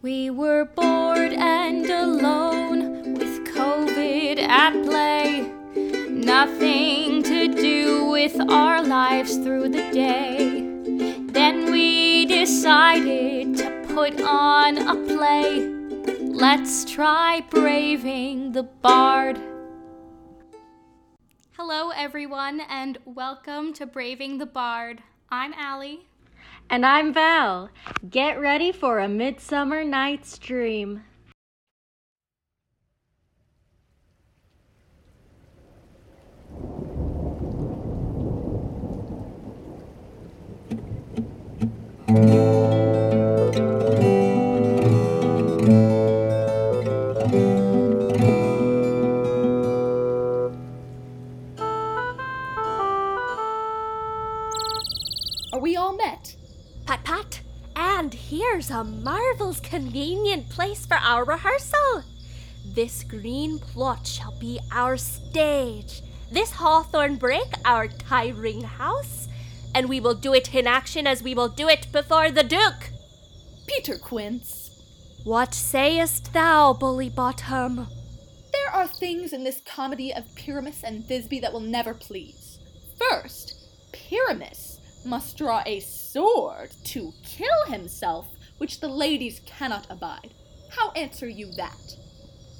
We 0.00 0.30
were 0.30 0.64
bored 0.64 1.32
and 1.32 1.84
alone 1.90 3.14
with 3.14 3.44
COVID 3.48 4.38
at 4.38 4.72
play. 4.84 5.52
Nothing 5.74 7.24
to 7.24 7.48
do 7.48 8.04
with 8.08 8.38
our 8.48 8.80
lives 8.80 9.38
through 9.38 9.70
the 9.70 9.90
day. 9.90 10.60
Then 11.32 11.72
we 11.72 12.26
decided 12.26 13.56
to 13.56 13.86
put 13.92 14.20
on 14.20 14.78
a 14.78 14.94
play. 15.08 15.66
Let's 16.20 16.84
try 16.84 17.44
braving 17.50 18.52
the 18.52 18.62
bard. 18.62 19.40
Hello, 21.56 21.90
everyone, 21.90 22.60
and 22.60 22.98
welcome 23.04 23.72
to 23.72 23.84
Braving 23.84 24.38
the 24.38 24.46
Bard. 24.46 25.02
I'm 25.28 25.52
Allie. 25.54 26.07
And 26.70 26.84
I'm 26.84 27.14
Val. 27.14 27.70
Get 28.10 28.38
ready 28.38 28.72
for 28.72 28.98
a 28.98 29.08
Midsummer 29.08 29.84
Night's 29.84 30.36
Dream. 30.36 31.02
Here's 58.50 58.70
a 58.70 58.82
marvel's 58.82 59.60
convenient 59.60 60.48
place 60.48 60.86
for 60.86 60.96
our 60.96 61.22
rehearsal. 61.22 62.02
This 62.64 63.04
green 63.04 63.58
plot 63.58 64.06
shall 64.06 64.32
be 64.38 64.58
our 64.72 64.96
stage, 64.96 66.00
this 66.32 66.52
hawthorn 66.52 67.16
brake 67.16 67.52
our 67.66 67.88
tiring 67.88 68.62
house, 68.62 69.28
and 69.74 69.86
we 69.86 70.00
will 70.00 70.14
do 70.14 70.32
it 70.32 70.54
in 70.54 70.66
action 70.66 71.06
as 71.06 71.22
we 71.22 71.34
will 71.34 71.50
do 71.50 71.68
it 71.68 71.88
before 71.92 72.30
the 72.30 72.42
Duke. 72.42 72.90
Peter 73.66 73.98
Quince. 73.98 74.82
What 75.24 75.52
sayest 75.52 76.32
thou, 76.32 76.72
Bully 76.72 77.10
Bottom? 77.10 77.86
There 78.52 78.72
are 78.72 78.88
things 78.88 79.34
in 79.34 79.44
this 79.44 79.60
comedy 79.66 80.12
of 80.12 80.34
Pyramus 80.36 80.82
and 80.82 81.04
Thisbe 81.04 81.42
that 81.42 81.52
will 81.52 81.60
never 81.60 81.92
please. 81.92 82.58
First, 82.98 83.68
Pyramus 83.92 84.80
must 85.04 85.36
draw 85.36 85.62
a 85.66 85.80
sword 85.80 86.70
to 86.84 87.12
kill 87.22 87.66
himself, 87.66 88.26
which 88.58 88.80
the 88.80 88.88
ladies 88.88 89.40
cannot 89.46 89.86
abide. 89.88 90.34
How 90.70 90.90
answer 90.92 91.28
you 91.28 91.50
that? 91.52 91.96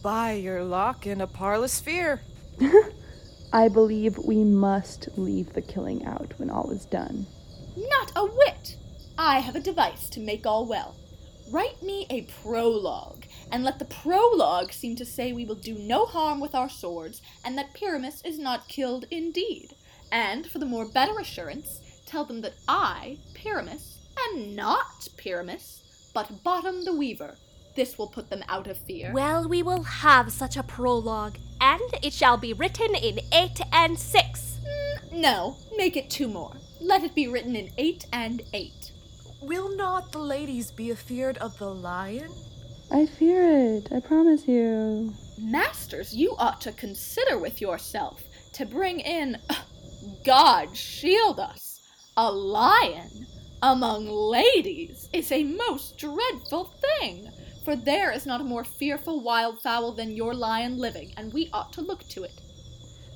By 0.02 0.32
your 0.32 0.64
lock 0.64 1.06
in 1.06 1.20
a 1.20 1.26
parlous 1.26 1.74
sphere. 1.74 2.22
I 3.52 3.68
believe 3.68 4.18
we 4.18 4.44
must 4.44 5.08
leave 5.16 5.52
the 5.52 5.62
killing 5.62 6.04
out 6.04 6.34
when 6.38 6.50
all 6.50 6.70
is 6.70 6.84
done. 6.84 7.26
Not 7.76 8.12
a 8.16 8.24
whit! 8.24 8.76
I 9.16 9.40
have 9.40 9.56
a 9.56 9.60
device 9.60 10.08
to 10.10 10.20
make 10.20 10.46
all 10.46 10.66
well. 10.66 10.96
Write 11.50 11.82
me 11.82 12.06
a 12.10 12.28
prologue, 12.42 13.24
and 13.50 13.64
let 13.64 13.78
the 13.78 13.86
prologue 13.86 14.72
seem 14.72 14.96
to 14.96 15.04
say 15.04 15.32
we 15.32 15.46
will 15.46 15.54
do 15.54 15.74
no 15.78 16.04
harm 16.04 16.40
with 16.40 16.54
our 16.54 16.68
swords, 16.68 17.22
and 17.42 17.56
that 17.56 17.72
Pyramus 17.72 18.20
is 18.24 18.38
not 18.38 18.68
killed 18.68 19.06
indeed. 19.10 19.74
And 20.12 20.46
for 20.46 20.58
the 20.58 20.66
more 20.66 20.86
better 20.86 21.18
assurance, 21.18 21.80
tell 22.04 22.24
them 22.24 22.42
that 22.42 22.54
I, 22.68 23.18
Pyramus, 23.34 23.98
am 24.30 24.54
not 24.54 25.08
Pyramus, 25.16 25.82
but 26.18 26.42
Bottom 26.42 26.84
the 26.84 26.92
Weaver. 26.92 27.36
This 27.76 27.96
will 27.96 28.08
put 28.08 28.28
them 28.28 28.42
out 28.48 28.66
of 28.66 28.76
fear. 28.76 29.12
Well, 29.12 29.48
we 29.48 29.62
will 29.62 29.84
have 29.84 30.32
such 30.32 30.56
a 30.56 30.64
prologue, 30.64 31.38
and 31.60 31.80
it 32.02 32.12
shall 32.12 32.36
be 32.36 32.52
written 32.52 32.96
in 32.96 33.20
eight 33.32 33.60
and 33.70 33.96
six. 33.96 34.58
Mm, 34.66 35.20
no, 35.20 35.56
make 35.76 35.96
it 35.96 36.10
two 36.10 36.26
more. 36.26 36.56
Let 36.80 37.04
it 37.04 37.14
be 37.14 37.28
written 37.28 37.54
in 37.54 37.70
eight 37.78 38.06
and 38.12 38.42
eight. 38.52 38.90
Will 39.42 39.76
not 39.76 40.10
the 40.10 40.18
ladies 40.18 40.72
be 40.72 40.90
afeard 40.90 41.38
of 41.38 41.56
the 41.58 41.72
lion? 41.72 42.32
I 42.90 43.06
fear 43.06 43.76
it, 43.76 43.92
I 43.94 44.00
promise 44.00 44.48
you. 44.48 45.14
Masters, 45.38 46.12
you 46.12 46.34
ought 46.36 46.60
to 46.62 46.72
consider 46.72 47.38
with 47.38 47.60
yourself 47.60 48.24
to 48.54 48.66
bring 48.66 48.98
in, 48.98 49.38
uh, 49.48 49.54
God 50.24 50.76
shield 50.76 51.38
us, 51.38 51.80
a 52.16 52.28
lion 52.28 53.28
among 53.62 54.06
ladies 54.06 55.08
is 55.12 55.32
a 55.32 55.42
most 55.42 55.98
dreadful 55.98 56.72
thing. 56.80 57.30
For 57.64 57.76
there 57.76 58.12
is 58.12 58.24
not 58.24 58.40
a 58.40 58.44
more 58.44 58.64
fearful 58.64 59.22
wildfowl 59.22 59.96
than 59.96 60.16
your 60.16 60.34
lion 60.34 60.78
living, 60.78 61.12
and 61.16 61.32
we 61.32 61.50
ought 61.52 61.72
to 61.74 61.82
look 61.82 62.06
to 62.08 62.24
it. 62.24 62.40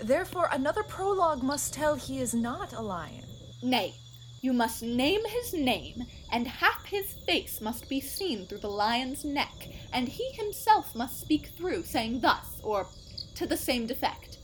Therefore, 0.01 0.49
another 0.53 0.83
prologue 0.83 1.43
must 1.43 1.73
tell 1.73 1.95
he 1.95 2.19
is 2.19 2.35
not 2.35 2.73
a 2.73 2.83
lion. 2.83 3.25
Nay, 3.63 3.95
you 4.41 4.53
must 4.53 4.83
name 4.83 5.25
his 5.27 5.55
name, 5.55 6.05
and 6.31 6.47
half 6.49 6.85
his 6.87 7.13
face 7.27 7.61
must 7.61 7.89
be 7.89 8.01
seen 8.01 8.47
through 8.47 8.59
the 8.59 8.69
lion's 8.69 9.25
neck, 9.25 9.69
and 9.93 10.09
he 10.09 10.33
himself 10.33 10.95
must 10.95 11.21
speak 11.21 11.47
through, 11.57 11.85
saying 11.85 12.21
thus, 12.21 12.61
or 12.63 12.89
to 13.37 13.47
the 13.47 13.57
same 13.57 13.87
defect 13.87 14.39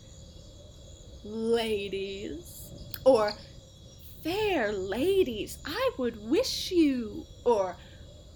Ladies, 1.25 2.73
or 3.05 3.33
Fair 4.29 4.75
ladies, 4.75 5.57
I 5.65 5.91
would 5.97 6.29
wish 6.29 6.71
you, 6.71 7.25
or 7.47 7.79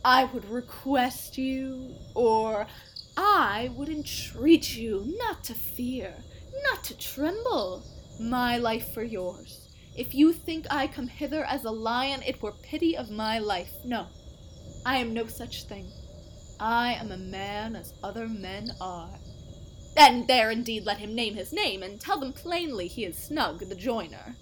I 0.02 0.24
would 0.24 0.48
request 0.48 1.36
you, 1.36 1.94
or 2.14 2.66
I 3.14 3.70
would 3.76 3.90
entreat 3.90 4.74
you 4.74 5.04
not 5.18 5.44
to 5.44 5.54
fear, 5.54 6.14
not 6.62 6.82
to 6.84 6.96
tremble. 6.96 7.82
My 8.18 8.56
life 8.56 8.94
for 8.94 9.02
yours. 9.02 9.68
If 9.94 10.14
you 10.14 10.32
think 10.32 10.66
I 10.70 10.86
come 10.86 11.08
hither 11.08 11.44
as 11.44 11.64
a 11.64 11.70
lion, 11.70 12.22
it 12.22 12.40
were 12.40 12.52
pity 12.52 12.96
of 12.96 13.10
my 13.10 13.38
life. 13.38 13.74
No, 13.84 14.06
I 14.86 14.96
am 14.96 15.12
no 15.12 15.26
such 15.26 15.64
thing. 15.64 15.92
I 16.58 16.94
am 16.94 17.12
a 17.12 17.18
man 17.18 17.76
as 17.76 17.92
other 18.02 18.28
men 18.28 18.70
are. 18.80 19.18
And 19.98 20.26
there 20.26 20.50
indeed 20.50 20.86
let 20.86 21.00
him 21.00 21.14
name 21.14 21.34
his 21.34 21.52
name, 21.52 21.82
and 21.82 22.00
tell 22.00 22.18
them 22.18 22.32
plainly 22.32 22.88
he 22.88 23.04
is 23.04 23.18
Snug 23.18 23.58
the 23.58 23.74
joiner. 23.74 24.36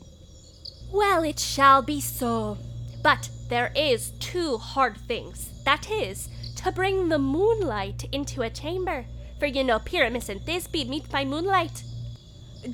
Well, 0.92 1.22
it 1.22 1.38
shall 1.38 1.82
be 1.82 2.00
so. 2.00 2.58
But 3.02 3.30
there 3.48 3.72
is 3.74 4.10
two 4.18 4.58
hard 4.58 4.96
things. 4.96 5.62
That 5.64 5.90
is, 5.90 6.28
to 6.56 6.72
bring 6.72 7.08
the 7.08 7.18
moonlight 7.18 8.04
into 8.12 8.42
a 8.42 8.50
chamber. 8.50 9.06
For 9.38 9.46
you 9.46 9.64
know 9.64 9.78
Pyramus 9.78 10.28
and 10.28 10.40
Thisbe 10.40 10.86
meet 10.88 11.10
by 11.10 11.24
moonlight. 11.24 11.82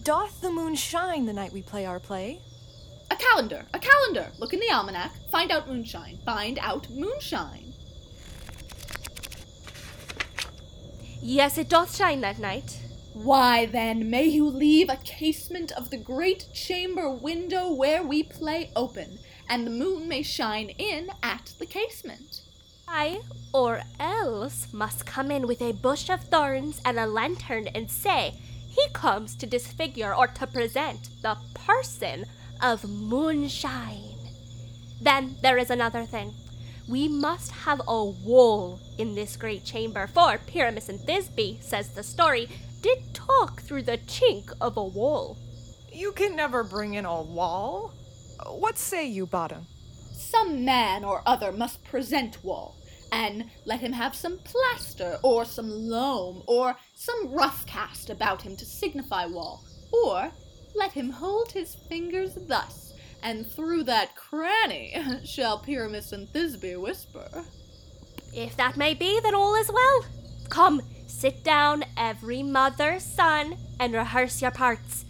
Doth 0.03 0.41
the 0.41 0.51
moon 0.51 0.75
shine 0.75 1.27
the 1.27 1.33
night 1.33 1.53
we 1.53 1.63
play 1.63 1.87
our 1.87 2.01
play? 2.01 2.41
A 3.11 3.17
calendar, 3.17 3.65
a 3.73 3.79
calendar. 3.79 4.33
Look 4.39 4.53
in 4.53 4.61
the 4.61 4.73
almanac, 4.73 5.13
find 5.31 5.53
out 5.53 5.69
moonshine, 5.69 6.19
find 6.25 6.59
out 6.61 6.91
moonshine. 6.91 7.73
Yes, 11.23 11.57
it 11.57 11.69
doth 11.69 11.95
shine 11.97 12.21
that 12.23 12.39
night. 12.39 12.81
Why 13.17 13.65
then, 13.65 14.11
may 14.11 14.25
you 14.25 14.47
leave 14.47 14.91
a 14.91 14.99
casement 14.99 15.73
of 15.73 15.89
the 15.89 15.97
great 15.97 16.49
chamber 16.53 17.11
window 17.11 17.73
where 17.73 18.03
we 18.03 18.23
play 18.23 18.71
open, 18.77 19.19
and 19.49 19.67
the 19.67 19.71
moon 19.71 20.07
may 20.07 20.23
shine 20.23 20.69
in 20.69 21.09
at 21.23 21.55
the 21.59 21.65
casement. 21.65 22.43
I, 22.87 23.23
or 23.55 23.81
else, 23.99 24.71
must 24.71 25.07
come 25.07 25.31
in 25.31 25.47
with 25.47 25.63
a 25.63 25.73
bush 25.73 26.11
of 26.11 26.25
thorns 26.25 26.83
and 26.85 26.99
a 26.99 27.07
lantern 27.07 27.69
and 27.69 27.91
say, 27.91 28.35
He 28.69 28.87
comes 28.93 29.35
to 29.37 29.47
disfigure 29.47 30.15
or 30.15 30.27
to 30.27 30.47
present 30.47 31.09
the 31.23 31.39
person 31.55 32.27
of 32.61 32.85
moonshine. 32.85 34.19
Then 35.01 35.37
there 35.41 35.57
is 35.57 35.71
another 35.71 36.05
thing. 36.05 36.35
We 36.87 37.09
must 37.09 37.51
have 37.51 37.81
a 37.89 38.05
wall 38.05 38.79
in 38.99 39.15
this 39.15 39.37
great 39.37 39.65
chamber, 39.65 40.07
for 40.07 40.39
Pyramus 40.47 40.91
and 40.91 41.01
Thisbe, 41.01 41.63
says 41.63 41.89
the 41.89 42.03
story, 42.05 42.49
did 42.87 43.13
talk 43.13 43.63
through 43.63 43.83
the 43.83 43.99
chink 43.99 44.53
of 44.61 44.77
a 44.77 44.85
wall. 44.85 45.37
You 45.93 46.13
can 46.13 46.37
never 46.37 46.63
bring 46.63 46.95
in 46.95 47.05
a 47.05 47.21
wall. 47.21 47.93
What 48.47 48.79
say 48.79 49.09
you, 49.09 49.27
Bottom? 49.27 49.67
Some 50.13 50.65
man 50.65 51.05
or 51.05 51.21
other 51.27 51.51
must 51.51 51.83
present 51.83 52.45
wall, 52.45 52.77
and 53.11 53.51
let 53.65 53.81
him 53.81 53.93
have 53.93 54.15
some 54.15 54.39
plaster, 54.39 55.19
or 55.25 55.45
some 55.45 55.69
loam, 55.69 56.45
or 56.47 56.77
some 56.95 57.33
rough 57.33 57.67
cast 57.67 58.09
about 58.09 58.43
him 58.43 58.57
to 58.57 58.65
signify 58.65 59.27
wall, 59.27 59.65
or 59.91 60.31
let 60.77 60.93
him 60.93 61.11
hold 61.11 61.51
his 61.51 61.75
fingers 61.75 62.39
thus, 62.47 62.95
and 63.21 63.51
through 63.51 63.83
that 63.83 64.15
cranny 64.15 64.95
shall 65.25 65.59
Pyramus 65.59 66.13
and 66.13 66.29
Thisbe 66.29 66.81
whisper. 66.81 67.45
If 68.33 68.57
that 68.59 68.77
may 68.77 68.95
be, 68.95 69.19
then 69.19 69.35
all 69.35 69.57
is 69.57 69.73
well. 69.73 70.05
Come, 70.51 70.83
sit 71.07 71.43
down, 71.43 71.85
every 71.97 72.43
mother's 72.43 73.03
son, 73.03 73.57
and 73.79 73.95
rehearse 73.95 74.43
your 74.43 74.51
parts. 74.51 75.05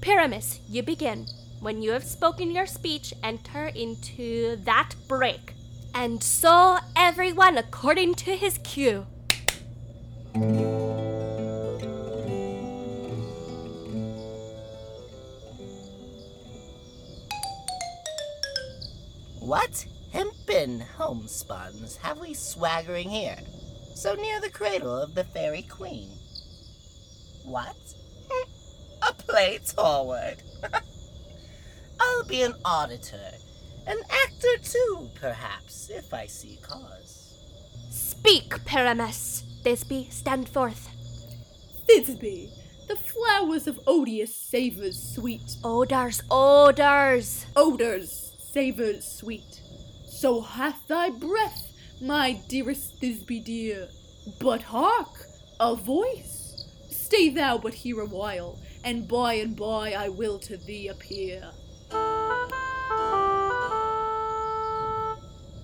Pyramus, 0.00 0.60
you 0.68 0.82
begin. 0.82 1.26
When 1.60 1.80
you 1.82 1.92
have 1.92 2.04
spoken 2.04 2.50
your 2.50 2.66
speech, 2.66 3.14
enter 3.22 3.66
into 3.66 4.56
that 4.64 4.94
break. 5.06 5.54
And 5.94 6.22
so 6.22 6.78
everyone 6.96 7.58
according 7.58 8.14
to 8.16 8.36
his 8.36 8.58
cue. 8.58 9.06
What 19.38 19.86
hempen 20.12 20.84
homespuns 20.96 21.98
have 21.98 22.18
we 22.18 22.32
swaggering 22.32 23.10
here, 23.10 23.38
so 23.94 24.14
near 24.14 24.40
the 24.40 24.50
cradle 24.50 24.96
of 24.96 25.14
the 25.14 25.24
fairy 25.24 25.62
queen? 25.62 26.10
What? 27.44 27.76
A 29.08 29.12
play 29.14 29.58
forward. 29.58 30.36
I'll 32.00 32.24
be 32.24 32.42
an 32.42 32.54
auditor, 32.64 33.30
an 33.86 33.98
actor 34.10 34.58
too, 34.62 35.10
perhaps, 35.20 35.90
if 35.90 36.12
I 36.12 36.26
see 36.26 36.58
cause. 36.62 37.38
Speak, 37.90 38.64
Pyramus. 38.64 39.44
Thisbe, 39.64 40.12
stand 40.12 40.48
forth. 40.48 40.88
Thisbe, 41.88 42.50
the 42.88 42.96
flowers 42.96 43.66
of 43.68 43.78
odious 43.86 44.34
savors 44.34 45.00
sweet, 45.14 45.56
Odors, 45.62 46.22
odors. 46.30 47.46
odors 47.54 48.36
savors 48.38 49.04
sweet. 49.04 49.60
So 50.04 50.40
hath 50.40 50.86
thy 50.88 51.10
breath, 51.10 51.71
my 52.02 52.32
dearest 52.48 53.00
Thisbe 53.00 53.44
dear. 53.44 53.88
But 54.40 54.62
hark, 54.62 55.26
a 55.60 55.76
voice. 55.76 56.66
Stay 56.90 57.28
thou 57.28 57.58
but 57.58 57.74
here 57.74 58.00
a 58.00 58.06
while, 58.06 58.58
and 58.84 59.06
by 59.06 59.34
and 59.34 59.56
by 59.56 59.92
I 59.92 60.08
will 60.08 60.38
to 60.40 60.56
thee 60.56 60.88
appear. 60.88 61.50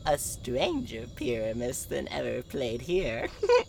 A 0.06 0.16
stranger 0.16 1.06
Pyramus 1.16 1.84
than 1.84 2.08
ever 2.08 2.42
played 2.42 2.82
here. 2.82 3.28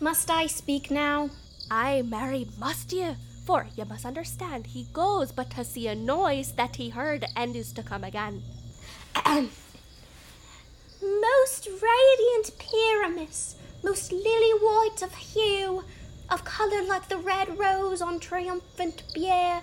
Must 0.00 0.30
I 0.30 0.46
speak 0.46 0.90
now? 0.90 1.30
Aye, 1.70 2.02
marry, 2.02 2.46
must 2.58 2.92
ye? 2.92 3.14
For 3.46 3.66
ye 3.76 3.84
must 3.84 4.04
understand, 4.04 4.66
he 4.66 4.86
goes 4.92 5.30
but 5.30 5.50
to 5.50 5.64
see 5.64 5.86
a 5.88 5.94
noise 5.94 6.52
that 6.52 6.76
he 6.76 6.88
heard 6.88 7.26
and 7.36 7.54
is 7.54 7.72
to 7.72 7.82
come 7.82 8.04
again. 8.04 8.42
Most 11.04 11.66
radiant 11.66 12.58
Pyramus, 12.58 13.56
most 13.82 14.10
lily 14.10 14.52
white 14.60 15.02
of 15.02 15.14
hue, 15.14 15.84
of 16.30 16.44
colour 16.44 16.82
like 16.82 17.08
the 17.08 17.18
red 17.18 17.58
rose 17.58 18.00
on 18.00 18.18
triumphant 18.18 19.02
bier, 19.14 19.60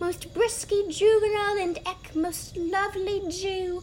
most 0.00 0.32
brisky 0.32 0.88
juvenile 0.88 1.58
and 1.58 1.78
eke 1.78 2.14
most 2.14 2.56
lovely 2.56 3.20
Jew, 3.28 3.82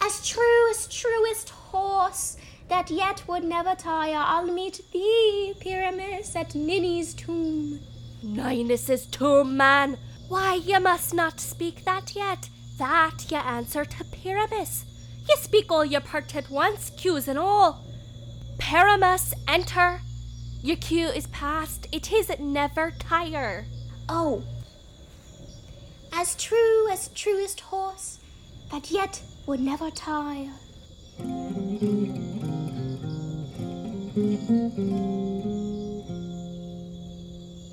as 0.00 0.26
true 0.26 0.70
as 0.70 0.86
truest 0.86 1.50
horse, 1.50 2.38
that 2.68 2.90
yet 2.90 3.28
would 3.28 3.44
never 3.44 3.74
tire, 3.74 4.16
I'll 4.16 4.46
meet 4.46 4.80
thee, 4.92 5.54
Pyramus, 5.60 6.34
at 6.34 6.54
Ninny's 6.54 7.12
tomb. 7.12 7.80
Ninus's 8.22 9.06
tomb, 9.06 9.56
man. 9.56 9.98
Why, 10.28 10.54
ye 10.54 10.78
must 10.78 11.12
not 11.12 11.40
speak 11.40 11.84
that 11.84 12.14
yet. 12.14 12.48
That 12.78 13.30
ye 13.30 13.36
answer 13.36 13.84
to 13.84 14.04
Pyramus. 14.04 14.84
Ye 15.28 15.36
speak 15.36 15.70
all 15.70 15.84
your 15.84 16.00
part 16.00 16.34
at 16.34 16.50
once, 16.50 16.90
cues 16.90 17.28
and 17.28 17.38
all. 17.38 17.84
Pyramus, 18.58 19.34
enter. 19.46 20.00
Your 20.62 20.76
cue 20.76 21.08
is 21.08 21.26
past. 21.28 21.86
It 21.92 22.12
is 22.12 22.30
never 22.40 22.92
tire. 22.98 23.66
Oh, 24.08 24.42
as 26.12 26.34
true 26.34 26.90
as 26.90 27.08
truest 27.08 27.60
horse, 27.60 28.18
that 28.72 28.90
yet 28.90 29.22
would 29.46 29.60
never 29.60 29.90
tire. 29.90 30.50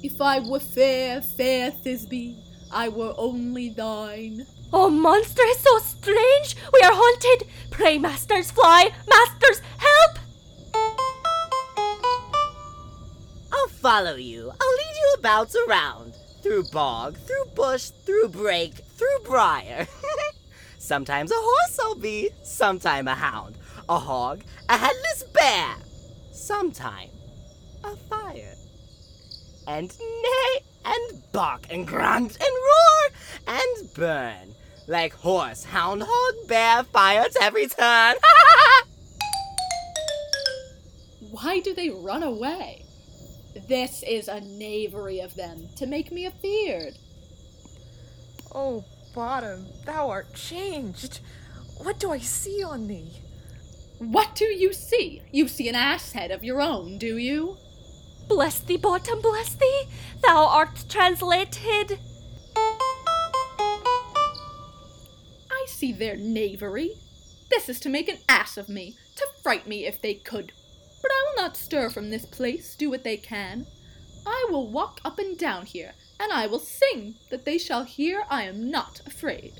If 0.04 0.22
I 0.22 0.40
were 0.40 0.60
fair, 0.60 1.22
fair 1.22 1.72
Thisbe, 1.72 2.36
I 2.72 2.90
were 2.90 3.14
only 3.18 3.70
thine. 3.70 4.46
Oh, 4.78 4.90
monster 4.90 5.42
so 5.58 5.78
strange. 5.80 6.58
We 6.74 6.82
are 6.82 6.92
haunted. 6.94 7.48
Pray, 7.72 7.98
masters, 7.98 8.52
fly. 8.52 8.90
Masters, 9.08 9.62
help. 9.78 10.20
I'll 13.54 13.70
follow 13.70 14.16
you. 14.16 14.52
I'll 14.52 14.76
lead 14.76 14.96
you 14.98 15.16
about 15.18 15.56
around. 15.66 16.16
Through 16.44 16.66
bog, 16.74 17.16
through 17.20 17.46
bush, 17.56 17.92
through 18.06 18.28
brake, 18.28 18.76
through 18.98 19.20
briar. 19.24 19.88
Sometimes 20.78 21.32
a 21.32 21.36
horse 21.38 21.80
I'll 21.82 21.96
be, 21.96 22.32
sometime 22.44 23.08
a 23.08 23.16
hound, 23.16 23.58
a 23.88 23.98
hog, 23.98 24.44
a 24.68 24.78
headless 24.78 25.24
bear, 25.34 25.78
sometime 26.34 27.12
a 27.82 27.96
fire. 27.96 28.56
And 29.68 29.98
neigh 29.98 30.60
and 30.84 31.32
bark 31.32 31.68
and 31.70 31.88
grunt 31.88 32.38
and 32.42 32.56
roar 32.68 33.12
and 33.48 33.94
burn 33.94 34.56
like 34.88 35.14
horse, 35.14 35.64
hound, 35.66 36.04
hog, 36.06 36.48
bear, 36.48 36.84
fire 36.84 37.22
at 37.22 37.36
every 37.42 37.68
turn. 37.68 38.16
Why 41.32 41.60
do 41.60 41.74
they 41.74 41.90
run 41.90 42.24
away? 42.24 42.86
This 43.68 44.04
is 44.04 44.28
a 44.28 44.42
knavery 44.42 45.20
of 45.20 45.36
them 45.36 45.68
to 45.78 45.86
make 45.86 46.12
me 46.12 46.26
afeard. 46.26 46.94
Oh, 48.54 48.86
Bottom, 49.16 49.68
thou 49.86 50.10
art 50.10 50.34
changed. 50.34 51.22
What 51.78 52.02
do 52.02 52.12
I 52.12 52.18
see 52.18 52.62
on 52.62 52.88
thee? 52.88 53.22
What 53.98 54.36
do 54.36 54.44
you 54.44 54.74
see? 54.74 55.22
You 55.32 55.48
see 55.48 55.70
an 55.70 55.76
ass 55.76 56.12
head 56.12 56.32
of 56.32 56.44
your 56.44 56.60
own, 56.62 56.98
do 56.98 57.16
you? 57.16 57.56
Bless 58.28 58.60
thee, 58.60 58.76
bottom, 58.76 59.22
bless 59.22 59.56
thee. 59.56 59.84
Thou 60.22 60.48
art 60.48 60.84
translated. 60.90 61.98
See 65.76 65.92
their 65.92 66.16
knavery. 66.16 66.92
This 67.50 67.68
is 67.68 67.82
to 67.82 67.90
make 67.90 68.08
an 68.08 68.20
ass 68.30 68.56
of 68.56 68.70
me, 68.70 68.96
to 69.18 69.28
fright 69.44 69.68
me 69.68 69.86
if 69.86 70.02
they 70.02 70.14
could. 70.14 70.54
But 71.02 71.12
I 71.12 71.26
will 71.28 71.44
not 71.44 71.58
stir 71.58 71.90
from 71.90 72.10
this 72.10 72.26
place, 72.26 72.78
do 72.78 72.90
what 72.90 73.04
they 73.04 73.18
can. 73.18 73.68
I 74.26 74.48
will 74.50 74.70
walk 74.70 75.02
up 75.04 75.20
and 75.20 75.38
down 75.38 75.66
here, 75.66 75.92
and 76.18 76.32
I 76.32 76.48
will 76.48 76.60
sing, 76.60 77.16
that 77.30 77.44
they 77.44 77.58
shall 77.58 77.84
hear 77.84 78.24
I 78.30 78.44
am 78.44 78.72
not 78.72 79.02
afraid. 79.06 79.60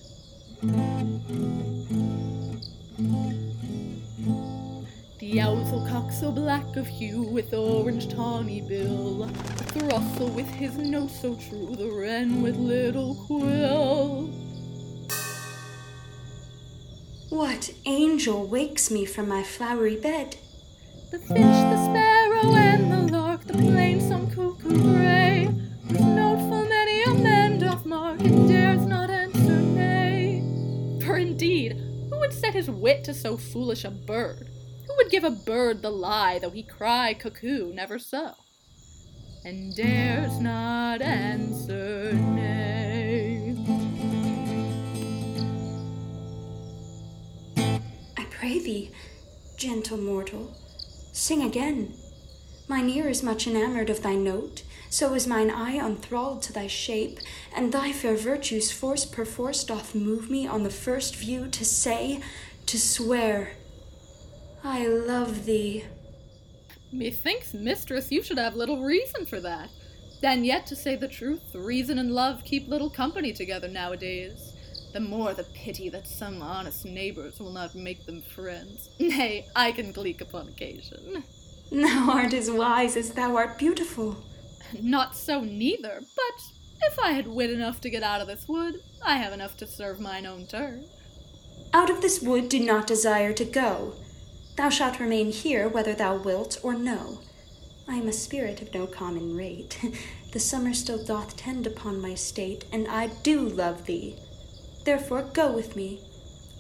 The 5.20 5.40
ousel 5.40 5.86
cock 5.90 6.14
so 6.14 6.32
black 6.32 6.78
of 6.78 6.88
hue, 6.88 7.24
with 7.24 7.54
orange 7.54 8.08
tawny 8.08 8.62
bill, 8.62 9.26
the 9.26 9.64
throstle 9.66 10.30
with 10.30 10.48
his 10.48 10.78
nose 10.78 11.20
so 11.20 11.36
true, 11.36 11.76
the 11.76 11.92
wren 11.92 12.42
with 12.42 12.56
little 12.56 13.16
quill. 13.28 14.34
What 17.36 17.70
angel 17.84 18.48
wakes 18.48 18.90
me 18.90 19.04
from 19.04 19.28
my 19.28 19.44
flowery 19.44 19.98
bed? 19.98 20.38
The 21.12 21.20
finch, 21.20 21.38
the 21.38 21.84
sparrow, 21.84 22.56
and 22.56 22.90
the 22.90 23.18
lark, 23.18 23.44
the 23.44 23.56
plain 23.56 24.00
some 24.00 24.32
cuckoo 24.32 24.82
gray, 24.82 25.50
whose 25.86 26.00
note 26.00 26.38
full 26.48 26.66
many 26.66 27.04
a 27.04 27.14
man 27.14 27.60
doth 27.60 27.86
mark, 27.86 28.22
and 28.22 28.48
dares 28.48 28.86
not 28.86 29.10
answer 29.10 29.60
nay. 29.60 30.44
For 31.06 31.18
indeed, 31.18 31.74
who 32.10 32.18
would 32.20 32.32
set 32.32 32.54
his 32.54 32.70
wit 32.72 33.04
to 33.04 33.14
so 33.14 33.36
foolish 33.36 33.84
a 33.84 33.92
bird? 33.92 34.48
Who 34.88 34.96
would 34.96 35.12
give 35.12 35.26
a 35.26 35.30
bird 35.30 35.82
the 35.82 35.92
lie, 35.92 36.40
though 36.40 36.52
he 36.52 36.64
cry 36.64 37.14
cuckoo 37.14 37.74
never 37.74 38.00
so? 38.00 38.36
And 39.44 39.76
dares 39.76 40.40
not 40.40 41.02
answer 41.02 42.14
nay. 42.14 42.85
Pray 48.46 48.60
thee, 48.60 48.92
gentle 49.58 49.98
mortal, 49.98 50.56
sing 51.12 51.42
again. 51.42 51.96
Mine 52.68 52.88
ear 52.92 53.10
is 53.10 53.24
much 53.24 53.48
enamored 53.48 53.90
of 53.90 54.04
thy 54.04 54.14
note, 54.14 54.62
so 54.88 55.16
is 55.16 55.26
mine 55.26 55.50
eye 55.50 55.84
enthralled 55.84 56.44
to 56.44 56.54
thy 56.54 56.68
shape, 56.68 57.18
and 57.56 57.74
thy 57.74 57.92
fair 57.92 58.16
virtues 58.16 58.72
force 58.72 59.04
perforce 59.04 59.64
doth 59.64 59.96
move 59.96 60.30
me 60.30 60.46
on 60.46 60.62
the 60.62 60.70
first 60.70 61.16
view 61.16 61.48
to 61.48 61.66
say, 61.66 62.22
to 62.68 62.80
swear, 62.80 63.54
I 64.64 64.86
love 64.86 65.46
thee. 65.46 65.86
Methinks, 66.92 67.52
mistress, 67.56 68.12
you 68.12 68.22
should 68.22 68.38
have 68.38 68.54
little 68.54 68.84
reason 68.84 69.26
for 69.26 69.40
that. 69.40 69.72
Then 70.22 70.44
yet, 70.44 70.68
to 70.68 70.76
say 70.76 70.96
the 70.96 71.08
truth, 71.08 71.42
reason 71.56 71.98
and 71.98 72.12
love 72.12 72.44
keep 72.44 72.68
little 72.68 72.92
company 72.92 73.34
together 73.34 73.68
nowadays. 73.68 74.55
The 74.96 75.02
more 75.02 75.34
the 75.34 75.44
pity 75.44 75.90
that 75.90 76.08
some 76.08 76.42
honest 76.42 76.86
neighbors 76.86 77.38
will 77.38 77.52
not 77.52 77.76
make 77.76 78.06
them 78.06 78.22
friends. 78.22 78.92
Nay, 78.98 79.46
I 79.54 79.74
can 79.74 79.92
gleek 79.92 80.22
upon 80.22 80.48
occasion. 80.48 81.26
Thou 81.70 82.12
art 82.14 82.34
as 82.34 82.50
wise 82.50 82.96
as 82.96 83.12
thou 83.12 83.36
art 83.36 83.58
beautiful. 83.58 84.16
Not 84.82 85.14
so 85.14 85.42
neither, 85.42 86.00
but 86.00 86.44
if 86.84 86.98
I 86.98 87.12
had 87.12 87.28
wit 87.28 87.52
enough 87.52 87.82
to 87.82 87.90
get 87.90 88.04
out 88.04 88.22
of 88.22 88.28
this 88.28 88.48
wood, 88.48 88.76
I 89.04 89.18
have 89.18 89.34
enough 89.34 89.58
to 89.58 89.68
serve 89.68 90.00
mine 90.00 90.26
own 90.26 90.48
turn. 90.48 90.86
Out 91.74 91.90
of 91.90 92.02
this 92.02 92.22
wood 92.22 92.48
do 92.48 92.62
not 92.62 92.88
desire 92.88 93.34
to 93.34 93.44
go. 93.44 93.96
Thou 94.56 94.70
shalt 94.70 95.02
remain 95.02 95.34
here 95.34 95.68
whether 95.68 95.94
thou 95.94 96.16
wilt 96.16 96.58
or 96.64 96.74
no. 96.74 97.20
I 97.86 97.96
am 97.96 98.08
a 98.08 98.14
spirit 98.14 98.62
of 98.62 98.74
no 98.74 98.88
common 98.88 99.36
rate. 99.36 99.78
the 100.32 100.40
summer 100.40 100.74
still 100.74 101.04
doth 101.04 101.36
tend 101.36 101.68
upon 101.68 102.02
my 102.02 102.16
state, 102.16 102.64
and 102.72 102.88
I 102.88 103.08
do 103.08 103.42
love 103.42 103.88
thee. 103.88 104.16
Therefore 104.86 105.24
go 105.34 105.52
with 105.52 105.76
me. 105.76 106.00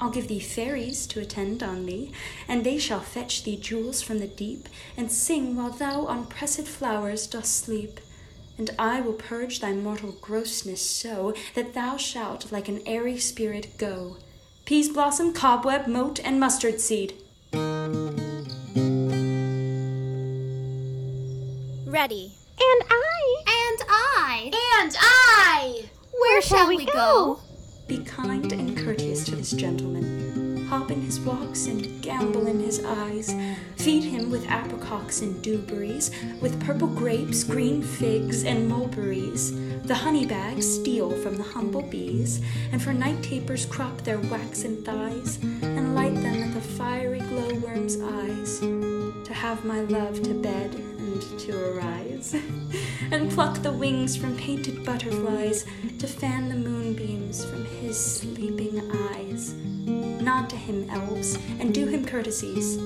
I'll 0.02 0.10
give 0.10 0.28
thee 0.28 0.40
fairies 0.40 1.08
to 1.08 1.22
attend 1.22 1.64
on 1.64 1.86
thee, 1.86 2.12
and 2.48 2.64
they 2.66 2.78
shall 2.78 3.00
fetch 3.00 3.44
thee 3.44 3.56
jewels 3.56 4.02
from 4.02 4.20
the 4.20 4.28
deep, 4.28 4.68
and 4.98 5.10
sing 5.10 5.56
while 5.56 5.70
thou 5.70 6.06
on 6.08 6.26
pressed 6.26 6.68
flowers 6.68 7.28
dost 7.28 7.64
sleep. 7.64 8.02
And 8.58 8.72
I 8.80 9.00
will 9.00 9.14
purge 9.14 9.60
thy 9.60 9.74
mortal 9.74 10.12
grossness 10.22 10.82
so 10.82 11.34
that 11.54 11.74
thou 11.74 11.98
shalt 11.98 12.52
like 12.52 12.68
an 12.68 12.82
airy 12.86 13.18
spirit 13.20 13.78
go. 13.78 14.18
Peas 14.66 14.90
blossom, 14.90 15.32
cobweb, 15.32 15.88
mote, 15.88 16.20
and 16.20 16.40
mustard 16.40 16.82
seed. 16.82 17.14
Ready. 21.86 22.34
And 22.60 22.82
I. 22.90 23.44
And 23.48 23.82
I. 23.88 24.52
And 24.82 24.96
I. 25.00 25.86
Where, 26.12 26.42
shall, 26.42 26.68
we 26.68 26.86
go? 26.86 27.40
Be 27.88 28.00
kind 28.00 28.52
and 28.52 28.76
courteous 28.76 29.26
to 29.26 29.36
this 29.36 29.52
gentleman. 29.52 30.66
Hop 30.68 30.90
in 30.90 31.02
his 31.02 31.20
walks 31.20 31.68
and 31.68 31.84
gambol 32.02 32.48
in 32.48 32.60
his 32.60 32.84
eyes. 32.84 33.32
Feed 33.76 34.04
him 34.04 34.32
with 34.32 34.48
apricots 34.48 35.22
and 35.22 35.40
dewberries, 35.44 36.10
with 36.42 36.60
purple 36.66 36.88
grapes, 36.88 37.44
green 37.44 37.84
figs, 37.84 38.44
and 38.44 38.68
mulberries. 38.68 39.54
The 39.84 39.94
honey 39.94 40.26
bags 40.26 40.66
steal 40.66 41.12
from 41.22 41.38
the 41.38 41.44
humble 41.44 41.84
bees, 41.84 42.42
and 42.72 42.82
for 42.82 42.92
night 42.92 43.22
tapers 43.22 43.68
crop 43.68 44.02
their 44.02 44.20
waxen 44.20 44.84
thighs, 44.84 45.38
and 45.62 45.94
light 45.94 46.16
them 46.16 46.42
at 46.42 46.54
the 46.56 46.62
fiery 46.62 47.20
glowworm's 47.20 48.02
eyes. 48.02 48.60
To 48.62 49.34
have 49.34 49.64
my 49.64 49.82
love 49.82 50.24
to 50.24 50.34
bed 50.34 50.95
and 51.16 51.40
to 51.40 51.70
arise, 51.70 52.34
and 53.12 53.32
pluck 53.32 53.62
the 53.62 53.72
wings 53.72 54.18
from 54.18 54.36
painted 54.38 54.84
butterflies, 54.86 55.66
to 55.98 56.08
fan 56.08 56.50
the 56.50 56.56
moonbeams 56.56 57.46
from 57.46 57.66
his 57.66 57.98
sleeping 57.98 58.92
eyes. 59.14 59.54
Nod 59.54 60.50
to 60.50 60.58
him, 60.58 60.90
elves, 60.90 61.36
and 61.60 61.74
do 61.74 61.88
him 61.88 62.06
courtesies. 62.06 62.78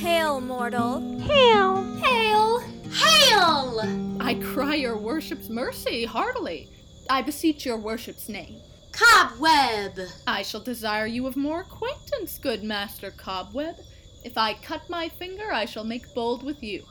Hail, 0.00 0.40
mortal. 0.40 1.00
Hail. 1.20 1.84
Hail. 1.98 2.60
Hail. 2.90 4.16
I 4.20 4.34
cry 4.34 4.74
your 4.74 4.96
worship's 4.96 5.48
mercy 5.48 6.04
heartily. 6.04 6.68
I 7.08 7.22
beseech 7.22 7.64
your 7.64 7.76
worship's 7.76 8.28
name. 8.28 8.60
Cobweb. 8.90 10.00
I 10.26 10.42
shall 10.42 10.60
desire 10.60 11.06
you 11.06 11.26
of 11.26 11.36
more 11.36 11.60
acquaintance, 11.60 12.38
good 12.38 12.64
Master 12.64 13.12
Cobweb. 13.12 13.76
If 14.24 14.36
I 14.36 14.54
cut 14.54 14.90
my 14.90 15.08
finger, 15.08 15.52
I 15.52 15.66
shall 15.66 15.84
make 15.84 16.12
bold 16.14 16.42
with 16.42 16.62
you. 16.62 16.84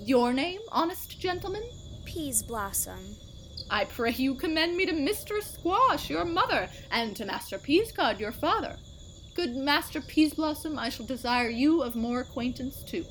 Your 0.00 0.32
name, 0.32 0.60
honest 0.70 1.20
gentleman? 1.20 1.62
Peas 2.04 2.42
blossom. 2.42 3.16
I 3.68 3.84
pray 3.84 4.12
you 4.12 4.34
commend 4.34 4.76
me 4.76 4.86
to 4.86 4.92
Mistress 4.92 5.54
Squash, 5.54 6.08
your 6.08 6.24
mother, 6.24 6.68
and 6.90 7.16
to 7.16 7.26
Master 7.26 7.58
Peascod, 7.58 8.20
your 8.20 8.32
father. 8.32 8.76
Good 9.34 9.56
Master 9.56 10.00
Peasblossom, 10.00 10.78
I 10.78 10.88
shall 10.88 11.06
desire 11.06 11.48
you 11.48 11.82
of 11.82 11.94
more 11.94 12.20
acquaintance 12.20 12.82
too. 12.82 13.04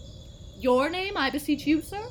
Your 0.60 0.90
name, 0.90 1.16
I 1.18 1.30
beseech 1.30 1.68
you, 1.68 1.82
sir? 1.82 2.10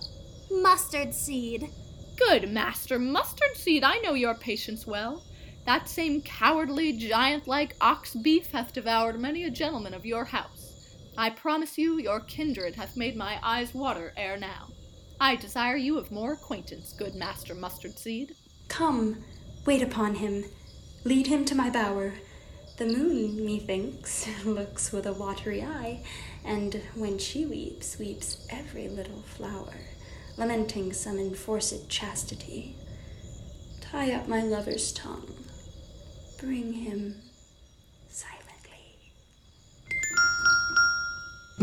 Mustard 0.50 1.12
seed. 1.12 1.70
Good 2.16 2.50
Master 2.50 2.98
Mustard 2.98 3.56
Seed, 3.56 3.82
I 3.82 3.98
know 3.98 4.14
your 4.14 4.34
patience 4.34 4.86
well. 4.86 5.22
That 5.64 5.88
same 5.88 6.22
cowardly, 6.22 6.92
giant 6.92 7.46
like 7.46 7.76
ox 7.80 8.14
beef 8.14 8.52
hath 8.52 8.72
devoured 8.72 9.20
many 9.20 9.44
a 9.44 9.50
gentleman 9.50 9.92
of 9.94 10.06
your 10.06 10.24
house. 10.24 10.55
I 11.18 11.30
promise 11.30 11.78
you, 11.78 11.98
your 11.98 12.20
kindred 12.20 12.74
hath 12.74 12.96
made 12.96 13.16
my 13.16 13.38
eyes 13.42 13.72
water 13.72 14.12
ere 14.16 14.36
now. 14.36 14.68
I 15.18 15.36
desire 15.36 15.76
you 15.76 15.98
of 15.98 16.10
more 16.10 16.34
acquaintance, 16.34 16.92
good 16.92 17.14
Master 17.14 17.54
Mustard 17.54 17.98
Seed. 17.98 18.34
Come, 18.68 19.24
wait 19.64 19.82
upon 19.82 20.16
him. 20.16 20.44
Lead 21.04 21.26
him 21.26 21.46
to 21.46 21.54
my 21.54 21.70
bower. 21.70 22.14
The 22.76 22.84
moon, 22.84 23.46
methinks, 23.46 24.28
looks 24.44 24.92
with 24.92 25.06
a 25.06 25.14
watery 25.14 25.62
eye, 25.62 26.04
and 26.44 26.82
when 26.94 27.18
she 27.18 27.46
weeps, 27.46 27.98
weeps 27.98 28.46
every 28.50 28.88
little 28.88 29.22
flower, 29.22 29.72
lamenting 30.36 30.92
some 30.92 31.18
enforced 31.18 31.88
chastity. 31.88 32.76
Tie 33.80 34.12
up 34.12 34.28
my 34.28 34.42
lover's 34.42 34.92
tongue. 34.92 35.32
Bring 36.38 36.74
him 36.74 37.22
I 41.58 41.62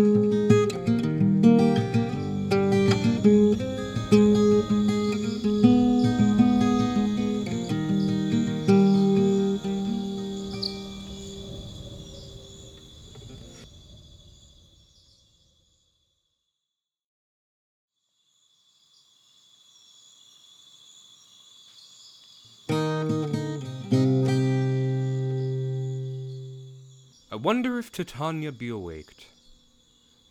wonder 27.35 27.77
if 27.77 27.91
Titania 27.91 28.51
be 28.51 28.69
awaked. 28.69 29.32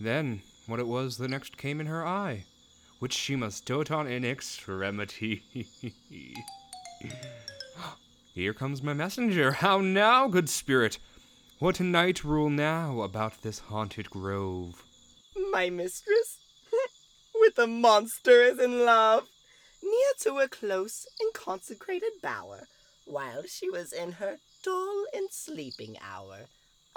Then, 0.02 0.42
what 0.66 0.80
it 0.80 0.88
was 0.88 1.18
that 1.18 1.30
next 1.30 1.56
came 1.56 1.80
in 1.80 1.86
her 1.86 2.04
eye, 2.04 2.46
which 2.98 3.12
she 3.12 3.36
must 3.36 3.64
dote 3.66 3.92
on 3.92 4.08
in 4.08 4.24
extremity. 4.24 5.44
Here 8.34 8.52
comes 8.52 8.82
my 8.82 8.94
messenger. 8.94 9.52
How 9.52 9.80
now, 9.80 10.26
good 10.26 10.48
spirit? 10.48 10.98
What 11.60 11.78
night 11.78 12.24
rule 12.24 12.50
now 12.50 13.02
about 13.02 13.42
this 13.42 13.60
haunted 13.60 14.10
grove? 14.10 14.82
My 15.52 15.70
mistress, 15.70 16.40
with 17.40 17.56
a 17.56 17.68
monster 17.68 18.42
is 18.42 18.58
in 18.58 18.84
love, 18.84 19.28
near 19.84 20.12
to 20.22 20.40
a 20.40 20.48
close 20.48 21.06
and 21.20 21.32
consecrated 21.32 22.14
bower, 22.20 22.66
while 23.04 23.44
she 23.46 23.70
was 23.70 23.92
in 23.92 24.10
her 24.12 24.38
dull 24.64 25.04
and 25.14 25.28
sleeping 25.30 25.96
hour. 26.02 26.48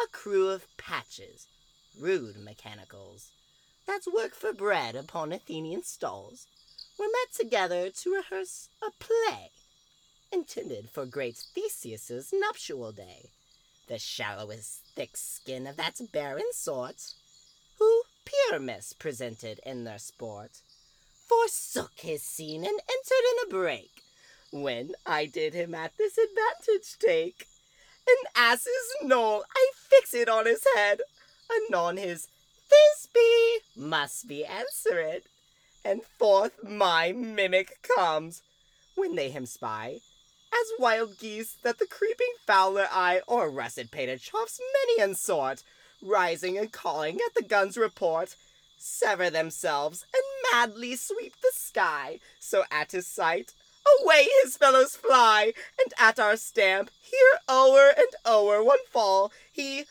A 0.03 0.07
crew 0.07 0.49
of 0.49 0.65
patches, 0.77 1.45
rude 1.99 2.37
mechanicals, 2.37 3.31
that's 3.85 4.07
work 4.07 4.33
for 4.33 4.53
bread 4.53 4.95
upon 4.95 5.31
Athenian 5.31 5.83
stalls, 5.83 6.47
were 6.97 7.05
met 7.05 7.33
together 7.33 7.89
to 7.89 8.13
rehearse 8.13 8.69
a 8.81 8.91
play 9.03 9.51
intended 10.35 10.89
for 10.89 11.05
great 11.05 11.37
Theseus's 11.37 12.33
nuptial 12.33 12.91
day. 12.91 13.29
The 13.87 13.97
shallowest 13.97 14.81
thick 14.95 15.15
skin 15.15 15.65
of 15.65 15.77
that 15.77 15.99
barren 16.11 16.51
sort, 16.51 17.13
who 17.79 18.03
Pyramus 18.25 18.93
presented 18.93 19.59
in 19.65 19.83
their 19.83 19.99
sport, 19.99 20.59
forsook 21.27 21.93
his 21.97 22.21
scene 22.21 22.65
and 22.65 22.73
entered 22.73 23.25
in 23.31 23.47
a 23.47 23.49
break, 23.49 23.91
when 24.51 24.91
I 25.05 25.25
did 25.25 25.53
him 25.53 25.73
at 25.73 25.93
this 25.97 26.17
advantage 26.17 26.97
take. 26.99 27.47
An 28.07 28.15
ass's 28.35 28.95
knoll 29.01 29.45
I 29.55 29.71
fix 29.89 30.13
it 30.13 30.29
on 30.29 30.45
his 30.45 30.63
head, 30.75 30.99
anon 31.51 31.97
his 31.97 32.27
Thisbe 32.69 33.59
must 33.75 34.27
be 34.27 34.45
answered, 34.45 35.23
and 35.83 36.01
forth 36.17 36.63
my 36.63 37.11
mimic 37.11 37.87
comes, 37.95 38.41
when 38.95 39.15
they 39.15 39.29
him 39.29 39.45
spy, 39.45 40.01
as 40.53 40.71
wild 40.79 41.19
geese 41.19 41.57
that 41.63 41.79
the 41.79 41.87
creeping 41.87 42.33
fowler 42.45 42.87
eye 42.91 43.21
or 43.27 43.49
russet 43.49 43.91
pated 43.91 44.21
choughs 44.21 44.59
many 44.73 45.01
and 45.01 45.17
sort, 45.17 45.63
rising 46.01 46.57
and 46.57 46.71
calling 46.71 47.15
at 47.15 47.35
the 47.35 47.43
gun's 47.43 47.77
report, 47.77 48.35
sever 48.77 49.29
themselves 49.29 50.05
and 50.13 50.23
madly 50.51 50.95
sweep 50.95 51.35
the 51.41 51.51
sky, 51.53 52.19
so 52.39 52.63
at 52.71 52.91
his 52.91 53.07
sight 53.07 53.53
away 54.01 54.27
his 54.43 54.57
fellows 54.57 54.95
fly, 54.95 55.53
and 55.83 55.93
at 55.97 56.19
our 56.19 56.37
stamp 56.37 56.89
here 57.01 57.39
o'er 57.49 57.93
and 57.97 58.07
o'er 58.25 58.63
one 58.63 58.85
fall 58.91 59.31
he 59.51 59.85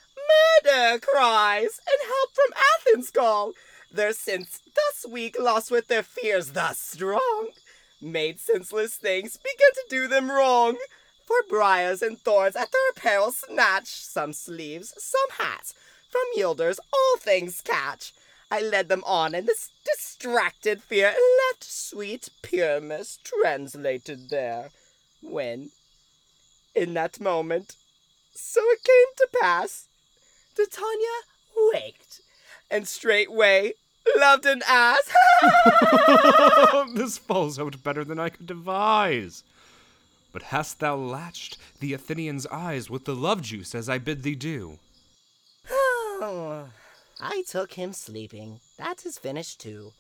murder 0.65 0.99
cries, 0.99 1.81
and 1.87 2.09
help 2.09 2.31
from 2.35 2.55
Athens 2.75 3.11
call. 3.11 3.53
Their 3.91 4.13
sense 4.13 4.61
thus 4.75 5.11
weak, 5.11 5.37
lost 5.39 5.71
with 5.71 5.89
their 5.89 6.03
fears 6.03 6.53
thus 6.53 6.79
strong, 6.79 7.49
made 8.01 8.41
senseless 8.41 8.97
things 8.97 9.37
begin 9.37 9.73
to 9.75 9.85
do 9.89 10.09
them 10.09 10.31
wrong. 10.31 10.77
For 11.27 11.37
briars 11.49 12.03
and 12.03 12.21
thorns 12.21 12.55
at 12.55 12.71
their 12.71 12.91
apparel 12.91 13.33
snatch, 13.33 13.87
some 13.87 14.35
sleeves, 14.35 14.93
some 14.99 15.39
hats, 15.39 15.73
from 16.11 16.23
yielders 16.37 16.79
all 16.93 17.17
things 17.19 17.63
catch. 17.63 18.13
I 18.51 18.61
led 18.61 18.89
them 18.89 19.03
on 19.05 19.35
in 19.35 19.47
this 19.47 19.71
distracted 19.85 20.83
fear, 20.83 21.09
and 21.09 21.17
left 21.51 21.65
sweet 21.65 22.29
Pyramus 22.43 23.19
translated 23.25 24.31
there. 24.31 24.71
When, 25.23 25.71
in 26.75 26.95
that 26.95 27.21
moment, 27.21 27.77
so 28.35 28.61
it 28.65 28.85
came 28.85 29.15
to 29.17 29.29
pass, 29.41 29.89
Titania 30.55 31.21
waked, 31.73 32.21
and 32.71 32.87
straightway 32.87 33.75
loved 34.17 34.47
an 34.47 34.63
ass. 34.67 35.11
this 36.95 37.19
falls 37.19 37.59
out 37.59 37.83
better 37.83 38.05
than 38.05 38.19
I 38.19 38.29
could 38.29 38.47
devise. 38.47 39.45
But 40.33 40.43
hast 40.43 40.81
thou 40.81 40.97
latched 40.97 41.59
the 41.81 41.95
Athenian's 41.95 42.47
eyes 42.49 42.91
with 42.91 43.05
the 43.05 43.15
love 43.15 43.43
juice 43.43 43.75
as 43.75 43.89
I 43.89 43.99
bid 43.99 44.23
thee 44.23 44.35
do? 44.35 44.79
Oh, 46.17 46.69
I 47.27 47.43
took 47.49 47.73
him 47.73 47.95
sleeping. 47.95 48.61
That 48.77 49.07
is 49.07 49.17
finished 49.17 49.59
too. 49.59 49.93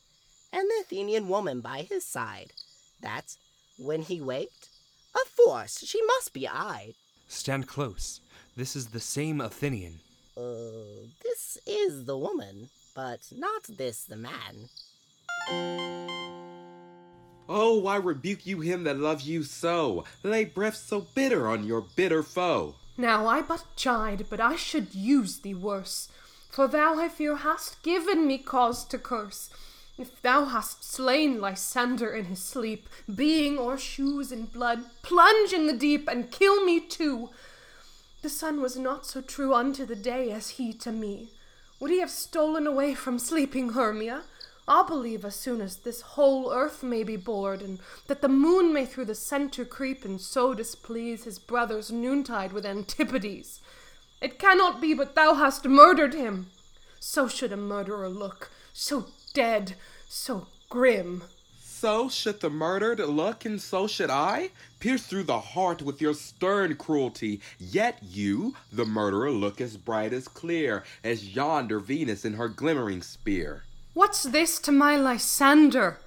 And 0.52 0.68
the 0.68 0.82
Athenian 0.82 1.26
woman 1.26 1.62
by 1.62 1.80
his 1.80 2.04
side. 2.04 2.52
That, 3.00 3.36
when 3.78 4.02
he 4.02 4.20
waked, 4.20 4.68
of 5.14 5.22
force 5.22 5.78
she 5.86 6.02
must 6.02 6.34
be 6.34 6.46
eyed. 6.46 6.92
Stand 7.26 7.66
close. 7.66 8.20
This 8.56 8.76
is 8.76 8.88
the 8.88 9.00
same 9.00 9.40
Athenian. 9.40 10.00
Uh, 10.36 11.08
this 11.22 11.56
is 11.66 12.04
the 12.04 12.18
woman, 12.18 12.68
but 12.94 13.20
not 13.34 13.62
this 13.70 14.04
the 14.04 14.16
man. 14.16 14.68
Oh, 17.48 17.78
why 17.78 17.96
rebuke 17.96 18.44
you 18.44 18.60
him 18.60 18.84
that 18.84 18.98
loves 18.98 19.26
you 19.26 19.44
so? 19.44 20.04
Lay 20.22 20.44
breath 20.44 20.76
so 20.76 21.06
bitter 21.14 21.48
on 21.48 21.64
your 21.64 21.86
bitter 21.96 22.22
foe. 22.22 22.74
Now 22.98 23.26
I 23.26 23.40
but 23.40 23.64
chide, 23.76 24.26
but 24.28 24.40
I 24.40 24.56
should 24.56 24.94
use 24.94 25.38
thee 25.38 25.54
worse. 25.54 26.08
For 26.54 26.68
thou, 26.68 27.00
I 27.00 27.08
fear, 27.08 27.34
hast 27.34 27.82
given 27.82 28.28
me 28.28 28.38
cause 28.38 28.84
to 28.84 28.96
curse. 28.96 29.50
If 29.98 30.22
thou 30.22 30.44
hast 30.44 30.84
slain 30.84 31.40
Lysander 31.40 32.12
in 32.12 32.26
his 32.26 32.38
sleep, 32.38 32.88
being 33.12 33.58
or 33.58 33.76
shoes 33.76 34.30
in 34.30 34.46
blood, 34.46 34.84
plunge 35.02 35.52
in 35.52 35.66
the 35.66 35.72
deep 35.72 36.06
and 36.06 36.30
kill 36.30 36.64
me 36.64 36.78
too. 36.78 37.30
The 38.22 38.28
sun 38.28 38.62
was 38.62 38.76
not 38.76 39.04
so 39.04 39.20
true 39.20 39.52
unto 39.52 39.84
the 39.84 39.96
day 39.96 40.30
as 40.30 40.50
he 40.50 40.72
to 40.74 40.92
me. 40.92 41.30
Would 41.80 41.90
he 41.90 41.98
have 41.98 42.10
stolen 42.10 42.68
away 42.68 42.94
from 42.94 43.18
sleeping 43.18 43.70
Hermia? 43.70 44.22
I'll 44.68 44.84
believe 44.84 45.24
as 45.24 45.34
soon 45.34 45.60
as 45.60 45.78
this 45.78 46.02
whole 46.02 46.52
earth 46.52 46.84
may 46.84 47.02
be 47.02 47.16
bored, 47.16 47.62
and 47.62 47.80
that 48.06 48.22
the 48.22 48.28
moon 48.28 48.72
may 48.72 48.86
through 48.86 49.06
the 49.06 49.16
centre 49.16 49.64
creep, 49.64 50.04
and 50.04 50.20
so 50.20 50.54
displease 50.54 51.24
his 51.24 51.40
brother's 51.40 51.90
noontide 51.90 52.52
with 52.52 52.64
Antipodes. 52.64 53.60
It 54.20 54.38
cannot 54.38 54.80
be 54.80 54.94
but 54.94 55.14
thou 55.14 55.34
hast 55.34 55.66
murdered 55.66 56.14
him. 56.14 56.46
So 56.98 57.28
should 57.28 57.52
a 57.52 57.56
murderer 57.56 58.08
look, 58.08 58.50
so 58.72 59.06
dead, 59.34 59.74
so 60.08 60.46
grim. 60.68 61.24
So 61.60 62.08
should 62.08 62.40
the 62.40 62.48
murdered 62.48 62.98
look, 62.98 63.44
and 63.44 63.60
so 63.60 63.86
should 63.86 64.08
I, 64.08 64.50
pierce 64.80 65.06
through 65.06 65.24
the 65.24 65.38
heart 65.38 65.82
with 65.82 66.00
your 66.00 66.14
stern 66.14 66.76
cruelty. 66.76 67.42
Yet 67.58 67.98
you, 68.02 68.54
the 68.72 68.86
murderer, 68.86 69.30
look 69.30 69.60
as 69.60 69.76
bright 69.76 70.14
as 70.14 70.26
clear 70.26 70.82
as 71.04 71.36
yonder 71.36 71.80
Venus 71.80 72.24
in 72.24 72.34
her 72.34 72.48
glimmering 72.48 73.02
spear. 73.02 73.64
What's 73.92 74.22
this 74.22 74.58
to 74.60 74.72
my 74.72 74.96
Lysander? 74.96 75.98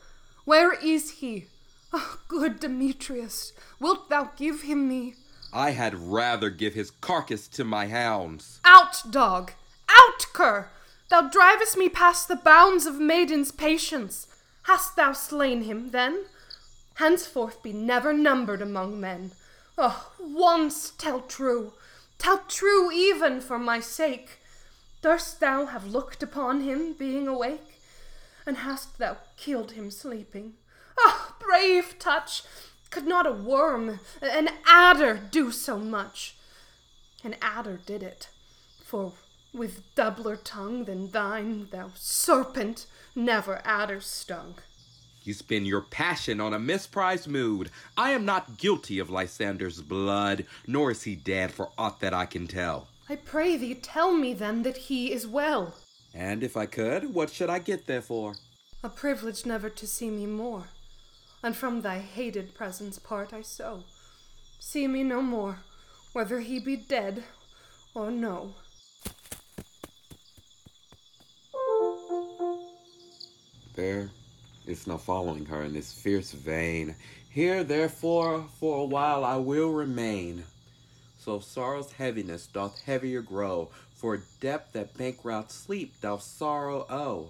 Where 0.46 0.74
is 0.74 1.20
he? 1.20 1.46
Oh, 1.94 2.18
good 2.28 2.60
Demetrius, 2.60 3.54
wilt 3.80 4.10
thou 4.10 4.32
give 4.36 4.64
him 4.64 4.90
me? 4.90 5.14
I 5.54 5.72
had 5.72 5.96
rather 5.96 6.50
give 6.50 6.74
his 6.74 6.92
carcass 6.92 7.48
to 7.50 7.64
my 7.64 7.88
hounds. 7.88 8.60
Out, 8.66 9.02
dog! 9.10 9.54
Out, 9.90 10.26
cur! 10.34 10.70
Thou 11.10 11.30
drivest 11.30 11.78
me 11.78 11.90
past 11.90 12.28
the 12.28 12.36
bounds 12.36 12.86
of 12.86 13.00
maiden's 13.00 13.52
patience. 13.52 14.28
Hast 14.64 14.96
thou 14.96 15.14
slain 15.14 15.64
him, 15.64 15.92
then? 15.92 16.26
Henceforth 16.96 17.64
be 17.64 17.72
never 17.72 18.12
numbered 18.12 18.62
among 18.62 19.00
men. 19.00 19.32
Oh, 19.78 20.12
once 20.20 20.90
tell 20.90 21.22
true, 21.22 21.74
tell 22.18 22.40
true 22.48 22.92
even 22.92 23.40
for 23.40 23.58
my 23.60 23.80
sake. 23.80 24.40
Durst 25.02 25.40
thou 25.40 25.68
have 25.68 25.86
looked 25.86 26.24
upon 26.24 26.62
him 26.62 26.94
being 26.94 27.28
awake? 27.28 27.80
And 28.46 28.58
hast 28.58 28.98
thou 28.98 29.18
killed 29.38 29.72
him 29.72 29.92
sleeping? 29.92 30.54
Ah, 31.00 31.30
oh, 31.30 31.36
brave 31.40 32.00
touch! 32.00 32.44
Could 32.90 33.06
not 33.06 33.28
a 33.28 33.32
worm, 33.32 34.00
an 34.22 34.50
adder, 34.66 35.20
do 35.32 35.52
so 35.52 35.78
much? 35.78 36.36
An 37.24 37.36
adder 37.42 37.80
did 37.86 38.02
it, 38.02 38.30
for 38.84 39.14
with 39.54 39.84
doubler 39.96 40.40
tongue 40.44 40.86
than 40.86 41.12
thine, 41.12 41.68
thou 41.72 41.92
serpent, 41.96 42.86
never 43.16 43.62
adder 43.66 44.00
stung. 44.00 44.56
You 45.24 45.34
spend 45.34 45.68
your 45.68 45.82
passion 45.82 46.40
on 46.40 46.54
a 46.54 46.60
misprized 46.60 47.28
mood. 47.28 47.70
I 47.98 48.12
am 48.12 48.24
not 48.24 48.58
guilty 48.58 49.00
of 49.00 49.10
Lysander's 49.10 49.82
blood, 49.82 50.46
nor 50.66 50.92
is 50.92 51.04
he 51.04 51.16
dead 51.16 51.52
for 51.52 51.72
aught 51.78 52.00
that 52.00 52.14
I 52.14 52.26
can 52.26 52.48
tell. 52.48 52.88
I 53.10 53.18
pray 53.18 53.58
thee, 53.58 53.74
tell 53.76 54.14
me 54.14 54.34
then 54.34 54.64
that 54.64 54.78
he 54.78 55.12
is 55.12 55.28
well. 55.28 55.76
And 56.14 56.44
if 56.44 56.56
I 56.56 56.66
could, 56.66 57.14
what 57.14 57.30
should 57.30 57.50
I 57.50 57.60
get 57.60 57.88
therefore? 57.88 58.36
A 58.84 58.90
privilege 58.90 59.46
never 59.46 59.70
to 59.70 59.88
see 59.88 60.10
me 60.10 60.26
more, 60.26 60.70
and 61.44 61.56
from 61.56 61.82
thy 61.82 62.00
hated 62.00 62.54
presence 62.54 63.00
part 63.00 63.34
I 63.34 63.42
so. 63.42 63.84
See 64.60 64.88
me 64.88 65.04
no 65.04 65.22
more, 65.22 65.60
whether 66.14 66.40
he 66.40 66.60
be 66.60 66.76
dead 66.76 67.24
or 67.94 68.12
no. 68.12 68.54
There 73.76 74.10
is 74.66 74.88
no 74.88 74.98
following 74.98 75.46
her 75.46 75.64
in 75.64 75.74
this 75.74 75.94
fierce 75.94 76.32
vein. 76.32 76.96
Here, 77.30 77.64
therefore, 77.64 78.46
for 78.60 78.80
a 78.80 78.86
while 78.86 79.24
I 79.24 79.36
will 79.36 79.72
remain. 79.72 80.44
So 81.20 81.40
sorrow's 81.40 81.92
heaviness 81.92 82.48
doth 82.48 82.82
heavier 82.82 83.22
grow, 83.22 83.70
for 83.94 84.22
depth 84.40 84.74
that 84.74 84.98
bankrupt 84.98 85.52
sleep 85.52 85.94
doth 86.02 86.24
sorrow 86.24 86.86
owe, 86.90 87.30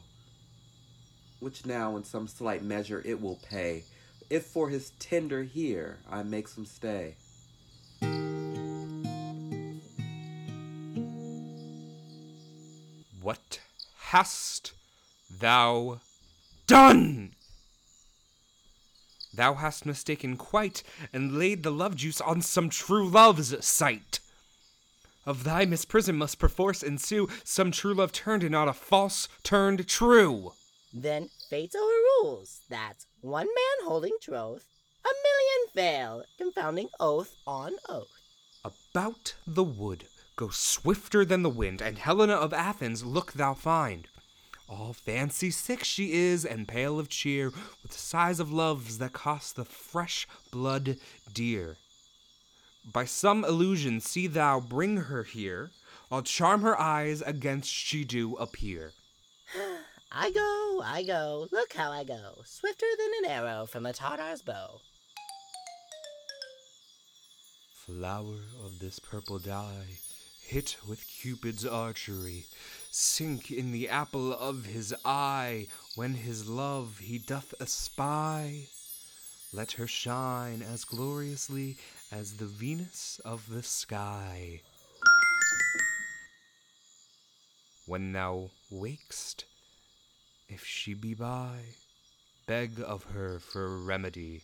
which 1.39 1.65
now 1.65 1.97
in 1.97 2.03
some 2.03 2.27
slight 2.27 2.63
measure 2.63 3.01
it 3.05 3.21
will 3.21 3.39
pay, 3.49 3.83
if 4.29 4.45
for 4.45 4.69
his 4.69 4.91
tender 4.99 5.43
here 5.43 5.99
I 6.09 6.23
make 6.23 6.47
some 6.47 6.65
stay. 6.65 7.15
What 13.21 13.59
hast 13.97 14.73
thou 15.29 15.99
done? 16.65 17.33
Thou 19.33 19.53
hast 19.53 19.85
mistaken 19.85 20.35
quite, 20.35 20.81
and 21.13 21.37
laid 21.37 21.61
the 21.61 21.71
love 21.71 21.95
juice 21.95 22.19
on 22.21 22.41
some 22.41 22.69
true 22.69 23.07
love's 23.07 23.65
sight. 23.65 24.19
Of 25.25 25.43
thy 25.43 25.65
misprision 25.65 26.15
must 26.15 26.39
perforce 26.39 26.81
ensue 26.81 27.27
some 27.43 27.71
true 27.71 27.93
love 27.93 28.13
turned 28.13 28.43
and 28.43 28.53
not 28.53 28.69
a 28.69 28.73
false 28.73 29.27
turned 29.43 29.87
true. 29.87 30.53
Then 30.93 31.29
fate 31.49 31.73
overrules 31.75 32.61
that 32.69 33.05
one 33.21 33.47
man 33.47 33.87
holding 33.87 34.17
troth, 34.21 34.65
a 35.05 35.09
million 35.09 35.69
fail, 35.73 36.23
confounding 36.37 36.89
oath 36.99 37.35
on 37.45 37.73
oath. 37.87 38.07
About 38.65 39.35
the 39.45 39.63
wood 39.63 40.07
go 40.35 40.49
swifter 40.49 41.23
than 41.23 41.43
the 41.43 41.49
wind, 41.49 41.81
and 41.81 41.97
Helena 41.97 42.33
of 42.33 42.53
Athens 42.53 43.05
look 43.05 43.33
thou 43.33 43.53
find. 43.53 44.07
All 44.69 44.91
fancy 44.93 45.49
sick 45.49 45.83
she 45.83 46.13
is, 46.13 46.43
and 46.45 46.67
pale 46.67 46.99
of 46.99 47.07
cheer, 47.07 47.51
with 47.81 47.93
sighs 47.93 48.39
of 48.39 48.51
loves 48.51 48.97
that 48.97 49.13
cost 49.13 49.55
the 49.55 49.63
fresh 49.63 50.27
blood 50.51 50.97
dear. 51.33 51.77
By 52.91 53.05
some 53.05 53.45
illusion 53.45 54.01
see 54.01 54.27
thou 54.27 54.59
bring 54.59 54.97
her 54.97 55.23
here, 55.23 55.71
I'll 56.11 56.21
charm 56.21 56.61
her 56.61 56.79
eyes 56.79 57.21
against 57.21 57.69
she 57.69 58.03
do 58.03 58.35
appear. 58.35 58.91
I 60.19 60.31
go, 60.31 60.81
I 60.83 61.03
go, 61.03 61.47
look 61.51 61.73
how 61.73 61.91
I 61.91 62.03
go, 62.03 62.41
swifter 62.43 62.87
than 62.97 63.11
an 63.23 63.31
arrow 63.31 63.67
from 63.67 63.85
a 63.85 63.93
Tartar's 63.93 64.41
bow. 64.41 64.81
Flower 67.85 68.39
of 68.65 68.79
this 68.79 68.97
purple 68.97 69.37
dye, 69.37 69.99
hit 70.41 70.77
with 70.89 71.07
Cupid's 71.07 71.67
archery, 71.67 72.45
sink 72.89 73.51
in 73.51 73.71
the 73.71 73.89
apple 73.89 74.33
of 74.33 74.65
his 74.65 74.91
eye, 75.05 75.67
when 75.95 76.15
his 76.15 76.49
love 76.49 76.97
he 76.97 77.19
doth 77.19 77.53
espy. 77.61 78.69
Let 79.53 79.73
her 79.73 79.85
shine 79.85 80.63
as 80.63 80.83
gloriously 80.83 81.77
as 82.11 82.37
the 82.37 82.47
Venus 82.47 83.21
of 83.23 83.47
the 83.49 83.61
sky. 83.61 84.61
When 87.85 88.13
thou 88.13 88.49
wakest, 88.71 89.43
if 90.49 90.65
she 90.65 90.93
be 90.93 91.13
by, 91.13 91.57
beg 92.45 92.79
of 92.85 93.03
her 93.13 93.39
for 93.39 93.77
remedy. 93.77 94.43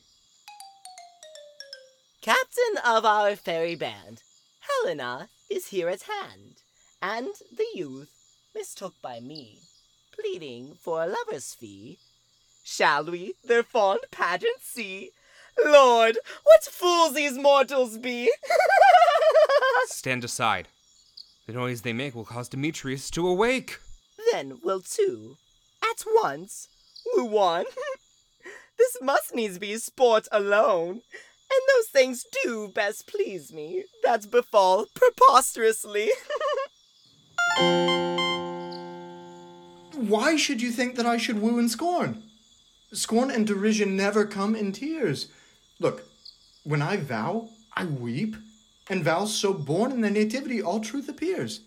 Captain 2.22 2.78
of 2.86 3.06
our 3.06 3.36
fairy 3.36 3.76
band, 3.76 4.22
Helena 4.62 5.30
is 5.50 5.68
here 5.68 5.90
at 5.90 6.04
hand, 6.04 6.62
and 7.02 7.30
the 7.56 7.68
youth, 7.74 8.12
mistook 8.56 8.94
by 9.02 9.20
me, 9.20 9.60
pleading 10.12 10.76
for 10.80 11.04
a 11.04 11.08
lover's 11.08 11.54
fee. 11.54 12.00
Shall 12.64 13.06
we 13.06 13.34
their 13.44 13.64
fond 13.64 14.02
pageant 14.12 14.62
see? 14.62 15.12
Lord, 15.66 16.18
what 16.44 16.64
fools 16.64 17.14
these 17.14 17.38
mortals 17.38 17.98
be! 17.98 18.32
Stand 19.88 20.24
aside. 20.24 20.70
The 21.46 21.54
noise 21.54 21.82
they 21.82 21.94
make 21.94 22.16
will 22.16 22.24
cause 22.24 22.48
Demetrius 22.48 23.10
to 23.12 23.28
awake. 23.28 23.80
Then 24.32 24.60
will 24.64 24.80
two, 24.80 25.38
at 25.84 26.04
once, 26.24 26.70
woo 27.06 27.26
one. 27.26 27.66
this 28.78 28.98
must 29.02 29.36
needs 29.36 29.60
be 29.60 29.78
sport 29.78 30.28
alone, 30.32 31.02
and 31.52 31.62
those 31.76 31.90
things 31.92 32.26
do 32.44 32.72
best 32.74 33.08
please 33.08 33.54
me 33.54 33.86
that 34.04 34.30
befall 34.32 34.86
preposterously. 34.94 36.10
Why 39.96 40.36
should 40.36 40.62
you 40.62 40.72
think 40.72 40.96
that 40.96 41.06
I 41.06 41.18
should 41.18 41.42
woo 41.42 41.60
and 41.60 41.70
scorn? 41.70 42.24
Scorn 42.92 43.32
and 43.32 43.46
derision 43.48 43.96
never 43.96 44.26
come 44.26 44.56
in 44.56 44.72
tears. 44.72 45.28
Look, 45.80 46.04
when 46.64 46.82
I 46.82 46.98
vow, 46.98 47.50
I 47.76 47.86
weep, 47.86 48.36
and 48.90 49.04
vows 49.04 49.36
so 49.36 49.54
born 49.54 49.92
in 49.92 50.02
the 50.02 50.12
nativity 50.12 50.62
all 50.62 50.80
truth 50.80 51.10
appears. 51.10 51.62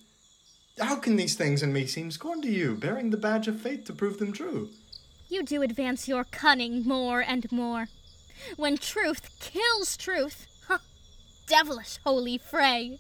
How 0.79 0.97
can 0.97 1.17
these 1.17 1.37
things 1.37 1.63
in 1.63 1.73
me 1.73 1.87
seem 1.87 2.11
scorn 2.11 2.43
to 2.43 2.51
you, 2.51 2.75
bearing 2.75 3.09
the 3.09 3.17
badge 3.17 3.49
of 3.49 3.59
faith 3.59 3.85
to 3.87 3.95
prove 3.95 4.19
them 4.19 4.33
true? 4.33 4.69
You 5.27 5.43
do 5.43 5.63
advance 5.63 6.07
your 6.07 6.25
cunning 6.25 6.87
more 6.87 7.23
and 7.23 7.51
more. 7.51 7.89
When 8.57 8.77
truth 8.77 9.31
kills 9.41 9.97
truth, 9.97 10.47
huh, 10.69 10.79
devilish 11.47 11.99
holy 12.05 12.37
fray. 12.37 12.99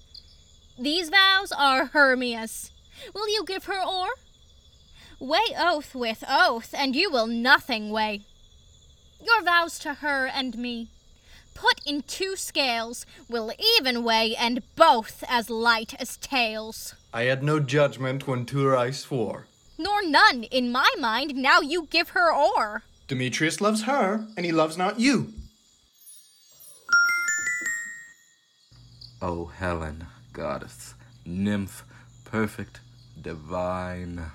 These 0.78 1.10
vows 1.10 1.52
are 1.52 1.86
Hermia's. 1.86 2.70
Will 3.14 3.28
you 3.28 3.44
give 3.44 3.64
her 3.66 3.82
o'er? 3.84 4.08
Weigh 5.20 5.54
oath 5.58 5.94
with 5.94 6.24
oath, 6.26 6.74
and 6.76 6.96
you 6.96 7.10
will 7.10 7.26
nothing 7.26 7.90
weigh. 7.90 8.22
Your 9.22 9.42
vows 9.42 9.78
to 9.80 9.94
her 9.94 10.26
and 10.26 10.56
me, 10.56 10.88
put 11.54 11.80
in 11.84 12.02
two 12.02 12.36
scales, 12.36 13.04
will 13.28 13.52
even 13.76 14.02
weigh, 14.02 14.34
and 14.34 14.62
both 14.76 15.22
as 15.28 15.50
light 15.50 15.94
as 16.00 16.16
tails. 16.16 16.94
I 17.12 17.22
had 17.22 17.42
no 17.42 17.60
judgment 17.60 18.26
when 18.26 18.46
to 18.46 18.64
her 18.64 18.76
I 18.76 18.90
swore. 18.90 19.46
Nor 19.78 20.06
none 20.06 20.44
in 20.44 20.72
my 20.72 20.90
mind 20.98 21.34
now 21.34 21.60
you 21.60 21.86
give 21.90 22.10
her 22.10 22.32
o'er. 22.32 22.82
Demetrius 23.08 23.60
loves 23.60 23.82
her, 23.82 24.26
and 24.36 24.44
he 24.44 24.52
loves 24.52 24.76
not 24.76 24.98
you. 24.98 25.32
O 29.22 29.46
Helen, 29.46 30.06
goddess, 30.32 30.94
nymph, 31.24 31.84
perfect, 32.24 32.80
divine. 33.20 34.26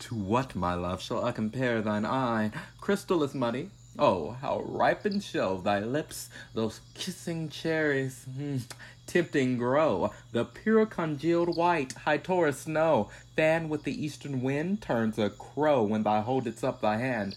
To 0.00 0.14
what, 0.14 0.54
my 0.54 0.74
love, 0.74 1.02
shall 1.02 1.24
I 1.24 1.32
compare 1.32 1.82
thine 1.82 2.06
eye? 2.06 2.50
Crystal 2.80 3.22
is 3.22 3.34
muddy. 3.34 3.70
Oh, 4.00 4.36
how 4.40 4.60
ripe 4.60 5.04
and 5.06 5.20
show 5.20 5.56
thy 5.58 5.80
lips, 5.80 6.30
those 6.54 6.80
kissing 6.94 7.48
cherries, 7.48 8.26
mm, 8.30 8.62
tempting 9.08 9.58
grow. 9.58 10.12
The 10.30 10.44
pure 10.44 10.86
congealed 10.86 11.56
white, 11.56 11.94
high 11.94 12.18
Taurus 12.18 12.60
snow, 12.60 13.10
fan 13.34 13.68
with 13.68 13.82
the 13.82 14.04
eastern 14.04 14.40
wind, 14.40 14.82
turns 14.82 15.18
a 15.18 15.30
crow 15.30 15.82
when 15.82 16.04
thou 16.04 16.20
holdest 16.20 16.62
up 16.62 16.80
thy 16.80 16.98
hand. 16.98 17.36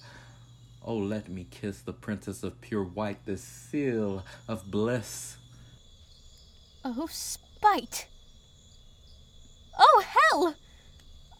Oh, 0.85 0.97
let 0.97 1.29
me 1.29 1.47
kiss 1.49 1.81
the 1.81 1.93
princess 1.93 2.43
of 2.43 2.61
pure 2.61 2.83
white, 2.83 3.25
this 3.25 3.43
seal 3.43 4.23
of 4.47 4.69
bliss. 4.69 5.37
Oh, 6.85 7.07
spite! 7.09 8.05
Oh, 9.79 10.03
hell! 10.07 10.55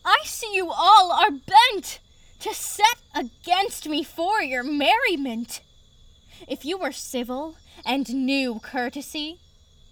I 0.03 0.17
see 0.23 0.55
you 0.55 0.71
all 0.71 1.11
are 1.11 1.29
bent 1.29 1.99
to 2.41 2.53
set 2.55 2.97
against 3.13 3.87
me 3.87 4.03
for 4.03 4.41
your 4.41 4.63
merriment. 4.63 5.61
If 6.47 6.65
you 6.65 6.77
were 6.77 6.91
civil 6.91 7.55
and 7.85 8.09
knew 8.13 8.59
courtesy, 8.59 9.39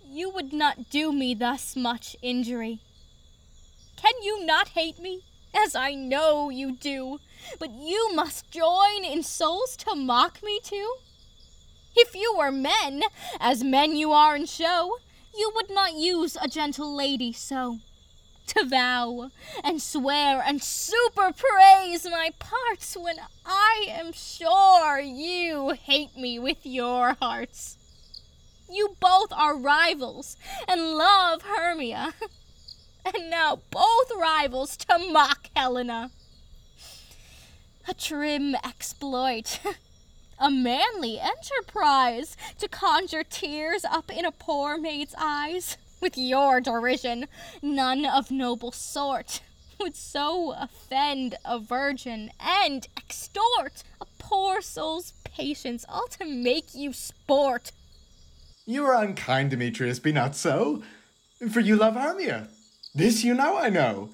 you 0.03 0.31
would 0.31 0.51
not 0.51 0.89
do 0.89 1.13
me 1.13 1.35
thus 1.35 1.75
much 1.75 2.15
injury. 2.23 2.79
Can 3.95 4.13
you 4.23 4.45
not 4.45 4.69
hate 4.69 4.97
me, 4.97 5.21
as 5.53 5.75
I 5.75 5.93
know 5.93 6.49
you 6.49 6.71
do, 6.71 7.19
but 7.59 7.69
you 7.71 8.15
must 8.15 8.49
join 8.49 9.05
in 9.05 9.21
souls 9.21 9.77
to 9.77 9.93
mock 9.93 10.41
me 10.41 10.59
too? 10.63 10.95
If 11.95 12.15
you 12.15 12.33
were 12.35 12.51
men, 12.51 13.03
as 13.39 13.63
men 13.63 13.95
you 13.95 14.11
are 14.11 14.35
in 14.35 14.47
show, 14.47 14.97
you 15.37 15.51
would 15.53 15.69
not 15.69 15.93
use 15.93 16.35
a 16.41 16.47
gentle 16.47 16.95
lady 16.95 17.31
so 17.31 17.79
to 18.49 18.65
vow 18.65 19.29
and 19.63 19.79
swear 19.79 20.41
and 20.45 20.61
super 20.63 21.31
praise 21.31 22.03
my 22.05 22.31
parts 22.39 22.97
when 22.97 23.17
I 23.45 23.85
am 23.89 24.11
sure 24.11 24.99
you 24.99 25.69
hate 25.69 26.17
me 26.17 26.39
with 26.39 26.65
your 26.65 27.15
hearts. 27.21 27.77
You 28.67 28.95
both 28.99 29.31
are 29.31 29.55
rivals 29.55 30.35
and 30.67 30.95
love 30.95 31.43
Hermia, 31.43 32.13
and 33.05 33.29
now 33.29 33.59
both 33.69 34.11
rivals 34.19 34.77
to 34.77 34.97
mock 35.11 35.49
Helena. 35.55 36.09
A 37.87 37.93
trim 37.93 38.55
exploit. 38.55 39.59
A 40.41 40.49
manly 40.49 41.19
enterprise 41.19 42.37
to 42.59 42.69
conjure 42.69 43.23
tears 43.23 43.83
up 43.83 44.09
in 44.09 44.23
a 44.23 44.31
poor 44.31 44.77
maid's 44.77 45.13
eyes 45.19 45.75
with 45.99 46.17
your 46.17 46.61
derision, 46.61 47.27
none 47.61 48.05
of 48.05 48.31
noble 48.31 48.71
sort 48.71 49.41
would 49.79 49.95
so 49.95 50.53
offend 50.57 51.35
a 51.45 51.57
virgin 51.57 52.31
and 52.39 52.87
extort 52.97 53.83
a 54.01 54.05
poor 54.17 54.61
soul's 54.61 55.13
patience, 55.23 55.85
all 55.87 56.07
to 56.07 56.25
make 56.25 56.75
you 56.75 56.91
sport. 56.93 57.71
You 58.65 58.85
are 58.85 59.01
unkind, 59.01 59.51
Demetrius, 59.51 59.99
be 59.99 60.11
not 60.11 60.35
so. 60.35 60.83
For 61.51 61.61
you 61.61 61.75
love 61.77 61.95
Hermia. 61.95 62.49
This 62.93 63.23
you 63.23 63.33
know 63.33 63.57
I 63.57 63.69
know. 63.69 64.09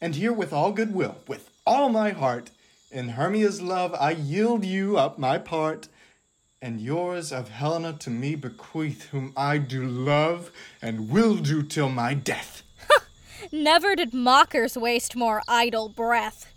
And 0.00 0.14
here 0.14 0.32
with 0.32 0.52
all 0.52 0.72
good 0.72 0.94
will, 0.94 1.16
with 1.26 1.50
all 1.66 1.88
my 1.88 2.10
heart, 2.10 2.50
in 2.90 3.10
Hermia's 3.10 3.62
love 3.62 3.94
I 3.98 4.10
yield 4.10 4.64
you 4.64 4.98
up 4.98 5.18
my 5.18 5.38
part 5.38 5.88
and 6.64 6.80
yours 6.80 7.30
of 7.30 7.50
Helena 7.50 7.92
to 7.92 8.08
me 8.08 8.34
bequeath, 8.34 9.10
whom 9.10 9.34
I 9.36 9.58
do 9.58 9.84
love 9.86 10.50
and 10.80 11.10
will 11.10 11.36
do 11.36 11.62
till 11.62 11.90
my 11.90 12.14
death. 12.14 12.62
Never 13.52 13.94
did 13.94 14.14
mockers 14.14 14.74
waste 14.74 15.14
more 15.14 15.42
idle 15.46 15.90
breath. 15.90 16.50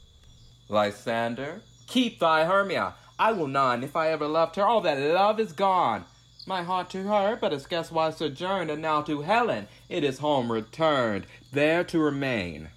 Lysander, 0.69 1.61
keep 1.87 2.19
thy 2.19 2.45
Hermia. 2.45 2.93
I 3.19 3.33
will 3.33 3.47
none, 3.47 3.83
if 3.83 3.97
I 3.97 4.07
ever 4.11 4.27
loved 4.27 4.55
her. 4.55 4.65
All 4.65 4.79
that 4.79 4.97
love 4.97 5.41
is 5.41 5.51
gone. 5.51 6.05
My 6.45 6.63
heart 6.63 6.89
to 6.91 7.03
her, 7.03 7.35
but 7.35 7.51
as 7.51 7.65
guest 7.65 7.91
wise 7.91 8.15
sojourned, 8.15 8.71
and 8.71 8.81
now 8.81 9.01
to 9.01 9.23
Helen 9.23 9.67
it 9.89 10.05
is 10.05 10.19
home 10.19 10.49
returned, 10.49 11.27
there 11.51 11.83
to 11.83 11.99
remain. 11.99 12.69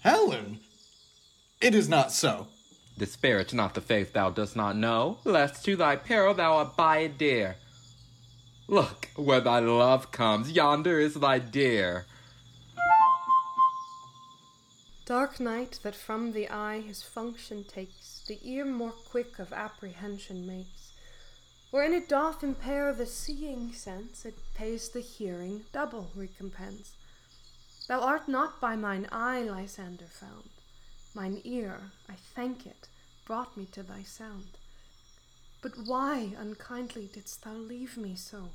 Helen? 0.00 0.60
It 1.60 1.74
is 1.74 1.90
not 1.90 2.12
so. 2.12 2.46
Disparage 3.02 3.52
not 3.52 3.74
the 3.74 3.80
faith 3.80 4.12
thou 4.12 4.30
dost 4.30 4.54
not 4.54 4.76
know, 4.76 5.18
lest 5.24 5.64
to 5.64 5.74
thy 5.74 5.96
peril 5.96 6.34
thou 6.34 6.60
abide 6.60 7.18
dear. 7.18 7.56
Look, 8.68 9.08
where 9.16 9.40
thy 9.40 9.58
love 9.58 10.12
comes, 10.12 10.52
yonder 10.52 11.00
is 11.00 11.14
thy 11.14 11.40
dear. 11.40 12.06
Dark 15.04 15.40
night 15.40 15.80
that 15.82 15.96
from 15.96 16.30
the 16.30 16.48
eye 16.48 16.80
his 16.80 17.02
function 17.02 17.64
takes, 17.64 18.22
the 18.28 18.38
ear 18.44 18.64
more 18.64 18.92
quick 18.92 19.40
of 19.40 19.52
apprehension 19.52 20.46
makes. 20.46 20.92
Wherein 21.72 21.94
it 21.94 22.08
doth 22.08 22.44
impair 22.44 22.94
the 22.94 23.06
seeing 23.06 23.72
sense, 23.72 24.24
it 24.24 24.38
pays 24.54 24.90
the 24.90 25.00
hearing 25.00 25.64
double 25.72 26.06
recompense. 26.14 26.92
Thou 27.88 28.00
art 28.00 28.28
not 28.28 28.60
by 28.60 28.76
mine 28.76 29.08
eye, 29.10 29.42
Lysander, 29.42 30.06
found. 30.06 30.50
Mine 31.14 31.40
ear, 31.44 31.90
I 32.08 32.14
thank 32.14 32.64
it, 32.64 32.88
brought 33.32 33.56
me 33.56 33.64
to 33.64 33.82
thy 33.82 34.02
sound. 34.02 34.58
But 35.62 35.72
why, 35.86 36.34
unkindly, 36.38 37.08
didst 37.10 37.42
thou 37.42 37.54
leave 37.54 37.96
me 37.96 38.14
so? 38.14 38.50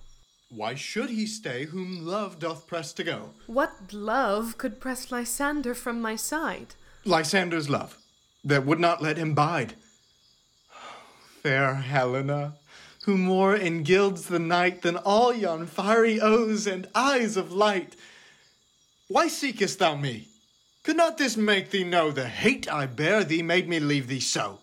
Why 0.51 0.75
should 0.75 1.09
he 1.09 1.25
stay 1.25 1.65
whom 1.65 2.05
love 2.05 2.37
doth 2.37 2.67
press 2.67 2.93
to 2.93 3.03
go? 3.03 3.31
What 3.47 3.91
love 3.91 4.59
could 4.59 4.79
press 4.79 5.11
Lysander 5.11 5.73
from 5.73 5.99
my 5.99 6.15
side? 6.15 6.75
Lysander's 7.05 7.71
love, 7.71 7.97
that 8.43 8.67
would 8.67 8.79
not 8.79 9.01
let 9.01 9.17
him 9.17 9.33
bide. 9.33 9.73
Fair 11.41 11.73
Helena, 11.73 12.57
who 13.05 13.17
more 13.17 13.55
engilds 13.55 14.27
the 14.27 14.37
night 14.37 14.83
than 14.83 14.95
all 14.97 15.33
yon 15.33 15.65
fiery 15.65 16.21
O's 16.21 16.67
and 16.67 16.85
eyes 16.93 17.35
of 17.35 17.51
light. 17.51 17.95
Why 19.07 19.27
seekest 19.27 19.79
thou 19.79 19.95
me? 19.95 20.27
Could 20.83 20.97
not 20.97 21.17
this 21.17 21.35
make 21.35 21.71
thee 21.71 21.83
know 21.83 22.11
the 22.11 22.29
hate 22.29 22.71
I 22.71 22.85
bear 22.85 23.23
thee 23.23 23.41
made 23.41 23.67
me 23.67 23.79
leave 23.79 24.07
thee 24.07 24.19
so? 24.19 24.59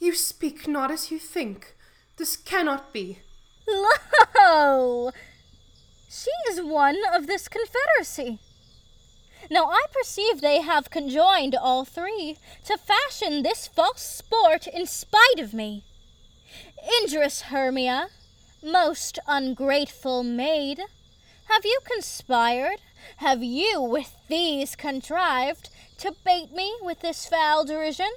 You 0.00 0.14
speak 0.14 0.66
not 0.66 0.90
as 0.90 1.10
you 1.10 1.18
think. 1.18 1.76
This 2.16 2.36
cannot 2.36 2.92
be. 2.92 3.20
Lo! 3.68 5.12
She 6.08 6.30
is 6.50 6.60
one 6.60 6.98
of 7.14 7.28
this 7.28 7.46
confederacy. 7.46 8.40
Now 9.50 9.66
I 9.66 9.84
perceive 9.92 10.40
they 10.40 10.60
have 10.62 10.90
conjoined 10.90 11.54
all 11.54 11.84
three 11.84 12.36
to 12.64 12.76
fashion 12.76 13.42
this 13.42 13.68
false 13.68 14.02
sport 14.02 14.66
in 14.66 14.86
spite 14.86 15.38
of 15.38 15.54
me. 15.54 15.84
Injurious 17.00 17.42
Hermia, 17.42 18.08
most 18.62 19.18
ungrateful 19.28 20.24
maid, 20.24 20.80
have 21.48 21.64
you 21.64 21.78
conspired 21.84 22.80
have 23.16 23.42
you 23.42 23.80
with 23.80 24.14
these 24.28 24.76
contrived 24.76 25.70
to 25.98 26.14
bait 26.24 26.52
me 26.52 26.74
with 26.82 27.00
this 27.00 27.26
foul 27.26 27.64
derision? 27.64 28.10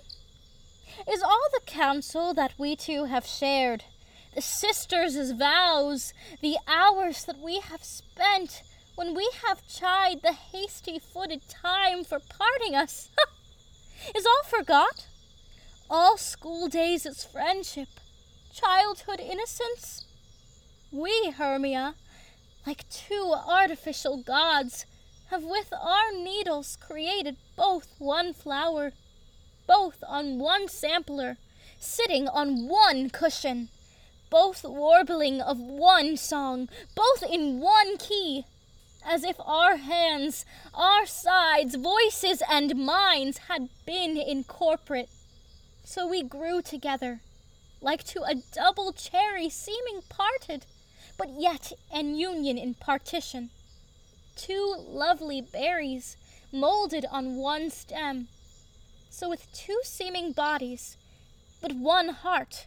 Is 1.12 1.22
all 1.22 1.48
the 1.54 1.66
counsel 1.66 2.34
that 2.34 2.54
we 2.58 2.76
two 2.76 3.06
have 3.06 3.26
shared, 3.26 3.84
the 4.36 4.42
sisters' 4.42 5.32
vows, 5.32 6.14
the 6.42 6.58
hours 6.68 7.26
that 7.26 7.40
we 7.40 7.60
have 7.60 7.84
spent 7.84 8.64
when 8.96 9.16
we 9.16 9.30
have 9.46 9.68
chid 9.68 10.22
the 10.22 10.34
hasty 10.34 11.00
footed 11.00 11.42
time 11.50 12.04
for 12.04 12.20
parting 12.20 12.76
us, 12.76 13.10
is 14.16 14.26
all 14.26 14.44
forgot? 14.48 15.08
All 15.90 16.18
school 16.18 16.68
days' 16.68 17.06
its 17.06 17.24
friendship, 17.24 17.90
childhood 18.54 19.20
innocence? 19.20 20.06
We, 20.92 21.32
Hermia, 21.32 21.96
like 22.68 22.88
two 22.90 23.34
artificial 23.48 24.18
gods, 24.18 24.86
have 25.32 25.44
with 25.44 25.74
our 25.74 26.12
needles 26.12 26.78
created 26.80 27.38
both 27.56 27.88
one 27.98 28.34
flower, 28.34 28.92
both 29.74 30.04
on 30.08 30.38
one 30.38 30.68
sampler, 30.68 31.36
sitting 31.80 32.28
on 32.28 32.68
one 32.68 33.10
cushion, 33.10 33.70
both 34.30 34.64
warbling 34.64 35.42
of 35.42 35.58
one 35.58 36.16
song, 36.16 36.70
both 36.96 37.24
in 37.24 37.60
one 37.60 37.98
key, 37.98 38.46
as 39.04 39.24
if 39.24 39.36
our 39.40 39.78
hands, 39.78 40.46
our 40.76 41.08
sides, 41.08 41.74
voices, 41.74 42.44
and 42.48 42.76
minds 42.76 43.40
had 43.50 43.68
been 43.84 44.16
incorporate. 44.16 45.10
So 45.84 46.08
we 46.08 46.22
grew 46.22 46.62
together, 46.62 47.22
like 47.82 48.04
to 48.14 48.22
a 48.22 48.36
double 48.54 48.94
cherry 48.94 49.50
seeming 49.50 50.02
parted, 50.08 50.68
but 51.18 51.30
yet 51.36 51.72
an 51.92 52.14
union 52.16 52.60
in 52.60 52.76
partition. 52.76 53.50
Two 54.36 54.76
lovely 54.88 55.42
berries 55.42 56.16
molded 56.52 57.06
on 57.12 57.38
one 57.38 57.72
stem. 57.72 58.28
So 59.16 59.30
with 59.30 59.54
two 59.54 59.80
seeming 59.84 60.32
bodies, 60.32 60.98
but 61.62 61.72
one 61.74 62.10
heart, 62.10 62.66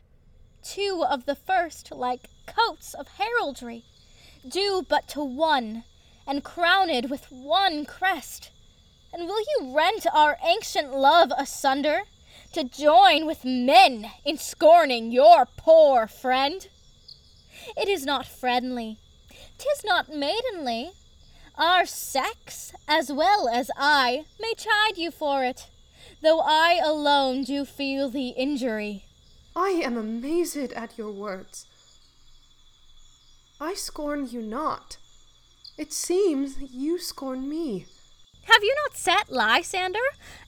two 0.62 1.04
of 1.04 1.26
the 1.26 1.34
first 1.34 1.90
like 1.90 2.30
coats 2.46 2.94
of 2.94 3.08
heraldry, 3.18 3.82
due 4.48 4.86
but 4.88 5.08
to 5.08 5.24
one, 5.24 5.82
and 6.24 6.44
crowned 6.44 7.10
with 7.10 7.32
one 7.32 7.84
crest. 7.84 8.52
And 9.12 9.24
will 9.26 9.40
you 9.40 9.76
rent 9.76 10.06
our 10.14 10.38
ancient 10.46 10.92
love 10.92 11.32
asunder, 11.36 12.02
to 12.52 12.62
join 12.62 13.26
with 13.26 13.44
men 13.44 14.12
in 14.24 14.38
scorning 14.38 15.10
your 15.10 15.48
poor 15.56 16.06
friend? 16.06 16.68
It 17.76 17.88
is 17.88 18.06
not 18.06 18.24
friendly, 18.24 19.00
tis 19.58 19.84
not 19.84 20.14
maidenly. 20.14 20.92
Our 21.58 21.86
sex, 21.86 22.72
as 22.86 23.10
well 23.10 23.48
as 23.48 23.68
I, 23.76 24.26
may 24.38 24.54
chide 24.54 24.96
you 24.96 25.10
for 25.10 25.42
it, 25.42 25.70
though 26.22 26.40
I 26.40 26.80
alone 26.84 27.44
do 27.44 27.64
feel 27.64 28.08
the 28.08 28.28
injury. 28.30 29.04
I 29.54 29.70
am 29.84 29.96
amazed 29.96 30.72
at 30.72 30.98
your 30.98 31.10
words. 31.10 31.66
I 33.60 33.74
scorn 33.74 34.28
you 34.28 34.42
not. 34.42 34.98
It 35.78 35.92
seems 35.92 36.56
you 36.60 36.98
scorn 36.98 37.48
me. 37.48 37.86
Have 38.44 38.62
you 38.62 38.74
not 38.84 38.96
set 38.96 39.30
Lysander, 39.30 39.98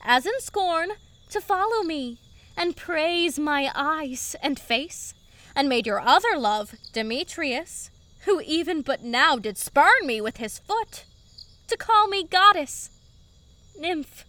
as 0.01 0.25
in 0.25 0.39
scorn, 0.39 0.89
to 1.31 1.41
follow 1.41 1.83
me, 1.83 2.17
and 2.55 2.75
praise 2.75 3.37
my 3.37 3.71
eyes 3.75 4.35
and 4.41 4.59
face, 4.59 5.13
and 5.55 5.67
made 5.67 5.85
your 5.85 5.99
other 5.99 6.37
love, 6.37 6.75
Demetrius, 6.93 7.89
who 8.25 8.41
even 8.41 8.81
but 8.81 9.03
now 9.03 9.37
did 9.37 9.57
spurn 9.57 10.05
me 10.05 10.21
with 10.21 10.37
his 10.37 10.59
foot, 10.59 11.05
to 11.67 11.77
call 11.77 12.07
me 12.07 12.23
goddess, 12.23 12.89
nymph, 13.77 14.25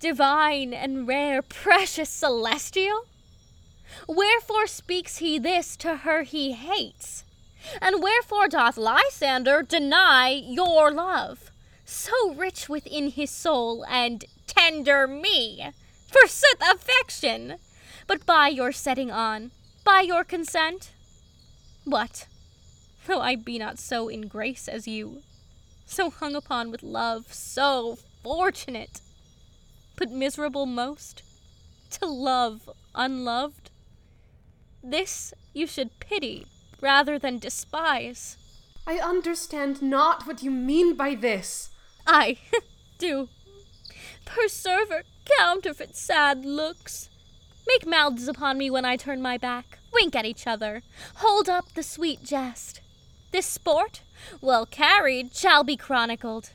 divine 0.00 0.72
and 0.72 1.06
rare, 1.06 1.42
precious 1.42 2.10
celestial? 2.10 3.06
Wherefore 4.08 4.66
speaks 4.66 5.18
he 5.18 5.38
this 5.38 5.76
to 5.78 5.98
her 5.98 6.22
he 6.22 6.52
hates? 6.52 7.24
And 7.80 8.02
wherefore 8.02 8.48
doth 8.48 8.76
Lysander 8.76 9.62
deny 9.62 10.30
your 10.30 10.90
love, 10.92 11.50
so 11.84 12.34
rich 12.34 12.68
within 12.68 13.10
his 13.10 13.30
soul 13.30 13.84
and 13.88 14.24
tender 14.46 15.06
me? 15.06 15.70
Forsooth 16.06 16.60
affection, 16.62 17.56
but 18.06 18.24
by 18.24 18.48
your 18.48 18.72
setting 18.72 19.10
on, 19.10 19.50
by 19.84 20.00
your 20.02 20.24
consent? 20.24 20.92
What, 21.84 22.26
though 23.06 23.20
I 23.20 23.36
be 23.36 23.58
not 23.58 23.78
so 23.78 24.08
in 24.08 24.28
grace 24.28 24.68
as 24.68 24.86
you, 24.86 25.22
so 25.84 26.10
hung 26.10 26.34
upon 26.34 26.70
with 26.70 26.82
love, 26.82 27.32
so 27.32 27.98
fortunate, 28.22 29.00
but 29.96 30.10
miserable 30.10 30.66
most, 30.66 31.22
to 31.90 32.06
love 32.06 32.70
unloved? 32.94 33.70
This 34.82 35.34
you 35.52 35.66
should 35.66 35.98
pity 35.98 36.46
rather 36.80 37.18
than 37.18 37.38
despise. 37.38 38.36
I 38.86 38.98
understand 38.98 39.82
not 39.82 40.26
what 40.26 40.42
you 40.42 40.50
mean 40.50 40.94
by 40.94 41.14
this. 41.14 41.70
I 42.06 42.38
do. 42.98 43.28
Perserver 44.24 45.02
counterfeit 45.38 45.96
sad 45.96 46.44
looks. 46.44 47.10
Make 47.66 47.86
mouths 47.86 48.28
upon 48.28 48.58
me 48.58 48.70
when 48.70 48.84
I 48.84 48.96
turn 48.96 49.20
my 49.20 49.38
back. 49.38 49.78
Wink 49.92 50.14
at 50.14 50.24
each 50.24 50.46
other. 50.46 50.82
Hold 51.16 51.48
up 51.48 51.72
the 51.74 51.82
sweet 51.82 52.22
jest. 52.22 52.80
This 53.32 53.46
sport, 53.46 54.02
well 54.40 54.66
carried, 54.66 55.34
shall 55.34 55.64
be 55.64 55.76
chronicled. 55.76 56.50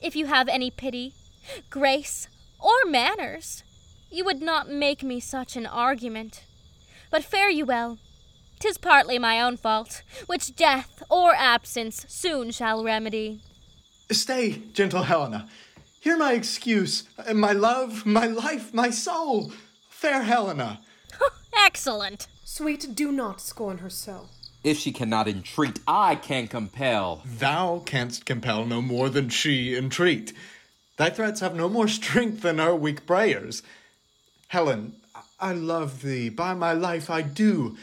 If 0.00 0.16
you 0.16 0.26
have 0.26 0.48
any 0.48 0.70
pity, 0.70 1.12
grace, 1.68 2.28
or 2.58 2.90
manners, 2.90 3.62
you 4.10 4.24
would 4.24 4.42
not 4.42 4.68
make 4.68 5.02
me 5.02 5.20
such 5.20 5.56
an 5.56 5.66
argument. 5.66 6.44
But 7.10 7.24
fare 7.24 7.50
you 7.50 7.64
well. 7.64 7.98
'Tis 8.58 8.78
partly 8.78 9.18
my 9.18 9.40
own 9.40 9.56
fault, 9.56 10.02
which 10.26 10.56
death 10.56 11.02
or 11.08 11.34
absence 11.34 12.04
soon 12.08 12.50
shall 12.50 12.82
remedy. 12.82 13.40
Stay, 14.10 14.62
gentle 14.72 15.04
Helena. 15.04 15.48
Hear 16.00 16.16
my 16.16 16.32
excuse, 16.32 17.04
my 17.32 17.52
love, 17.52 18.04
my 18.06 18.26
life, 18.26 18.72
my 18.74 18.90
soul. 18.90 19.52
Fair 19.88 20.22
Helena. 20.22 20.80
Excellent. 21.64 22.26
Sweet, 22.44 22.94
do 22.94 23.12
not 23.12 23.40
scorn 23.40 23.78
her 23.78 23.90
so. 23.90 24.28
If 24.64 24.78
she 24.78 24.92
cannot 24.92 25.28
entreat, 25.28 25.78
I 25.86 26.16
can 26.16 26.48
compel. 26.48 27.22
Thou 27.24 27.82
canst 27.84 28.26
compel 28.26 28.64
no 28.64 28.82
more 28.82 29.08
than 29.08 29.28
she 29.28 29.76
entreat. 29.76 30.32
Thy 30.98 31.10
threats 31.10 31.40
have 31.40 31.54
no 31.54 31.68
more 31.68 31.88
strength 31.88 32.42
than 32.42 32.58
her 32.58 32.74
weak 32.74 33.06
prayers. 33.06 33.62
Helen, 34.48 34.96
I 35.40 35.52
love 35.52 36.02
thee, 36.02 36.28
by 36.28 36.54
my 36.54 36.72
life 36.72 37.08
I 37.08 37.22
do. 37.22 37.76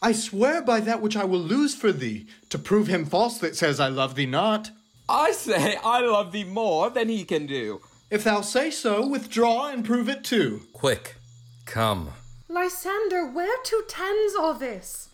I 0.00 0.12
swear 0.12 0.62
by 0.62 0.80
that 0.80 1.02
which 1.02 1.16
I 1.16 1.24
will 1.24 1.40
lose 1.40 1.74
for 1.74 1.92
thee, 1.92 2.26
to 2.48 2.58
prove 2.58 2.86
him 2.86 3.04
false 3.04 3.38
that 3.38 3.56
says 3.56 3.80
I 3.80 3.88
love 3.88 4.14
thee 4.14 4.26
not. 4.26 4.70
I 5.08 5.32
say 5.32 5.76
I 5.84 6.00
love 6.00 6.32
thee 6.32 6.44
more 6.44 6.88
than 6.88 7.08
he 7.08 7.24
can 7.24 7.46
do. 7.46 7.80
If 8.08 8.24
thou 8.24 8.40
say 8.40 8.70
so, 8.70 9.06
withdraw 9.06 9.68
and 9.68 9.84
prove 9.84 10.08
it 10.08 10.24
too. 10.24 10.62
Quick, 10.72 11.16
come. 11.66 12.10
Lysander, 12.48 13.26
where 13.26 13.62
to 13.62 13.84
tends 13.88 14.34
all 14.34 14.54
this? 14.54 15.08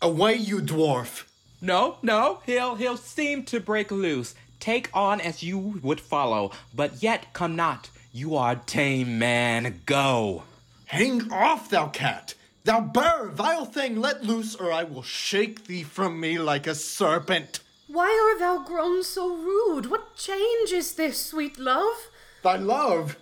Away, 0.00 0.34
you 0.34 0.60
dwarf. 0.60 1.24
No, 1.60 1.98
no, 2.02 2.40
he'll 2.44 2.74
he'll 2.74 2.96
seem 2.96 3.44
to 3.44 3.60
break 3.60 3.90
loose. 3.90 4.34
Take 4.62 4.90
on 4.94 5.20
as 5.20 5.42
you 5.42 5.58
would 5.58 6.00
follow, 6.00 6.52
but 6.72 7.02
yet 7.02 7.32
come 7.32 7.56
not. 7.56 7.90
You 8.12 8.36
are 8.36 8.54
tame 8.54 9.18
man. 9.18 9.80
Go. 9.86 10.44
Hang 10.84 11.32
off, 11.32 11.68
thou 11.68 11.88
cat! 11.88 12.34
Thou 12.62 12.80
burr, 12.80 13.30
vile 13.34 13.64
thing, 13.64 14.00
let 14.00 14.22
loose, 14.22 14.54
or 14.54 14.70
I 14.70 14.84
will 14.84 15.02
shake 15.02 15.64
thee 15.64 15.82
from 15.82 16.20
me 16.20 16.38
like 16.38 16.68
a 16.68 16.76
serpent. 16.76 17.58
Why 17.88 18.30
art 18.30 18.38
thou 18.38 18.62
grown 18.64 19.02
so 19.02 19.34
rude? 19.34 19.90
What 19.90 20.14
change 20.14 20.70
is 20.70 20.94
this, 20.94 21.20
sweet 21.20 21.58
love? 21.58 21.96
Thy 22.44 22.56
love? 22.56 23.16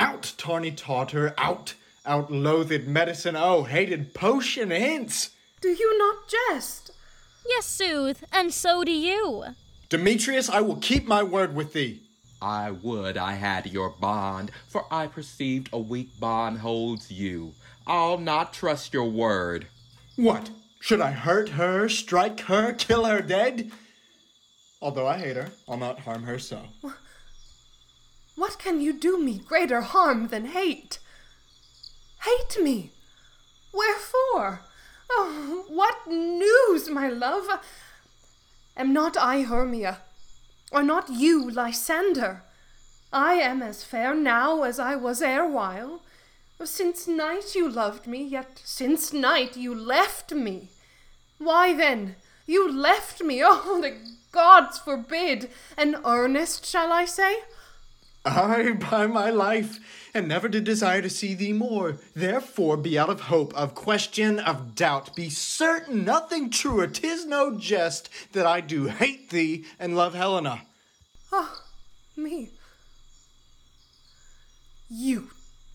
Out, 0.00 0.32
tawny 0.38 0.72
tartar, 0.72 1.34
out! 1.38 1.74
Out, 2.04 2.32
loathed 2.32 2.88
medicine, 2.88 3.36
oh, 3.36 3.62
hated 3.62 4.12
potion, 4.12 4.72
hence! 4.72 5.30
Do 5.60 5.68
you 5.68 5.96
not 5.98 6.26
jest? 6.26 6.90
Yes, 7.48 7.66
sooth, 7.66 8.24
and 8.32 8.52
so 8.52 8.82
do 8.82 8.90
you. 8.90 9.54
Demetrius, 9.90 10.48
I 10.48 10.60
will 10.60 10.76
keep 10.76 11.08
my 11.08 11.24
word 11.24 11.52
with 11.52 11.72
thee. 11.72 12.00
I 12.40 12.70
would 12.70 13.16
I 13.16 13.32
had 13.32 13.66
your 13.66 13.90
bond, 13.90 14.52
for 14.68 14.86
I 14.88 15.08
perceived 15.08 15.68
a 15.72 15.80
weak 15.80 16.18
bond 16.20 16.58
holds 16.58 17.10
you. 17.10 17.54
I'll 17.88 18.16
not 18.16 18.52
trust 18.52 18.94
your 18.94 19.10
word. 19.10 19.66
What? 20.14 20.50
Should 20.78 21.00
I 21.00 21.10
hurt 21.10 21.50
her, 21.50 21.88
strike 21.88 22.38
her, 22.42 22.72
kill 22.72 23.04
her 23.04 23.20
dead? 23.20 23.72
Although 24.80 25.08
I 25.08 25.18
hate 25.18 25.34
her, 25.36 25.50
I'll 25.68 25.76
not 25.76 25.98
harm 25.98 26.22
her 26.22 26.38
so. 26.38 26.62
What 28.36 28.58
can 28.58 28.80
you 28.80 28.94
do 28.94 29.18
me 29.18 29.38
greater 29.38 29.82
harm 29.82 30.28
than 30.28 30.46
hate? 30.46 30.98
Hate 32.22 32.62
me? 32.62 32.92
Wherefore? 33.70 34.62
Oh, 35.10 35.64
what 35.68 36.06
news, 36.06 36.88
my 36.88 37.08
love? 37.08 37.46
Am 38.80 38.94
not 38.94 39.14
I 39.18 39.42
Hermia? 39.42 39.98
Are 40.72 40.82
not 40.82 41.10
you 41.10 41.50
Lysander? 41.50 42.44
I 43.12 43.34
am 43.34 43.60
as 43.60 43.84
fair 43.84 44.14
now 44.14 44.62
as 44.62 44.78
I 44.78 44.96
was 44.96 45.20
erewhile. 45.20 46.00
Since 46.64 47.06
night 47.06 47.54
you 47.54 47.68
loved 47.68 48.06
me, 48.06 48.22
yet 48.24 48.62
since 48.64 49.12
night 49.12 49.54
you 49.54 49.74
left 49.74 50.32
me. 50.32 50.70
Why 51.36 51.74
then, 51.74 52.16
you 52.46 52.72
left 52.72 53.22
me, 53.22 53.42
oh, 53.44 53.82
the 53.82 53.98
gods 54.32 54.78
forbid! 54.78 55.50
An 55.76 55.96
earnest, 56.02 56.64
shall 56.64 56.90
I 56.90 57.04
say? 57.04 57.36
I, 58.24 58.72
by 58.72 59.06
my 59.06 59.30
life, 59.30 59.78
and 60.12 60.28
never 60.28 60.48
did 60.48 60.64
desire 60.64 61.00
to 61.02 61.08
see 61.08 61.34
thee 61.34 61.52
more. 61.52 61.98
Therefore, 62.14 62.76
be 62.76 62.98
out 62.98 63.08
of 63.08 63.22
hope, 63.22 63.54
of 63.54 63.74
question, 63.74 64.38
of 64.38 64.74
doubt. 64.74 65.16
Be 65.16 65.30
certain 65.30 66.04
nothing 66.04 66.50
truer, 66.50 66.86
tis 66.86 67.24
no 67.24 67.58
jest, 67.58 68.10
that 68.32 68.46
I 68.46 68.60
do 68.60 68.86
hate 68.86 69.30
thee 69.30 69.64
and 69.78 69.96
love 69.96 70.14
Helena. 70.14 70.62
Ah, 71.32 71.62
me. 72.16 72.50
You 74.90 75.30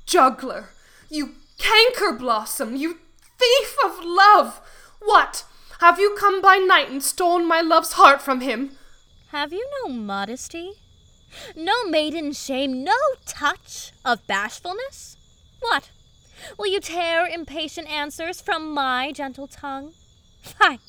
juggler, 0.05 0.69
you 1.09 1.35
canker 1.57 2.11
blossom, 2.13 2.75
you 2.75 2.99
thief 3.39 3.77
of 3.83 4.03
love! 4.03 4.61
What? 4.99 5.45
Have 5.79 5.99
you 5.99 6.15
come 6.17 6.41
by 6.41 6.57
night 6.57 6.89
and 6.89 7.01
stolen 7.01 7.47
my 7.47 7.61
love's 7.61 7.93
heart 7.93 8.21
from 8.21 8.41
him? 8.41 8.71
Have 9.31 9.51
you 9.51 9.67
no 9.83 9.93
modesty? 9.93 10.73
No 11.55 11.85
maiden 11.85 12.33
shame, 12.33 12.83
no 12.83 12.97
touch 13.25 13.91
of 14.03 14.25
bashfulness? 14.27 15.17
What? 15.59 15.89
Will 16.57 16.67
you 16.67 16.79
tear 16.79 17.25
impatient 17.25 17.89
answers 17.89 18.41
from 18.41 18.73
my 18.73 19.11
gentle 19.11 19.47
tongue? 19.47 19.93
Fie! 20.41 20.79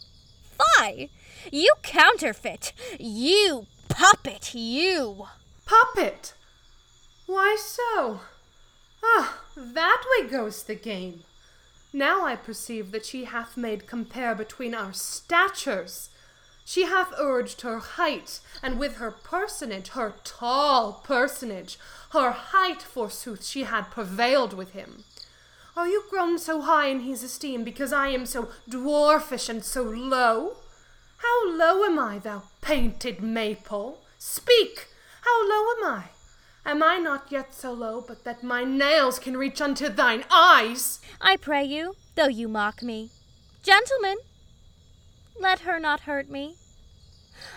Fie! 0.58 1.10
You 1.50 1.74
counterfeit! 1.82 2.72
You 2.98 3.66
puppet, 3.88 4.54
you! 4.54 5.26
Puppet? 5.64 6.34
Why 7.26 7.56
so? 7.58 8.20
Ah, 9.02 9.42
that 9.56 10.04
way 10.10 10.28
goes 10.28 10.62
the 10.62 10.74
game. 10.74 11.24
Now 11.92 12.26
I 12.26 12.36
perceive 12.36 12.92
that 12.92 13.06
she 13.06 13.24
hath 13.24 13.56
made 13.56 13.86
compare 13.86 14.34
between 14.34 14.74
our 14.74 14.92
statures. 14.92 16.10
She 16.68 16.82
hath 16.82 17.14
urged 17.16 17.60
her 17.60 17.78
height, 17.78 18.40
and 18.60 18.76
with 18.76 18.96
her 18.96 19.12
personage, 19.12 19.90
her 19.90 20.14
tall 20.24 20.94
personage, 21.04 21.78
her 22.10 22.32
height, 22.32 22.82
forsooth, 22.82 23.44
she 23.44 23.62
had 23.62 23.92
prevailed 23.92 24.52
with 24.52 24.72
him. 24.72 25.04
Are 25.76 25.86
you 25.86 26.02
grown 26.10 26.40
so 26.40 26.62
high 26.62 26.88
in 26.88 27.00
his 27.00 27.22
esteem 27.22 27.62
because 27.62 27.92
I 27.92 28.08
am 28.08 28.26
so 28.26 28.48
dwarfish 28.68 29.48
and 29.48 29.64
so 29.64 29.84
low? 29.84 30.56
How 31.18 31.48
low 31.48 31.84
am 31.84 32.00
I, 32.00 32.18
thou 32.18 32.42
painted 32.62 33.22
maple? 33.22 34.00
Speak! 34.18 34.88
How 35.20 35.48
low 35.48 35.70
am 35.78 35.84
I? 35.84 36.04
Am 36.68 36.82
I 36.82 36.98
not 36.98 37.30
yet 37.30 37.54
so 37.54 37.72
low 37.72 38.04
but 38.06 38.24
that 38.24 38.42
my 38.42 38.64
nails 38.64 39.20
can 39.20 39.36
reach 39.36 39.60
unto 39.60 39.88
thine 39.88 40.24
eyes? 40.32 40.98
I 41.20 41.36
pray 41.36 41.62
you, 41.62 41.94
though 42.16 42.26
you 42.26 42.48
mock 42.48 42.82
me. 42.82 43.10
Gentlemen, 43.62 44.16
let 45.40 45.60
her 45.60 45.78
not 45.78 46.00
hurt 46.00 46.28
me. 46.30 46.56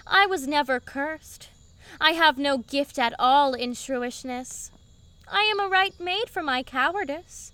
I 0.05 0.25
was 0.25 0.47
never 0.47 0.79
cursed. 0.79 1.49
I 1.99 2.11
have 2.11 2.37
no 2.37 2.57
gift 2.57 2.99
at 2.99 3.13
all 3.17 3.53
in 3.53 3.71
shrewishness. 3.71 4.71
I 5.31 5.41
am 5.43 5.59
a 5.59 5.69
right 5.69 5.97
maid 5.99 6.29
for 6.29 6.43
my 6.43 6.63
cowardice. 6.63 7.51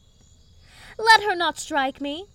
Let 0.97 1.23
her 1.23 1.35
not 1.35 1.57
strike 1.59 1.99
me. 1.99 2.25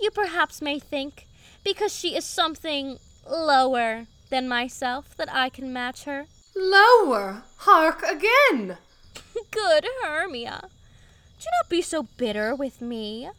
You 0.00 0.10
perhaps 0.10 0.62
may 0.62 0.78
think, 0.78 1.26
because 1.64 1.94
she 1.94 2.16
is 2.16 2.24
something 2.24 2.98
lower 3.28 4.06
than 4.30 4.48
myself, 4.48 5.16
that 5.16 5.32
I 5.32 5.48
can 5.48 5.72
match 5.72 6.04
her. 6.04 6.26
Lower? 6.56 7.42
Hark 7.58 8.02
again! 8.02 8.78
Good 9.50 9.86
Hermia, 10.02 10.68
do 11.38 11.46
not 11.60 11.68
be 11.68 11.82
so 11.82 12.04
bitter 12.16 12.54
with 12.54 12.80
me. 12.80 13.30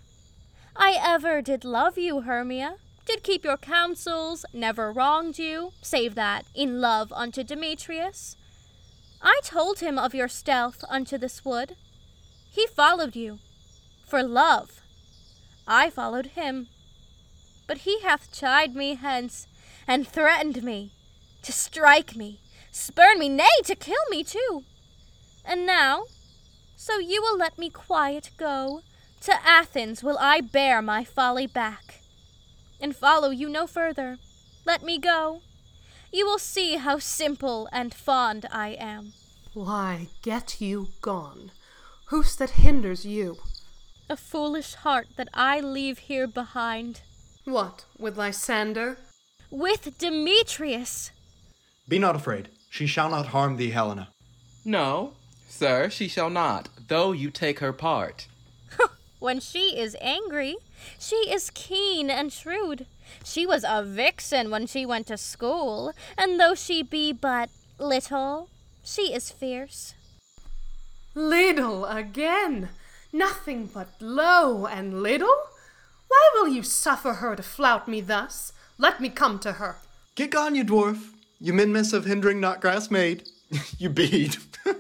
I 0.76 0.98
ever 1.00 1.42
did 1.42 1.64
love 1.64 1.98
you, 1.98 2.22
Hermia, 2.22 2.76
did 3.06 3.24
keep 3.24 3.44
your 3.44 3.58
counsels, 3.58 4.46
never 4.54 4.92
wronged 4.92 5.40
you, 5.40 5.72
save 5.82 6.16
that 6.16 6.46
in 6.54 6.80
love 6.80 7.12
unto 7.14 7.44
Demetrius. 7.44 8.36
I 9.22 9.40
told 9.44 9.80
him 9.80 9.98
of 9.98 10.14
your 10.16 10.28
stealth 10.28 10.84
unto 10.90 11.18
this 11.18 11.44
wood. 11.44 11.76
He 12.52 12.68
followed 12.68 13.16
you, 13.16 13.40
for 14.08 14.24
love. 14.24 14.82
I 15.68 15.90
followed 15.90 16.28
him. 16.28 16.68
But 17.68 17.80
he 17.80 18.02
hath 18.02 18.32
chid 18.32 18.76
me 18.76 18.96
hence, 18.96 19.48
and 19.88 20.08
threatened 20.08 20.64
me, 20.64 20.92
to 21.44 21.52
strike 21.52 22.16
me, 22.16 22.40
spurn 22.72 23.20
me, 23.20 23.30
nay, 23.30 23.62
to 23.66 23.76
kill 23.76 24.04
me 24.10 24.24
too. 24.24 24.64
And 25.46 25.66
now, 25.66 26.06
so 26.76 27.00
you 27.00 27.22
will 27.22 27.38
let 27.38 27.58
me 27.58 27.70
quiet 27.70 28.32
go, 28.38 28.82
to 29.22 29.34
Athens 29.46 30.04
will 30.04 30.18
I 30.20 30.42
bear 30.42 30.82
my 30.82 31.04
folly 31.04 31.48
back 31.48 32.01
and 32.82 32.96
follow 32.96 33.30
you 33.30 33.48
no 33.48 33.68
further. 33.68 34.18
Let 34.66 34.84
me 34.84 34.98
go. 34.98 35.42
You 36.12 36.26
will 36.26 36.40
see 36.40 36.76
how 36.76 37.00
simple 37.00 37.70
and 37.72 37.94
fond 37.94 38.46
I 38.52 38.70
am. 38.70 39.14
Why, 39.54 40.08
get 40.22 40.60
you 40.60 40.90
gone. 41.02 41.52
Who's 42.08 42.36
that 42.38 42.52
hinders 42.52 43.06
you? 43.06 43.38
A 44.10 44.18
foolish 44.18 44.74
heart 44.76 45.08
that 45.16 45.30
I 45.34 45.62
leave 45.62 46.00
here 46.00 46.28
behind. 46.28 47.02
What, 47.46 47.86
with 47.98 48.18
Lysander? 48.18 48.98
With 49.50 49.98
Demetrius. 49.98 51.12
Be 51.88 52.00
not 52.00 52.16
afraid. 52.16 52.50
She 52.70 52.88
shall 52.88 53.10
not 53.10 53.28
harm 53.28 53.58
thee, 53.58 53.72
Helena. 53.72 54.10
No, 54.64 55.14
sir, 55.48 55.90
she 55.90 56.08
shall 56.08 56.30
not, 56.30 56.70
though 56.88 57.12
you 57.12 57.32
take 57.32 57.60
her 57.60 57.74
part. 57.74 58.28
when 59.20 59.40
she 59.40 59.78
is 59.78 59.98
angry, 60.00 60.56
she 61.00 61.16
is 61.32 61.52
keen 61.54 62.10
and 62.10 62.32
shrewd. 62.32 62.86
She 63.24 63.46
was 63.46 63.66
a 63.68 63.84
vixen 63.84 64.50
when 64.50 64.68
she 64.68 64.86
went 64.86 65.08
to 65.08 65.18
school, 65.18 65.94
and 66.18 66.40
though 66.40 66.56
she 66.56 66.84
be 66.84 67.12
but 67.12 67.50
little, 67.78 68.50
she 68.84 69.14
is 69.14 69.32
fierce. 69.32 69.94
Little 71.14 71.86
again? 71.86 72.70
Nothing 73.12 73.70
but 73.74 73.90
low 74.00 74.66
and 74.66 75.04
little? 75.04 75.36
Why 76.08 76.30
will 76.34 76.48
you 76.48 76.64
suffer 76.64 77.16
her 77.16 77.36
to 77.36 77.44
flout 77.44 77.88
me 77.88 78.02
thus? 78.02 78.54
Let 78.78 79.02
me 79.02 79.10
come 79.10 79.40
to 79.40 79.54
her. 79.54 79.78
Get 80.16 80.32
gone, 80.32 80.56
you 80.56 80.64
dwarf. 80.64 81.10
You 81.40 81.54
minimus 81.54 81.94
of 81.94 82.06
hindering 82.06 82.40
not 82.40 82.62
grass 82.62 82.90
made. 82.92 83.24
you 83.78 83.90
bead. 83.90 84.38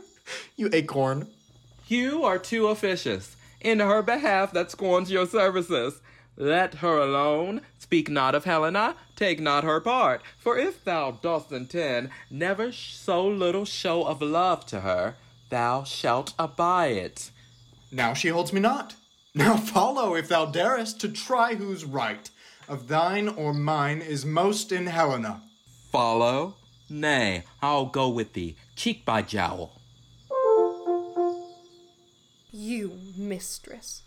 you 0.55 0.69
acorn. 0.71 1.27
You 1.87 2.23
are 2.23 2.39
too 2.39 2.67
officious 2.67 3.35
in 3.61 3.79
her 3.79 4.01
behalf 4.01 4.51
that 4.53 4.71
scorns 4.71 5.11
your 5.11 5.25
services. 5.25 6.01
Let 6.37 6.75
her 6.75 6.97
alone. 6.97 7.61
Speak 7.77 8.09
not 8.09 8.35
of 8.35 8.45
Helena, 8.45 8.95
take 9.15 9.39
not 9.39 9.63
her 9.63 9.79
part. 9.79 10.21
For 10.39 10.57
if 10.57 10.83
thou 10.83 11.11
dost 11.11 11.51
intend 11.51 12.09
never 12.29 12.71
so 12.71 13.27
little 13.27 13.65
show 13.65 14.03
of 14.03 14.21
love 14.21 14.65
to 14.67 14.81
her, 14.81 15.15
thou 15.49 15.83
shalt 15.83 16.33
abide 16.39 16.97
it. 16.97 17.31
Now 17.91 18.13
she 18.13 18.29
holds 18.29 18.53
me 18.53 18.61
not. 18.61 18.95
Now 19.33 19.55
follow, 19.57 20.15
if 20.15 20.27
thou 20.27 20.45
darest, 20.45 20.99
to 21.01 21.09
try 21.09 21.55
whose 21.55 21.85
right 21.85 22.29
of 22.67 22.87
thine 22.87 23.27
or 23.27 23.53
mine 23.53 24.01
is 24.01 24.25
most 24.25 24.71
in 24.71 24.87
Helena. 24.87 25.41
Follow? 25.91 26.55
Nay, 26.89 27.43
I'll 27.61 27.85
go 27.85 28.07
with 28.07 28.33
thee, 28.33 28.55
cheek 28.75 29.05
by 29.05 29.21
jowl. 29.21 29.80
You, 32.51 32.99
mistress, 33.15 34.03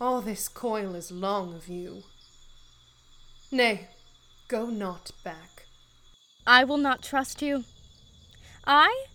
all 0.00 0.20
this 0.20 0.48
coil 0.48 0.94
is 0.96 1.12
long 1.12 1.54
of 1.54 1.68
you. 1.68 2.02
Nay, 3.52 3.88
go 4.48 4.66
not 4.66 5.12
back. 5.22 5.66
I 6.46 6.64
will 6.64 6.78
not 6.78 7.02
trust 7.02 7.42
you. 7.42 7.64
I 8.66 9.06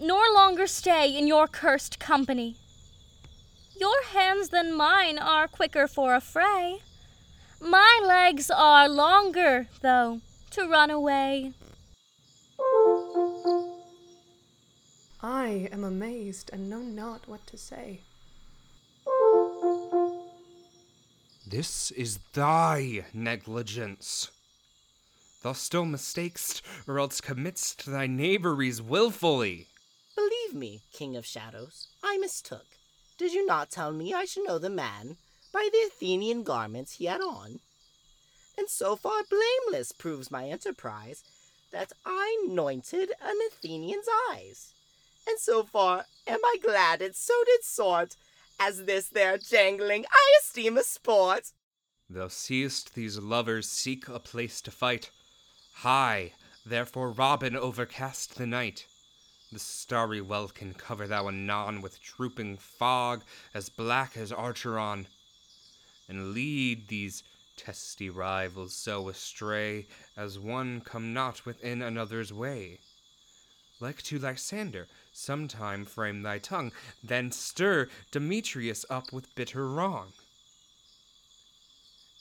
nor 0.00 0.22
longer 0.34 0.66
stay 0.66 1.16
in 1.16 1.26
your 1.26 1.46
cursed 1.46 1.98
company. 1.98 2.56
Your 3.78 4.04
hands 4.12 4.48
than 4.48 4.74
mine 4.74 5.18
are 5.18 5.48
quicker 5.48 5.86
for 5.86 6.14
a 6.14 6.20
fray. 6.20 6.78
My 7.60 8.00
legs 8.04 8.50
are 8.50 8.88
longer, 8.88 9.68
though, 9.82 10.20
to 10.52 10.68
run 10.68 10.90
away. 10.90 11.52
I 15.20 15.68
am 15.72 15.82
amazed 15.82 16.50
and 16.52 16.70
know 16.70 16.80
not 16.80 17.26
what 17.26 17.44
to 17.48 17.58
say. 17.58 18.00
This 21.44 21.90
is 21.92 22.18
thy 22.34 23.04
negligence. 23.12 24.30
Thou 25.42 25.54
still 25.54 25.84
mistakest, 25.84 26.62
or 26.86 26.98
else 27.00 27.20
committ'st 27.20 27.84
thy 27.84 28.06
knaveries 28.06 28.80
wilfully. 28.80 29.66
Believe 30.14 30.54
me, 30.54 30.82
King 30.92 31.16
of 31.16 31.26
Shadows, 31.26 31.88
I 32.02 32.18
mistook. 32.18 32.66
Did 33.16 33.32
you 33.32 33.44
not 33.44 33.70
tell 33.70 33.92
me 33.92 34.14
I 34.14 34.24
should 34.24 34.46
know 34.46 34.58
the 34.58 34.70
man 34.70 35.16
by 35.52 35.68
the 35.72 35.86
Athenian 35.86 36.44
garments 36.44 36.92
he 36.92 37.06
had 37.06 37.20
on? 37.20 37.58
And 38.56 38.68
so 38.68 38.94
far 38.94 39.22
blameless 39.28 39.92
proves 39.92 40.30
my 40.30 40.48
enterprise 40.48 41.24
that 41.72 41.92
I 42.04 42.46
anointed 42.48 43.10
an 43.20 43.36
Athenian's 43.48 44.06
eyes. 44.30 44.74
And 45.28 45.38
so 45.38 45.62
far 45.62 46.06
am 46.26 46.38
I 46.42 46.56
glad 46.62 47.02
it 47.02 47.14
so 47.14 47.34
did 47.44 47.62
sort, 47.62 48.16
as 48.58 48.86
this 48.86 49.10
their 49.10 49.36
jangling 49.36 50.06
I 50.10 50.38
esteem 50.40 50.78
a 50.78 50.82
sport. 50.82 51.52
Thou 52.08 52.28
seest 52.28 52.94
these 52.94 53.18
lovers 53.18 53.68
seek 53.68 54.08
a 54.08 54.18
place 54.18 54.62
to 54.62 54.70
fight. 54.70 55.10
Hie, 55.74 56.32
therefore 56.64 57.10
Robin 57.10 57.54
overcast 57.54 58.36
the 58.36 58.46
night. 58.46 58.86
The 59.52 59.58
starry 59.58 60.22
welkin 60.22 60.72
cover 60.72 61.06
thou 61.06 61.28
anon 61.28 61.82
with 61.82 62.02
trooping 62.02 62.56
fog 62.56 63.22
as 63.52 63.68
black 63.68 64.16
as 64.16 64.32
Acheron, 64.32 65.08
and 66.08 66.32
lead 66.32 66.88
these 66.88 67.22
testy 67.56 68.08
rivals 68.08 68.74
so 68.74 69.08
astray 69.10 69.86
as 70.16 70.38
one 70.38 70.80
come 70.80 71.12
not 71.12 71.44
within 71.44 71.82
another's 71.82 72.32
way. 72.32 72.78
Like 73.80 74.02
to 74.04 74.18
Lysander, 74.18 74.88
sometime 75.18 75.84
frame 75.84 76.22
thy 76.22 76.38
tongue, 76.38 76.70
then 77.02 77.32
stir 77.32 77.88
Demetrius 78.12 78.84
up 78.88 79.12
with 79.12 79.34
bitter 79.34 79.68
wrong. 79.68 80.12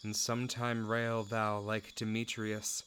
And 0.03 0.15
sometime 0.15 0.87
rail 0.87 1.23
thou 1.23 1.59
like 1.59 1.93
Demetrius, 1.95 2.83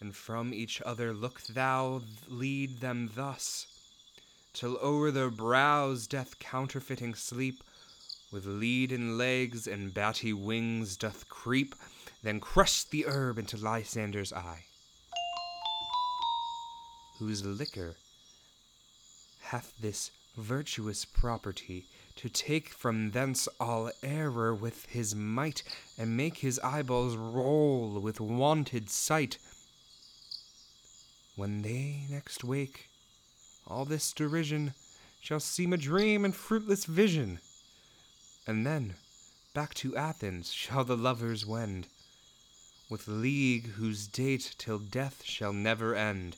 and 0.00 0.16
from 0.16 0.54
each 0.54 0.80
other 0.82 1.12
look 1.12 1.42
thou 1.42 2.02
lead 2.28 2.80
them 2.80 3.10
thus, 3.14 3.66
till 4.54 4.78
o'er 4.82 5.10
their 5.10 5.30
brows 5.30 6.06
death 6.06 6.38
counterfeiting 6.38 7.14
sleep, 7.14 7.62
with 8.32 8.46
leaden 8.46 9.18
legs 9.18 9.66
and 9.66 9.92
batty 9.92 10.32
wings 10.32 10.96
doth 10.96 11.28
creep, 11.28 11.74
then 12.22 12.40
crush 12.40 12.84
the 12.84 13.04
herb 13.06 13.38
into 13.38 13.56
Lysander's 13.56 14.32
eye, 14.32 14.64
whose 17.18 17.44
liquor 17.44 17.96
hath 19.46 19.72
this 19.80 20.10
virtuous 20.36 21.04
property 21.04 21.86
to 22.16 22.28
take 22.28 22.70
from 22.70 23.10
thence 23.10 23.48
all 23.60 23.90
error 24.02 24.54
with 24.54 24.86
his 24.86 25.14
might, 25.14 25.62
and 25.98 26.16
make 26.16 26.38
his 26.38 26.58
eyeballs 26.60 27.16
roll 27.16 28.00
with 28.00 28.20
wonted 28.20 28.88
sight. 28.90 29.38
When 31.36 31.62
they 31.62 32.06
next 32.10 32.42
wake, 32.42 32.88
all 33.66 33.84
this 33.84 34.12
derision 34.12 34.74
shall 35.20 35.40
seem 35.40 35.72
a 35.72 35.76
dream 35.76 36.24
and 36.24 36.34
fruitless 36.34 36.84
vision. 36.84 37.40
And 38.46 38.66
then 38.66 38.94
back 39.54 39.74
to 39.74 39.96
Athens 39.96 40.52
shall 40.52 40.84
the 40.84 40.96
lovers 40.96 41.44
wend, 41.44 41.88
with 42.88 43.08
league 43.08 43.66
whose 43.72 44.06
date 44.06 44.54
till 44.56 44.78
death 44.78 45.22
shall 45.24 45.52
never 45.52 45.94
end. 45.94 46.36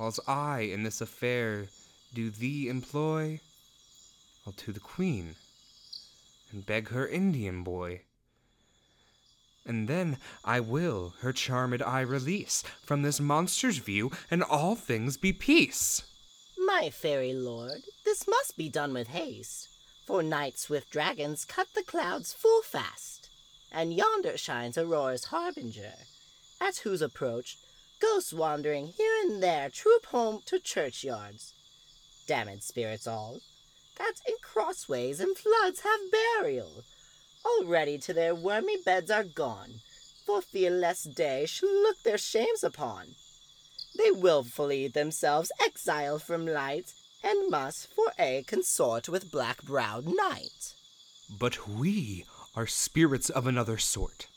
Whiles 0.00 0.18
I 0.26 0.60
in 0.60 0.82
this 0.82 1.02
affair 1.02 1.68
do 2.14 2.30
thee 2.30 2.70
employ, 2.70 3.40
I'll 4.46 4.54
to 4.54 4.72
the 4.72 4.80
queen 4.80 5.36
and 6.50 6.64
beg 6.64 6.88
her 6.88 7.06
Indian 7.06 7.62
boy. 7.62 8.00
And 9.66 9.88
then 9.88 10.16
I 10.42 10.60
will 10.60 11.12
her 11.20 11.34
charmed 11.34 11.82
eye 11.82 12.00
release 12.00 12.62
from 12.82 13.02
this 13.02 13.20
monster's 13.20 13.76
view, 13.76 14.10
and 14.30 14.42
all 14.42 14.74
things 14.74 15.18
be 15.18 15.34
peace. 15.34 16.02
My 16.56 16.88
fairy 16.88 17.34
lord, 17.34 17.82
this 18.06 18.26
must 18.26 18.56
be 18.56 18.70
done 18.70 18.94
with 18.94 19.08
haste, 19.08 19.68
for 20.06 20.22
night 20.22 20.58
swift 20.58 20.88
dragons 20.90 21.44
cut 21.44 21.68
the 21.74 21.82
clouds 21.82 22.32
full 22.32 22.62
fast, 22.62 23.28
and 23.70 23.92
yonder 23.92 24.38
shines 24.38 24.78
Aurora's 24.78 25.26
harbinger, 25.26 25.92
at 26.58 26.78
whose 26.78 27.02
approach 27.02 27.58
ghosts 28.00 28.32
wandering 28.32 28.88
here 28.88 29.14
and 29.22 29.42
there 29.42 29.68
troop 29.70 30.06
home 30.06 30.40
to 30.46 30.58
churchyards. 30.58 31.52
Damned 32.26 32.62
spirits 32.62 33.06
all, 33.06 33.40
that 33.96 34.14
in 34.26 34.34
crossways 34.42 35.20
and 35.20 35.36
floods 35.36 35.80
have 35.80 36.00
burial, 36.10 36.84
already 37.44 37.98
to 37.98 38.12
their 38.12 38.34
wormy 38.34 38.76
beds 38.84 39.10
are 39.10 39.24
gone, 39.24 39.80
for 40.24 40.40
fear 40.40 40.70
lest 40.70 41.14
day 41.14 41.46
should 41.46 41.70
look 41.82 42.02
their 42.02 42.18
shames 42.18 42.62
upon. 42.64 43.14
They 43.96 44.10
wilfully 44.10 44.88
themselves 44.88 45.52
exile 45.62 46.18
from 46.18 46.46
light, 46.46 46.94
and 47.22 47.50
must 47.50 47.88
for 47.92 48.12
aye 48.18 48.44
consort 48.46 49.08
with 49.08 49.30
black 49.30 49.62
browed 49.62 50.06
night. 50.06 50.74
But 51.28 51.68
we 51.68 52.24
are 52.56 52.66
spirits 52.66 53.28
of 53.30 53.46
another 53.46 53.78
sort. 53.78 54.28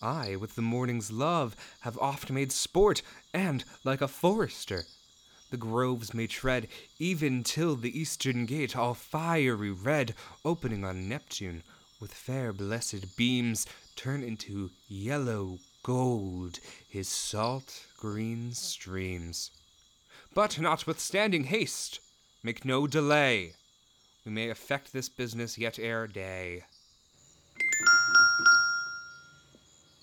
I, 0.00 0.36
with 0.36 0.54
the 0.54 0.62
morning's 0.62 1.10
love, 1.10 1.56
have 1.80 1.98
oft 1.98 2.30
made 2.30 2.52
sport, 2.52 3.02
and, 3.32 3.64
like 3.84 4.00
a 4.00 4.08
forester, 4.08 4.84
the 5.50 5.56
groves 5.56 6.12
may 6.12 6.26
tread, 6.26 6.68
even 6.98 7.42
till 7.42 7.74
the 7.74 7.98
eastern 7.98 8.44
gate, 8.44 8.76
all 8.76 8.94
fiery 8.94 9.70
red, 9.70 10.14
opening 10.44 10.84
on 10.84 11.08
Neptune, 11.08 11.62
with 12.00 12.12
fair 12.12 12.52
blessed 12.52 13.16
beams, 13.16 13.66
turn 13.96 14.22
into 14.22 14.70
yellow 14.88 15.58
gold 15.82 16.60
his 16.88 17.08
salt 17.08 17.86
green 17.96 18.52
streams. 18.52 19.50
But 20.34 20.60
notwithstanding 20.60 21.44
haste, 21.44 22.00
make 22.42 22.64
no 22.64 22.86
delay. 22.86 23.54
We 24.24 24.32
may 24.32 24.50
effect 24.50 24.92
this 24.92 25.08
business 25.08 25.56
yet 25.56 25.78
ere 25.78 26.06
day. 26.06 26.64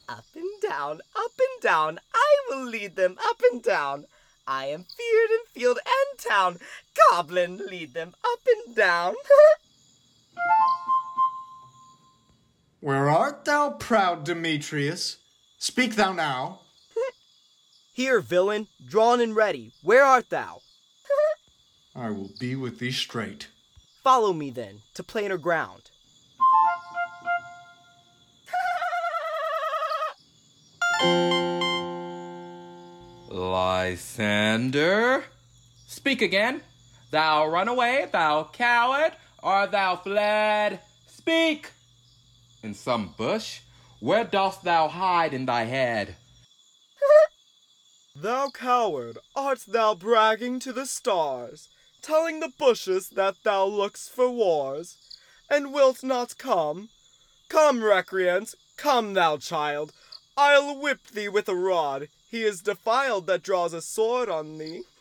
Up 0.08 0.26
and 0.36 0.62
down, 0.62 1.02
up 1.16 1.32
and 1.40 1.62
down, 1.62 2.00
I 2.14 2.38
will 2.48 2.64
lead 2.66 2.96
them 2.96 3.18
up 3.26 3.42
and 3.52 3.64
down. 3.64 4.06
I 4.46 4.66
am 4.68 4.84
feared 4.84 5.32
in 5.32 5.40
field 5.52 5.80
and 5.84 6.20
town. 6.20 6.60
Goblin, 7.10 7.58
lead 7.66 7.96
them 7.96 8.14
up 8.24 8.40
and 8.46 8.76
down. 8.76 9.16
Where 12.82 13.10
art 13.10 13.46
thou, 13.46 13.72
proud 13.72 14.26
Demetrius? 14.26 15.18
Speak 15.58 15.96
thou 15.96 16.14
now. 16.14 16.60
Here, 17.94 18.20
villain, 18.20 18.68
drawn 18.88 19.20
and 19.20 19.36
ready. 19.36 19.72
Where 19.82 20.06
art 20.06 20.30
thou? 20.30 20.62
I 21.96 22.12
will 22.12 22.30
be 22.40 22.56
with 22.56 22.78
thee 22.78 22.92
straight. 22.92 23.48
Follow 24.04 24.34
me 24.34 24.52
then 24.52 24.84
to 24.94 25.02
plainer 25.02 25.40
ground. 25.40 25.90
Lysander? 33.30 35.26
Speak 35.88 36.22
again. 36.22 36.62
Thou 37.12 37.48
run 37.48 37.68
away, 37.68 38.08
thou 38.12 38.50
coward, 38.52 39.14
or 39.42 39.68
thou 39.68 39.96
fled? 39.96 40.80
Speak! 41.08 41.72
In 42.64 42.74
some 42.74 43.14
bush? 43.18 43.62
Where 44.00 44.24
dost 44.24 44.64
thou 44.64 44.88
hide 44.88 45.34
in 45.34 45.46
thy 45.46 45.64
head? 45.64 46.16
Thou 48.16 48.50
coward, 48.50 49.18
art 49.36 49.62
thou 49.68 49.96
bragging 49.96 50.60
to 50.60 50.74
the 50.74 50.86
stars, 50.86 51.70
telling 52.02 52.40
the 52.40 52.52
bushes 52.58 53.10
that 53.10 53.44
thou 53.44 53.66
look'st 53.66 54.10
for 54.10 54.30
wars, 54.30 54.98
and 55.50 55.74
wilt 55.74 56.04
not 56.04 56.38
come? 56.38 56.90
Come, 57.50 57.84
recreant, 57.84 58.56
come, 58.78 59.14
thou 59.14 59.38
child, 59.38 59.94
I'll 60.38 60.80
whip 60.82 61.08
thee 61.14 61.30
with 61.30 61.48
a 61.48 61.56
rod. 61.56 62.10
He 62.30 62.44
is 62.44 62.62
defiled 62.62 63.28
that 63.28 63.44
draws 63.44 63.74
a 63.74 63.82
sword 63.82 64.30
on 64.30 64.58
thee. 64.58 64.84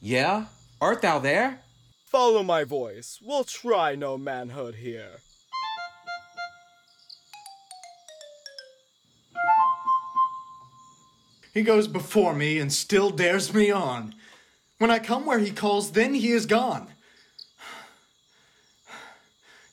Yeah? 0.00 0.46
Art 0.82 1.00
thou 1.00 1.18
there? 1.18 1.60
Follow 2.04 2.42
my 2.42 2.62
voice, 2.64 3.20
we'll 3.24 3.44
try 3.44 3.94
no 3.94 4.18
manhood 4.18 4.74
here. 4.74 5.20
He 11.54 11.62
goes 11.62 11.88
before 11.88 12.34
me 12.34 12.58
and 12.58 12.70
still 12.70 13.08
dares 13.08 13.54
me 13.54 13.70
on. 13.70 14.14
When 14.76 14.90
I 14.90 14.98
come 14.98 15.24
where 15.24 15.38
he 15.38 15.52
calls, 15.52 15.92
then 15.92 16.12
he 16.12 16.32
is 16.32 16.44
gone. 16.46 16.88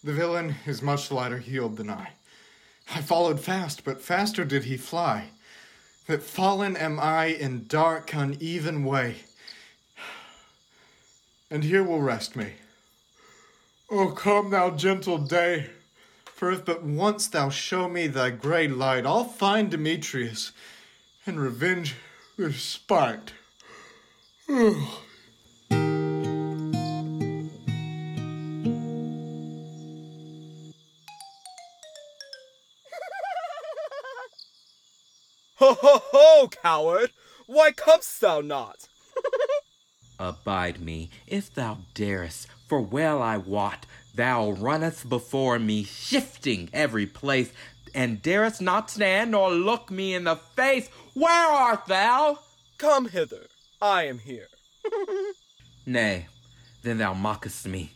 The 0.03 0.13
villain 0.13 0.55
is 0.65 0.81
much 0.81 1.11
lighter 1.11 1.39
heeled 1.39 1.75
than 1.75 1.89
I. 1.89 2.13
I 2.93 3.01
followed 3.01 3.39
fast, 3.39 3.85
but 3.85 4.01
faster 4.01 4.43
did 4.43 4.65
he 4.65 4.75
fly. 4.75 5.29
That 6.07 6.21
fallen 6.21 6.75
am 6.75 6.99
I 6.99 7.25
in 7.25 7.67
dark, 7.67 8.13
uneven 8.13 8.83
way. 8.83 9.17
And 11.49 11.63
here 11.63 11.83
will 11.83 12.01
rest 12.01 12.35
me. 12.35 12.53
Oh, 13.89 14.11
come, 14.11 14.49
thou 14.49 14.71
gentle 14.71 15.17
day. 15.17 15.69
For 16.25 16.51
if 16.51 16.65
but 16.65 16.83
once 16.83 17.27
thou 17.27 17.49
show 17.49 17.87
me 17.87 18.07
thy 18.07 18.31
grey 18.31 18.67
light, 18.67 19.05
I'll 19.05 19.25
find 19.25 19.69
Demetrius 19.69 20.51
and 21.25 21.39
revenge 21.39 21.95
with 22.35 22.59
spite. 22.59 23.33
Ho 35.71 35.77
ho 35.79 36.01
ho, 36.11 36.47
coward! 36.49 37.11
Why 37.47 37.71
comest 37.71 38.19
thou 38.19 38.41
not? 38.41 38.89
Abide 40.19 40.81
me, 40.81 41.09
if 41.27 41.53
thou 41.53 41.77
darest, 41.93 42.49
for 42.67 42.81
well 42.81 43.21
I 43.21 43.37
wot 43.37 43.85
thou 44.13 44.51
runnest 44.51 45.07
before 45.07 45.59
me, 45.59 45.85
shifting 45.85 46.69
every 46.73 47.05
place, 47.05 47.53
and 47.95 48.21
darest 48.21 48.61
not 48.61 48.89
stand 48.89 49.31
nor 49.31 49.49
look 49.49 49.89
me 49.89 50.13
in 50.13 50.25
the 50.25 50.35
face. 50.35 50.89
Where 51.13 51.49
art 51.49 51.85
thou? 51.85 52.39
Come 52.77 53.07
hither, 53.07 53.45
I 53.81 54.07
am 54.07 54.19
here. 54.19 54.49
Nay, 55.85 56.27
then 56.83 56.97
thou 56.97 57.13
mockest 57.13 57.65
me. 57.65 57.91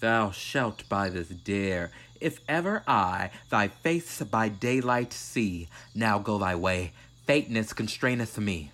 Thou 0.00 0.32
shalt 0.32 0.86
by 0.90 1.08
this 1.08 1.28
dare, 1.28 1.92
if 2.20 2.40
ever 2.48 2.82
I 2.86 3.30
thy 3.50 3.68
face 3.68 4.22
by 4.22 4.48
daylight 4.48 5.12
see. 5.12 5.68
Now 5.94 6.18
go 6.18 6.38
thy 6.38 6.54
way, 6.54 6.92
fateness 7.26 7.72
constraineth 7.72 8.38
me. 8.38 8.70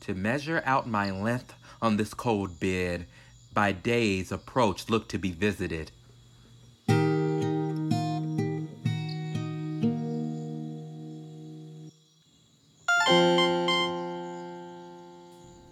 To 0.00 0.14
measure 0.14 0.62
out 0.66 0.88
my 0.88 1.10
length 1.10 1.54
on 1.80 1.96
this 1.96 2.14
cold 2.14 2.58
bed, 2.58 3.06
by 3.54 3.72
day's 3.72 4.32
approach 4.32 4.90
look 4.90 5.08
to 5.08 5.18
be 5.18 5.30
visited. 5.30 5.92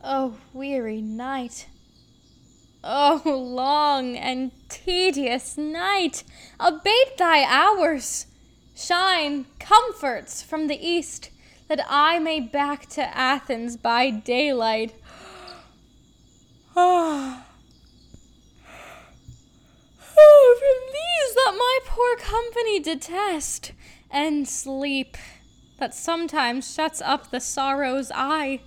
Oh, 0.05 0.37
weary 0.53 1.03
night. 1.03 1.67
Oh, 2.85 3.23
long 3.25 4.17
and 4.17 4.53
tedious 4.69 5.59
night. 5.59 6.23
Abate 6.61 7.17
thy 7.19 7.43
hours. 7.43 8.27
Shine 8.75 9.47
comforts 9.59 10.43
from 10.43 10.69
the 10.69 10.81
east, 10.81 11.31
that 11.69 11.85
I 11.89 12.19
may 12.19 12.41
back 12.41 12.87
to 12.91 13.17
Athens 13.17 13.77
by 13.77 14.11
daylight. 14.11 14.95
Ah. 16.77 17.45
Oh, 20.21 20.57
from 20.59 20.93
these 20.93 21.35
that 21.37 21.55
my 21.57 21.79
poor 21.87 22.17
company 22.17 22.81
detest, 22.81 23.71
and 24.11 24.49
sleep 24.49 25.17
that 25.79 25.95
sometimes 25.95 26.75
shuts 26.75 27.01
up 27.01 27.31
the 27.31 27.41
sorrow's 27.41 28.11
eye, 28.13 28.61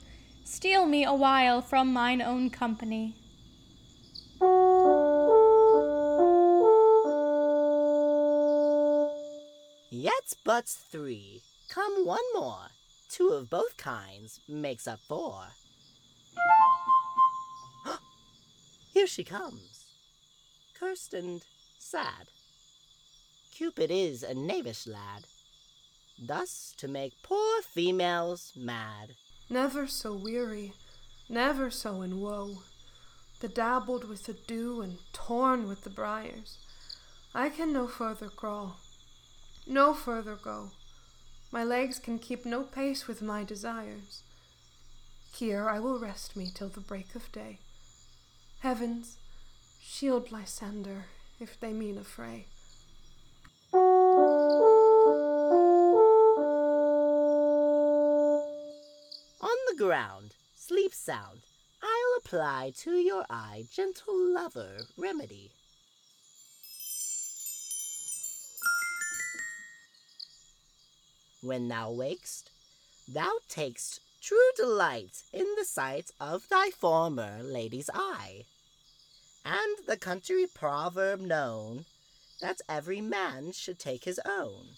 steal 0.45 0.85
me 0.85 1.03
a 1.03 1.13
while 1.13 1.61
from 1.61 1.91
mine 1.91 2.21
own 2.21 2.49
company. 2.49 3.15
Yet 9.89 10.33
but 10.45 10.69
three. 10.69 11.41
Come 11.69 12.05
one 12.05 12.23
more. 12.33 12.69
Two 13.11 13.29
of 13.33 13.49
both 13.49 13.75
kinds 13.75 14.39
makes 14.47 14.87
up 14.87 15.01
four. 15.01 15.47
Here 18.93 19.05
she 19.05 19.25
comes, 19.25 19.83
cursed 20.79 21.13
and 21.13 21.43
sad. 21.77 22.29
Cupid 23.53 23.91
is 23.91 24.23
a 24.23 24.33
knavish 24.33 24.87
lad, 24.87 25.25
thus 26.17 26.73
to 26.77 26.87
make 26.87 27.21
poor 27.21 27.61
females 27.63 28.53
mad. 28.55 29.15
Never 29.49 29.87
so 29.87 30.13
weary, 30.13 30.71
never 31.27 31.69
so 31.69 32.01
in 32.01 32.21
woe, 32.21 32.59
bedabbled 33.41 34.07
with 34.07 34.23
the 34.23 34.35
dew 34.47 34.79
and 34.79 34.99
torn 35.11 35.67
with 35.67 35.83
the 35.83 35.89
briars. 35.89 36.59
I 37.35 37.49
can 37.49 37.73
no 37.73 37.87
further 37.87 38.29
crawl, 38.29 38.77
no 39.67 39.93
further 39.93 40.37
go. 40.41 40.71
My 41.53 41.65
legs 41.65 41.99
can 41.99 42.17
keep 42.17 42.45
no 42.45 42.63
pace 42.63 43.09
with 43.09 43.21
my 43.21 43.43
desires. 43.43 44.23
Here 45.33 45.67
I 45.67 45.79
will 45.79 45.99
rest 45.99 46.37
me 46.37 46.49
till 46.53 46.69
the 46.69 46.79
break 46.79 47.13
of 47.13 47.29
day. 47.33 47.59
Heavens, 48.61 49.17
shield 49.81 50.31
Lysander 50.31 51.05
if 51.41 51.59
they 51.59 51.73
mean 51.73 51.97
a 51.97 52.03
fray. 52.05 52.45
On 59.41 59.57
the 59.67 59.75
ground, 59.77 60.35
sleep 60.55 60.93
sound. 60.93 61.41
I'll 61.83 62.17
apply 62.19 62.71
to 62.77 62.91
your 62.91 63.25
eye 63.29 63.65
gentle 63.69 64.15
lover 64.15 64.77
remedy. 64.95 65.51
When 71.41 71.69
thou 71.69 71.91
wakest, 71.91 72.51
thou 73.07 73.39
takest 73.49 73.99
true 74.21 74.51
delight 74.55 75.23
in 75.33 75.55
the 75.57 75.65
sight 75.65 76.11
of 76.19 76.47
thy 76.49 76.69
former 76.69 77.41
lady's 77.41 77.89
eye, 77.91 78.45
and 79.43 79.77
the 79.87 79.97
country 79.97 80.45
proverb 80.45 81.19
known 81.19 81.85
that 82.41 82.61
every 82.69 83.01
man 83.01 83.53
should 83.53 83.79
take 83.79 84.03
his 84.03 84.19
own. 84.23 84.77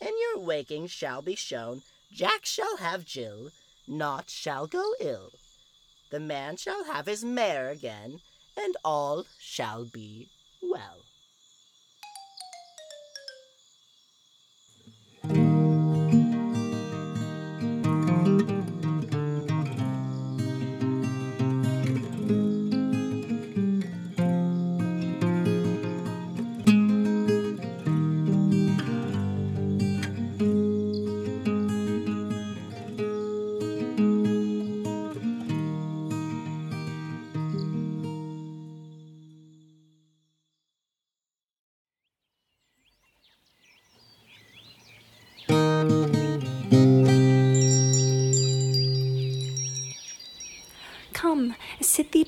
In 0.00 0.12
your 0.20 0.38
waking 0.38 0.86
shall 0.86 1.22
be 1.22 1.34
shown 1.34 1.82
Jack 2.12 2.46
shall 2.46 2.76
have 2.76 3.04
Jill, 3.04 3.50
naught 3.88 4.30
shall 4.30 4.68
go 4.68 4.94
ill. 5.00 5.32
The 6.10 6.20
man 6.20 6.56
shall 6.56 6.84
have 6.84 7.06
his 7.06 7.24
mare 7.24 7.68
again, 7.68 8.20
and 8.56 8.76
all 8.84 9.26
shall 9.38 9.84
be 9.84 10.28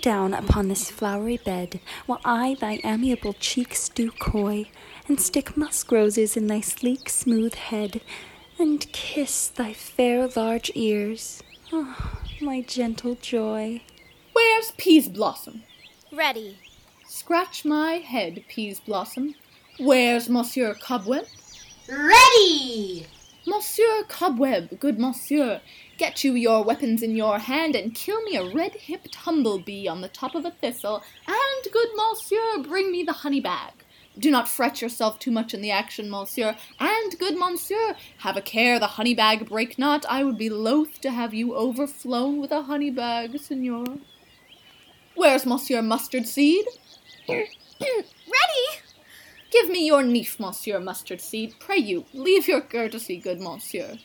down 0.02 0.34
upon 0.34 0.68
this 0.68 0.90
flowery 0.90 1.38
bed, 1.38 1.80
while 2.06 2.20
I 2.24 2.56
thy 2.60 2.80
amiable 2.84 3.32
cheeks 3.32 3.88
do 3.88 4.10
coy, 4.10 4.68
and 5.08 5.18
stick 5.20 5.56
musk 5.56 5.90
roses 5.90 6.36
in 6.36 6.48
thy 6.48 6.60
sleek, 6.60 7.08
smooth 7.08 7.54
head, 7.54 8.02
and 8.58 8.86
kiss 8.92 9.48
thy 9.48 9.72
fair 9.72 10.28
large 10.36 10.70
ears. 10.74 11.42
Oh, 11.72 12.20
my 12.40 12.60
gentle 12.60 13.14
joy. 13.14 13.80
Where's 14.32 14.72
Peaseblossom? 14.72 15.60
Ready. 16.12 16.58
Scratch 17.06 17.64
my 17.64 17.94
head, 17.94 18.44
Peaseblossom. 18.50 19.34
Where's 19.78 20.28
Monsieur 20.28 20.74
Cobweb? 20.74 21.26
Ready! 21.88 23.06
Monsieur 23.44 24.04
Cobweb, 24.06 24.78
good 24.78 25.00
monsieur, 25.00 25.60
get 25.98 26.22
you 26.22 26.34
your 26.34 26.62
weapons 26.62 27.02
in 27.02 27.16
your 27.16 27.40
hand 27.40 27.74
and 27.74 27.92
kill 27.92 28.22
me 28.22 28.36
a 28.36 28.54
red-hipped 28.54 29.16
humblebee 29.16 29.88
on 29.88 30.00
the 30.00 30.08
top 30.08 30.36
of 30.36 30.44
a 30.44 30.52
thistle, 30.52 31.02
and, 31.26 31.72
good 31.72 31.88
monsieur, 31.96 32.62
bring 32.62 32.92
me 32.92 33.02
the 33.02 33.12
honey 33.12 33.40
bag. 33.40 33.72
Do 34.16 34.30
not 34.30 34.46
fret 34.46 34.80
yourself 34.80 35.18
too 35.18 35.32
much 35.32 35.54
in 35.54 35.60
the 35.60 35.72
action, 35.72 36.08
monsieur, 36.08 36.54
and, 36.78 37.18
good 37.18 37.36
monsieur, 37.36 37.96
have 38.18 38.36
a 38.36 38.42
care 38.42 38.78
the 38.78 38.86
honey 38.86 39.14
bag 39.14 39.48
break 39.48 39.76
not. 39.76 40.06
I 40.08 40.22
would 40.22 40.38
be 40.38 40.48
loath 40.48 41.00
to 41.00 41.10
have 41.10 41.34
you 41.34 41.56
overflown 41.56 42.40
with 42.40 42.52
a 42.52 42.62
honey 42.62 42.90
bag, 42.90 43.40
signor. 43.40 43.86
Where's 45.16 45.44
Monsieur 45.44 45.82
Mustard 45.82 46.28
Seed? 46.28 46.66
Ready! 47.28 47.48
Give 49.52 49.68
me 49.68 49.86
your 49.86 50.02
knife, 50.02 50.40
Monsieur 50.40 50.80
Mustard 50.80 51.20
Seed. 51.20 51.56
Pray 51.60 51.76
you, 51.76 52.06
leave 52.14 52.48
your 52.48 52.62
courtesy, 52.62 53.18
good 53.18 53.38
monsieur. 53.38 53.98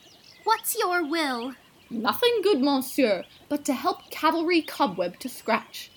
What's 0.43 0.77
your 0.77 1.07
will? 1.07 1.53
Nothing, 1.89 2.41
good 2.43 2.59
monsieur, 2.59 3.23
but 3.47 3.63
to 3.63 3.73
help 3.73 4.11
cavalry 4.11 4.61
cobweb 4.61 5.19
to 5.19 5.29
scratch. 5.29 5.89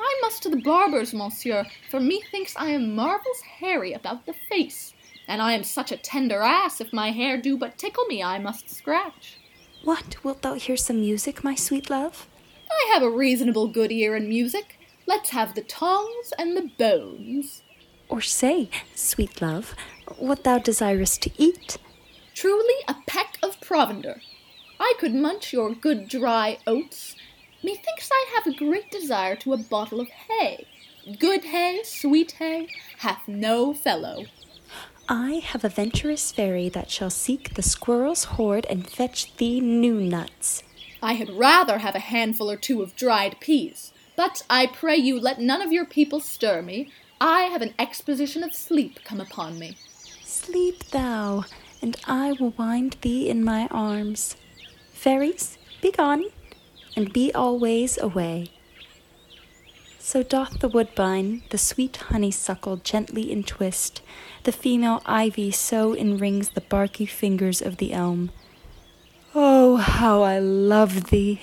I 0.00 0.18
must 0.22 0.42
to 0.44 0.48
the 0.48 0.56
barber's, 0.56 1.12
monsieur, 1.12 1.66
for 1.90 2.00
methinks 2.00 2.56
I 2.56 2.70
am 2.70 2.96
marvels 2.96 3.42
hairy 3.42 3.92
about 3.92 4.24
the 4.24 4.32
face, 4.48 4.94
and 5.28 5.42
I 5.42 5.52
am 5.52 5.64
such 5.64 5.92
a 5.92 5.98
tender 5.98 6.40
ass, 6.40 6.80
if 6.80 6.90
my 6.90 7.10
hair 7.10 7.36
do 7.36 7.58
but 7.58 7.76
tickle 7.76 8.04
me, 8.06 8.22
I 8.22 8.38
must 8.38 8.70
scratch. 8.70 9.36
What, 9.82 10.24
wilt 10.24 10.40
thou 10.40 10.54
hear 10.54 10.78
some 10.78 11.00
music, 11.00 11.44
my 11.44 11.54
sweet 11.54 11.90
love? 11.90 12.26
I 12.70 12.90
have 12.94 13.02
a 13.02 13.10
reasonable 13.10 13.68
good 13.68 13.92
ear 13.92 14.16
in 14.16 14.30
music. 14.30 14.78
Let's 15.06 15.28
have 15.28 15.54
the 15.54 15.62
tongs 15.62 16.32
and 16.38 16.56
the 16.56 16.70
bones. 16.78 17.63
Or 18.14 18.20
say, 18.20 18.70
sweet 18.94 19.42
love, 19.42 19.74
what 20.18 20.44
thou 20.44 20.58
desirest 20.58 21.20
to 21.22 21.32
eat. 21.36 21.78
Truly 22.32 22.76
a 22.86 22.94
peck 23.08 23.38
of 23.42 23.60
provender. 23.60 24.20
I 24.78 24.94
could 25.00 25.12
munch 25.12 25.52
your 25.52 25.74
good 25.74 26.06
dry 26.08 26.58
oats. 26.64 27.16
Methinks 27.64 28.10
I 28.12 28.26
have 28.36 28.46
a 28.46 28.56
great 28.56 28.88
desire 28.92 29.34
to 29.34 29.52
a 29.52 29.56
bottle 29.56 29.98
of 29.98 30.10
hay. 30.10 30.64
Good 31.18 31.46
hay, 31.46 31.80
sweet 31.82 32.30
hay, 32.38 32.68
hath 32.98 33.26
no 33.26 33.74
fellow. 33.74 34.26
I 35.08 35.42
have 35.44 35.64
a 35.64 35.68
venturous 35.68 36.30
fairy 36.30 36.68
that 36.68 36.92
shall 36.92 37.10
seek 37.10 37.54
the 37.54 37.62
squirrel's 37.62 38.22
hoard 38.36 38.64
and 38.70 38.88
fetch 38.88 39.34
thee 39.38 39.58
new 39.58 40.00
nuts. 40.00 40.62
I 41.02 41.14
had 41.14 41.30
rather 41.30 41.78
have 41.78 41.96
a 41.96 42.10
handful 42.14 42.48
or 42.48 42.56
two 42.56 42.80
of 42.80 42.94
dried 42.94 43.40
peas. 43.40 43.92
But 44.16 44.42
I 44.48 44.66
pray 44.66 44.96
you 44.96 45.18
let 45.18 45.40
none 45.40 45.60
of 45.60 45.72
your 45.72 45.84
people 45.84 46.20
stir 46.20 46.62
me. 46.62 46.92
I 47.20 47.42
have 47.42 47.62
an 47.62 47.74
exposition 47.78 48.42
of 48.42 48.54
sleep 48.54 49.00
come 49.04 49.20
upon 49.20 49.58
me. 49.58 49.76
Sleep 50.24 50.84
thou, 50.90 51.44
and 51.80 51.96
I 52.06 52.32
will 52.32 52.50
wind 52.58 52.96
thee 53.02 53.28
in 53.28 53.44
my 53.44 53.68
arms. 53.70 54.36
Fairies, 54.92 55.58
be 55.80 55.90
gone, 55.90 56.24
and 56.96 57.12
be 57.12 57.32
always 57.32 57.98
away. 57.98 58.50
So 59.98 60.22
doth 60.22 60.60
the 60.60 60.68
woodbine 60.68 61.44
the 61.50 61.58
sweet 61.58 61.96
honeysuckle 61.96 62.76
gently 62.78 63.32
entwist, 63.32 64.02
the 64.42 64.52
female 64.52 65.02
ivy 65.06 65.50
so 65.50 65.94
enrings 65.94 66.50
the 66.50 66.60
barky 66.60 67.06
fingers 67.06 67.62
of 67.62 67.78
the 67.78 67.92
elm. 67.92 68.30
Oh, 69.34 69.76
how 69.76 70.22
I 70.22 70.38
love 70.38 71.10
thee! 71.10 71.40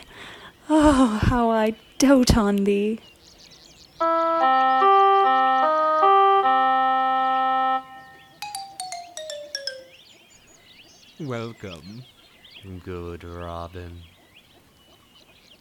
Oh, 0.69 1.19
how 1.24 1.49
I 1.49 1.76
dote 1.97 2.38
on 2.38 2.65
thee! 2.65 2.99
Welcome, 11.20 12.04
good 12.84 13.24
Robin. 13.24 14.02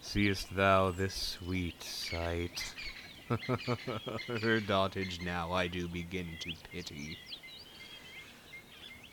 Seest 0.01 0.57
thou 0.57 0.91
this 0.91 1.39
sweet 1.39 1.83
sight? 1.83 2.75
Her 3.29 4.59
dotage 4.61 5.21
now 5.23 5.53
I 5.53 5.69
do 5.69 5.87
begin 5.87 6.39
to 6.41 6.53
pity. 6.73 7.19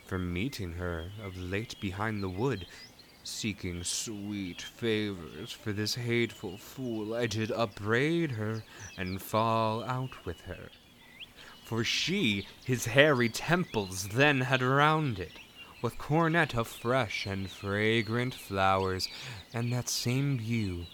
From 0.06 0.32
meeting 0.32 0.72
her 0.74 1.12
of 1.22 1.36
late 1.38 1.76
behind 1.82 2.24
the 2.24 2.30
wood, 2.30 2.66
seeking 3.28 3.84
sweet 3.84 4.62
favors 4.62 5.52
for 5.52 5.74
this 5.74 5.96
hateful 5.96 6.58
fool, 6.58 7.14
I 7.14 7.28
did 7.28 7.52
upbraid 7.52 8.32
her 8.32 8.64
and 8.98 9.22
fall 9.22 9.84
out 9.84 10.26
with 10.26 10.40
her. 10.42 10.70
For 11.66 11.84
she 11.84 12.48
his 12.64 12.86
hairy 12.86 13.28
temples 13.28 14.08
then 14.08 14.42
had 14.42 14.62
rounded, 14.62 15.34
with 15.82 15.98
coronet 15.98 16.56
of 16.56 16.70
fresh 16.70 17.26
and 17.26 17.52
fragrant 17.52 18.34
flowers, 18.34 19.10
and 19.54 19.74
that 19.74 19.90
same 19.90 20.38
bew, 20.38 20.86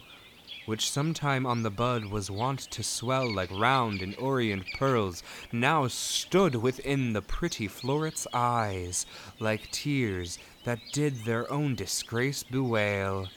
which 0.66 0.90
sometime 0.90 1.46
on 1.46 1.62
the 1.62 1.70
bud 1.70 2.06
was 2.06 2.32
wont 2.32 2.62
to 2.72 2.82
swell 2.82 3.32
like 3.32 3.52
round 3.52 4.02
and 4.02 4.16
orient 4.18 4.66
pearls, 4.80 5.22
now 5.52 5.88
stood 5.88 6.56
within 6.56 7.14
the 7.14 7.22
pretty 7.22 7.68
floret's 7.68 8.26
eyes, 8.34 9.06
like 9.40 9.70
tears 9.72 10.40
that 10.64 10.80
did 10.92 11.26
their 11.26 11.52
own 11.52 11.76
disgrace 11.76 12.44
bewail. 12.44 13.28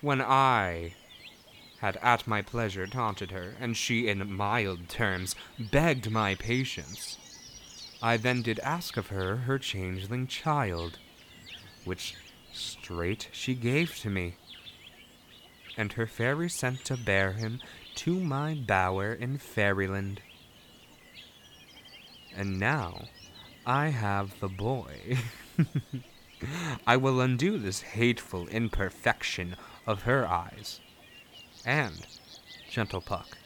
When 0.00 0.20
I 0.20 0.94
had 1.80 1.96
at 1.98 2.26
my 2.26 2.42
pleasure 2.42 2.86
taunted 2.86 3.30
her, 3.30 3.54
and 3.60 3.76
she 3.76 4.08
in 4.08 4.32
mild 4.32 4.88
terms 4.88 5.34
begged 5.58 6.10
my 6.10 6.34
patience, 6.34 7.18
I 8.02 8.16
then 8.16 8.42
did 8.42 8.58
ask 8.60 8.96
of 8.96 9.08
her 9.08 9.36
her 9.36 9.58
changeling 9.58 10.26
child, 10.26 10.98
which 11.84 12.16
straight 12.52 13.28
she 13.32 13.54
gave 13.54 13.96
to 13.98 14.10
me, 14.10 14.34
and 15.76 15.92
her 15.92 16.06
fairy 16.06 16.48
sent 16.48 16.84
to 16.86 16.96
bear 16.96 17.32
him 17.32 17.60
to 17.96 18.18
my 18.20 18.54
bower 18.54 19.12
in 19.12 19.38
Fairyland. 19.38 20.20
And 22.36 22.58
now 22.58 23.04
I 23.66 23.88
have 23.88 24.40
the 24.40 24.48
boy. 24.48 25.18
I 26.86 26.96
will 26.96 27.20
undo 27.20 27.58
this 27.58 27.80
hateful 27.80 28.46
imperfection 28.48 29.56
of 29.86 30.02
her 30.02 30.26
eyes. 30.26 30.80
And, 31.64 32.06
gentle 32.70 33.00
Puck, 33.00 33.38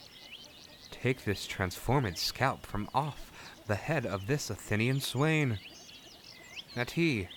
take 0.90 1.24
this 1.24 1.46
transformed 1.46 2.18
scalp 2.18 2.66
from 2.66 2.88
off 2.94 3.32
the 3.66 3.76
head 3.76 4.06
of 4.06 4.26
this 4.26 4.50
Athenian 4.50 5.00
swain, 5.00 5.59
that 6.74 6.92
he, 6.92 7.28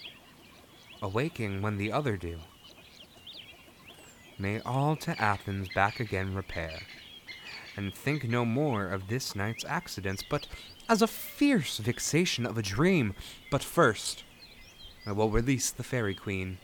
awaking 1.01 1.61
when 1.61 1.77
the 1.77 1.91
other 1.91 2.17
do, 2.17 2.39
may 4.39 4.59
all 4.61 4.95
to 4.95 5.21
Athens 5.21 5.67
back 5.75 5.99
again 5.99 6.33
repair, 6.33 6.79
and 7.75 7.93
think 7.93 8.27
no 8.27 8.45
more 8.45 8.87
of 8.87 9.07
this 9.07 9.35
night's 9.35 9.65
accidents, 9.65 10.23
but 10.27 10.47
as 10.89 11.01
a 11.01 11.07
fierce 11.07 11.77
vexation 11.77 12.45
of 12.45 12.57
a 12.57 12.61
dream. 12.61 13.13
But 13.49 13.63
first, 13.63 14.23
I 15.05 15.11
will 15.11 15.29
release 15.29 15.71
the 15.71 15.83
fairy 15.83 16.13
queen. 16.13 16.57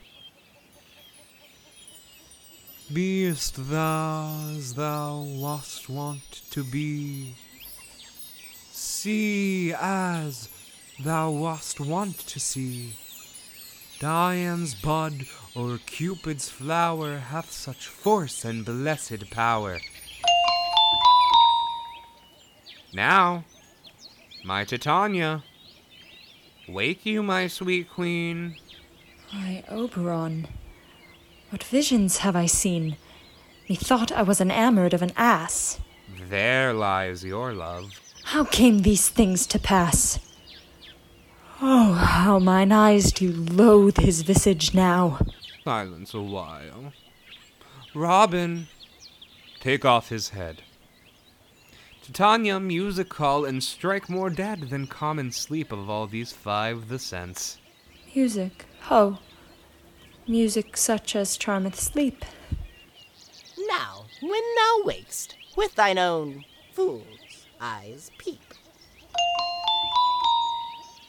Beest 2.94 3.70
thou 3.70 4.52
as 4.56 4.76
thou 4.76 5.22
wast 5.22 5.90
wont 5.90 6.42
to 6.52 6.64
be? 6.64 7.36
See 8.72 9.74
as 9.74 10.50
thou 11.04 11.32
wast 11.32 11.80
wont 11.80 12.20
to 12.20 12.40
see? 12.40 12.96
Dian's 14.00 14.76
bud 14.76 15.26
or 15.56 15.80
Cupid's 15.80 16.50
flower 16.50 17.18
hath 17.18 17.52
such 17.52 17.88
force 17.88 18.46
and 18.46 18.64
blessed 18.64 19.32
power. 19.32 19.80
Now, 22.94 23.44
my 24.46 24.64
Titania, 24.64 25.44
wake 26.68 27.06
you, 27.06 27.24
my 27.24 27.48
sweet 27.48 27.90
queen. 27.90 28.56
Why, 29.32 29.64
Oberon, 29.70 30.48
what 31.50 31.64
visions 31.64 32.20
have 32.20 32.36
I 32.36 32.46
seen? 32.46 32.98
Methought 33.70 34.12
I 34.12 34.22
was 34.22 34.40
enamored 34.40 34.94
of 34.94 35.02
an 35.02 35.12
ass. 35.18 35.80
There 36.30 36.74
lies 36.74 37.24
your 37.24 37.54
love. 37.54 38.00
How 38.26 38.44
came 38.44 38.80
these 38.80 39.10
things 39.10 39.46
to 39.48 39.60
pass? 39.60 40.20
Oh, 41.62 41.94
how 41.94 42.40
mine 42.40 42.72
eyes 42.72 43.12
do 43.12 43.32
loathe 43.32 43.98
his 43.98 44.22
visage 44.22 44.74
now. 44.74 45.20
Silence 45.64 46.14
a 46.14 46.22
while. 46.22 46.94
Robin, 47.96 48.68
take 49.60 49.84
off 49.84 50.10
his 50.10 50.30
head. 50.30 50.62
Titania, 52.08 52.58
music 52.58 53.10
call, 53.10 53.44
and 53.44 53.62
strike 53.62 54.08
more 54.10 54.30
dead 54.30 54.70
than 54.70 54.88
common 54.88 55.30
sleep 55.30 55.74
of 55.74 55.90
all 55.90 56.08
these 56.08 56.32
five 56.32 56.88
the 56.88 56.98
sense. 56.98 57.58
Music, 58.16 58.66
ho. 58.84 59.18
Music 60.26 60.78
such 60.78 61.18
as 61.18 61.36
charmeth 61.36 61.78
sleep. 61.78 62.24
Now, 63.68 64.06
when 64.22 64.42
thou 64.56 64.84
wakest, 64.86 65.36
with 65.58 65.76
thine 65.76 65.98
own 65.98 66.46
fool's 66.72 67.46
eyes 67.60 68.10
peep. 68.18 68.54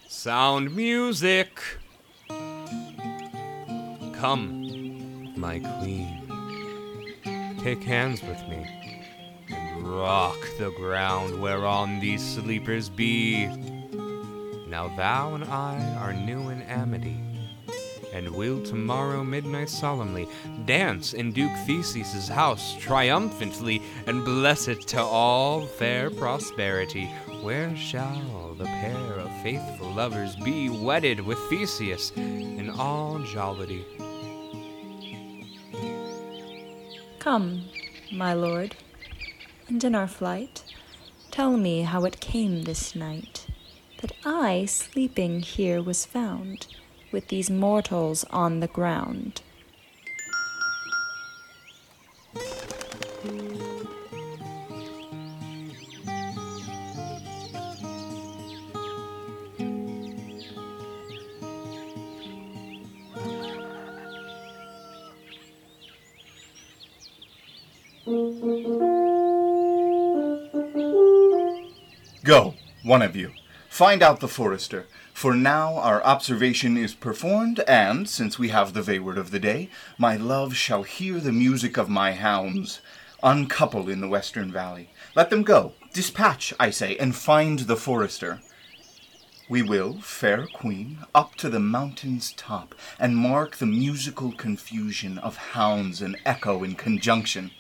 Sound 0.09 0.75
music! 0.75 1.63
Come, 4.15 5.33
my 5.37 5.61
queen. 5.61 6.25
Take 7.61 7.85
hands 7.85 8.21
with 8.21 8.43
me 8.49 8.67
and 8.67 8.78
rock 9.83 10.39
the 10.59 10.71
ground 10.73 11.41
whereon 11.41 12.01
these 12.01 12.25
sleepers 12.25 12.89
be. 12.89 13.47
Now 14.69 14.89
thou 14.97 15.35
and 15.35 15.45
I 15.45 15.79
are 15.97 16.13
new 16.13 16.51
in 16.51 16.63
amity, 16.63 17.19
and 18.13 18.29
will 18.31 18.63
tomorrow 18.63 19.25
midnight 19.25 19.69
solemnly 19.69 20.29
dance 20.67 21.15
in 21.15 21.33
Duke 21.33 21.57
Theseus's 21.67 22.29
house 22.29 22.77
triumphantly 22.79 23.83
and 24.07 24.25
bless 24.25 24.69
it 24.69 24.83
to 24.89 25.01
all 25.01 25.67
fair 25.67 26.11
prosperity. 26.11 27.07
Where 27.43 27.75
shall 27.77 28.55
the 28.59 28.65
pair 28.65 28.97
of 28.97 29.43
faithful 29.43 29.91
lovers 29.93 30.37
be 30.37 30.69
wedded 30.69 31.21
with 31.21 31.39
Theseus 31.49 32.13
in 32.17 32.71
all 32.71 33.21
jollity? 33.21 33.85
Come, 37.19 37.65
my 38.13 38.35
lord, 38.35 38.75
and 39.69 39.85
in 39.85 39.95
our 39.95 40.09
flight, 40.09 40.65
tell 41.31 41.57
me 41.57 41.83
how 41.83 42.05
it 42.05 42.21
came 42.21 42.63
this 42.63 42.95
night 42.95 43.47
that 44.01 44.13
I 44.25 44.65
sleeping 44.65 45.43
here 45.43 45.83
was 45.83 46.05
found 46.07 46.67
with 47.13 47.29
these 47.29 47.51
mortals 47.51 48.25
on 48.31 48.61
the 48.61 48.69
ground. 48.69 49.43
Go, 72.29 72.57
one 72.83 73.01
of 73.01 73.17
you. 73.17 73.33
Find 73.71 74.03
out 74.03 74.21
the 74.21 74.29
forester. 74.29 74.85
For 75.15 75.33
now 75.33 75.77
our 75.77 76.05
observation 76.05 76.77
is 76.77 76.93
performed, 76.93 77.61
and, 77.61 78.07
since 78.07 78.39
we 78.39 78.51
have 78.51 78.75
the 78.75 78.83
wayward 78.83 79.17
of 79.17 79.31
the 79.31 79.39
day, 79.39 79.71
my 79.97 80.19
love 80.19 80.55
shall 80.55 80.83
hear 80.83 81.21
the 81.21 81.33
music 81.33 81.79
of 81.79 81.89
my 81.89 82.13
hounds. 82.13 82.83
Uncouple 83.23 83.89
in 83.89 84.03
the 84.03 84.09
western 84.09 84.53
valley. 84.53 84.91
Let 85.17 85.31
them 85.31 85.43
go. 85.43 85.73
Dispatch, 85.95 86.53
I 86.61 86.69
say, 86.69 86.99
and 86.99 87.17
find 87.17 87.61
the 87.61 87.77
forester. 87.77 88.43
We 89.49 89.63
will, 89.63 90.03
fair 90.03 90.47
queen, 90.49 90.99
up 91.15 91.35
to 91.37 91.49
the 91.49 91.61
mountain's 91.61 92.35
top, 92.35 92.75
and 92.99 93.17
mark 93.17 93.57
the 93.57 93.65
musical 93.65 94.33
confusion 94.33 95.17
of 95.17 95.39
hounds 95.39 96.03
and 96.03 96.19
echo 96.27 96.63
in 96.63 96.75
conjunction. 96.75 97.53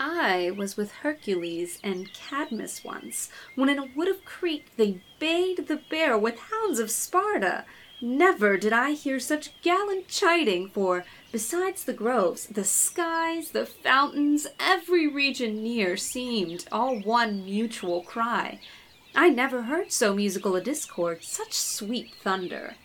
I 0.00 0.52
was 0.56 0.76
with 0.76 0.92
Hercules 0.92 1.80
and 1.82 2.12
Cadmus 2.12 2.84
once, 2.84 3.30
when 3.56 3.68
in 3.68 3.78
a 3.78 3.88
wood 3.96 4.08
of 4.08 4.24
Crete 4.24 4.68
they 4.76 5.00
bayed 5.18 5.66
the 5.66 5.80
bear 5.90 6.16
with 6.16 6.38
hounds 6.38 6.78
of 6.78 6.90
Sparta. 6.90 7.64
Never 8.00 8.56
did 8.56 8.72
I 8.72 8.92
hear 8.92 9.18
such 9.18 9.60
gallant 9.60 10.06
chiding, 10.06 10.68
for, 10.68 11.04
besides 11.32 11.84
the 11.84 11.92
groves, 11.92 12.46
the 12.46 12.62
skies, 12.62 13.50
the 13.50 13.66
fountains, 13.66 14.46
every 14.60 15.08
region 15.08 15.64
near 15.64 15.96
seemed 15.96 16.66
all 16.70 17.00
one 17.00 17.44
mutual 17.44 18.02
cry. 18.02 18.60
I 19.16 19.30
never 19.30 19.62
heard 19.62 19.90
so 19.90 20.14
musical 20.14 20.54
a 20.54 20.60
discord, 20.60 21.24
such 21.24 21.54
sweet 21.54 22.14
thunder. 22.22 22.76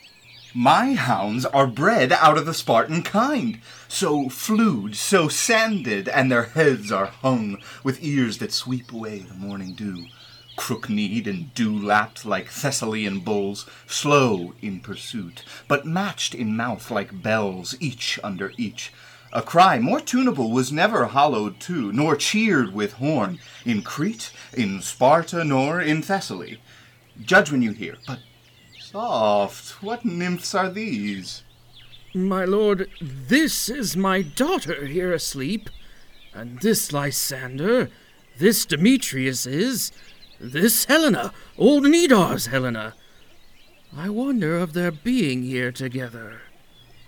My 0.56 0.94
hounds 0.94 1.48
are 1.48 1.66
bred 1.66 2.12
out 2.12 2.38
of 2.38 2.46
the 2.46 2.54
Spartan 2.54 3.02
kind, 3.02 3.60
so 3.88 4.30
flewed, 4.30 4.96
so 4.96 5.28
sanded, 5.28 6.08
and 6.08 6.32
their 6.32 6.44
heads 6.44 6.92
are 6.92 7.08
hung 7.08 7.58
with 7.84 8.04
ears 8.04 8.38
that 8.38 8.54
sweep 8.54 8.94
away 8.94 9.20
the 9.20 9.34
morning 9.34 9.74
dew, 9.74 10.06
crook-kneed 10.56 11.26
and 11.26 11.52
dew-lapped 11.56 12.24
like 12.24 12.52
Thessalian 12.52 13.22
bulls, 13.22 13.68
slow 13.88 14.54
in 14.62 14.80
pursuit, 14.80 15.44
but 15.68 15.88
matched 15.88 16.36
in 16.36 16.56
mouth 16.56 16.92
like 16.92 17.24
bells, 17.24 17.76
each 17.80 18.20
under 18.24 18.54
each. 18.56 18.94
A 19.32 19.42
cry 19.42 19.80
more 19.80 20.02
tunable 20.02 20.52
was 20.52 20.72
never 20.72 21.06
hollowed 21.06 21.60
to, 21.62 21.92
nor 21.92 22.16
cheered 22.16 22.76
with 22.76 22.94
horn, 22.94 23.40
in 23.66 23.82
Crete, 23.82 24.32
in 24.56 24.84
Sparta, 24.84 25.44
nor 25.44 25.82
in 25.82 26.04
Thessaly. 26.04 26.60
Judge 27.20 27.52
when 27.52 27.64
you 27.64 27.72
hear, 27.72 27.98
but 28.06 28.20
Soft, 28.94 29.82
what 29.82 30.06
nymphs 30.06 30.54
are 30.54 30.70
these? 30.70 31.42
My 32.14 32.46
lord, 32.46 32.92
this 33.02 33.68
is 33.68 33.98
my 33.98 34.22
daughter 34.22 34.86
here 34.86 35.12
asleep, 35.12 35.72
and 36.32 36.60
this 36.60 36.94
Lysander, 36.94 37.90
this 38.38 38.68
Demetrius 38.68 39.48
is, 39.48 39.92
this 40.40 40.86
Helena, 40.86 41.34
old 41.58 41.86
Nedar's 41.86 42.46
Helena. 42.46 42.94
I 43.98 44.10
wonder 44.10 44.60
of 44.60 44.74
their 44.74 44.92
being 44.92 45.42
here 45.42 45.72
together. 45.72 46.42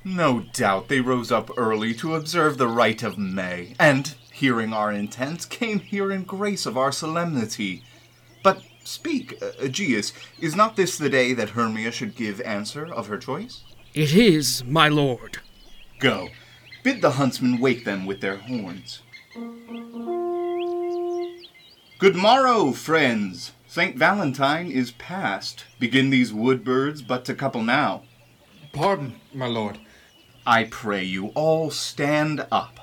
No 0.04 0.40
doubt 0.54 0.88
they 0.88 1.02
rose 1.02 1.32
up 1.32 1.52
early 1.56 1.94
to 1.96 2.16
observe 2.16 2.58
the 2.58 2.68
rite 2.68 3.04
of 3.04 3.20
May, 3.20 3.76
and, 3.80 4.16
hearing 4.34 4.74
our 4.74 4.92
intent, 4.92 5.52
came 5.52 5.82
here 5.82 6.12
in 6.12 6.24
grace 6.24 6.66
of 6.66 6.80
our 6.80 6.92
solemnity. 6.92 7.84
But 8.42 8.64
Speak, 8.86 9.42
uh, 9.42 9.52
Aegeus, 9.60 10.14
is 10.40 10.56
not 10.56 10.76
this 10.76 10.98
the 10.98 11.10
day 11.10 11.34
that 11.34 11.50
Hermia 11.50 11.92
should 11.92 12.16
give 12.16 12.40
answer 12.42 12.86
of 12.86 13.08
her 13.08 13.18
choice? 13.18 13.64
It 13.96 14.14
is, 14.14 14.64
my 14.64 14.88
lord. 14.88 15.40
Go. 16.00 16.30
Bid 16.84 17.02
the 17.02 17.12
huntsmen 17.12 17.60
wake 17.60 17.84
them 17.84 18.06
with 18.06 18.22
their 18.22 18.38
horns. 18.38 19.02
Good 21.98 22.16
morrow, 22.16 22.74
friends. 22.74 23.54
St. 23.66 23.98
Valentine 23.98 24.70
is 24.70 24.92
past. 24.92 25.66
Begin 25.80 26.12
these 26.12 26.32
wood 26.32 26.64
birds 26.64 27.02
but 27.02 27.26
to 27.26 27.34
couple 27.34 27.64
now. 27.64 28.04
Pardon, 28.72 29.16
my 29.34 29.48
lord. 29.48 29.80
I 30.46 30.66
pray 30.66 31.04
you 31.04 31.30
all 31.30 31.72
stand 31.72 32.46
up. 32.52 32.80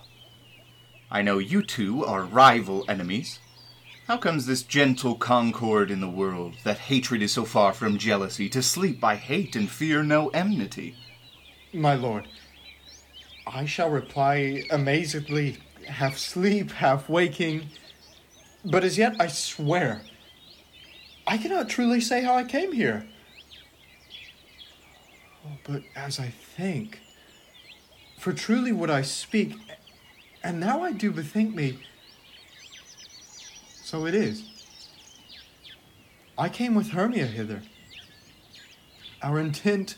I 1.12 1.22
know 1.22 1.38
you 1.38 1.62
two 1.62 2.04
are 2.04 2.24
rival 2.24 2.84
enemies. 2.88 3.38
How 4.12 4.18
comes 4.18 4.44
this 4.44 4.62
gentle 4.62 5.14
concord 5.14 5.90
in 5.90 6.02
the 6.02 6.06
world, 6.06 6.56
that 6.64 6.76
hatred 6.76 7.22
is 7.22 7.32
so 7.32 7.46
far 7.46 7.72
from 7.72 7.96
jealousy, 7.96 8.46
to 8.50 8.62
sleep 8.62 9.00
by 9.00 9.16
hate 9.16 9.56
and 9.56 9.70
fear 9.70 10.02
no 10.02 10.28
enmity? 10.34 10.96
My 11.72 11.94
lord, 11.94 12.28
I 13.46 13.64
shall 13.64 13.88
reply 13.88 14.64
amazedly, 14.70 15.56
half 15.86 16.18
sleep, 16.18 16.72
half 16.72 17.08
waking. 17.08 17.70
But 18.62 18.84
as 18.84 18.98
yet 18.98 19.14
I 19.18 19.28
swear, 19.28 20.02
I 21.26 21.38
cannot 21.38 21.70
truly 21.70 22.02
say 22.02 22.22
how 22.22 22.34
I 22.34 22.44
came 22.44 22.72
here. 22.72 23.06
Oh, 25.46 25.56
but 25.64 25.84
as 25.96 26.20
I 26.20 26.28
think, 26.28 27.00
for 28.18 28.34
truly 28.34 28.72
would 28.72 28.90
I 28.90 29.00
speak, 29.00 29.54
and 30.44 30.60
now 30.60 30.82
I 30.82 30.92
do 30.92 31.10
bethink 31.10 31.54
me, 31.54 31.78
so 33.92 34.06
it 34.06 34.14
is. 34.14 34.48
I 36.38 36.48
came 36.48 36.74
with 36.74 36.92
Hermia 36.92 37.26
hither. 37.26 37.60
Our 39.22 39.38
intent 39.38 39.96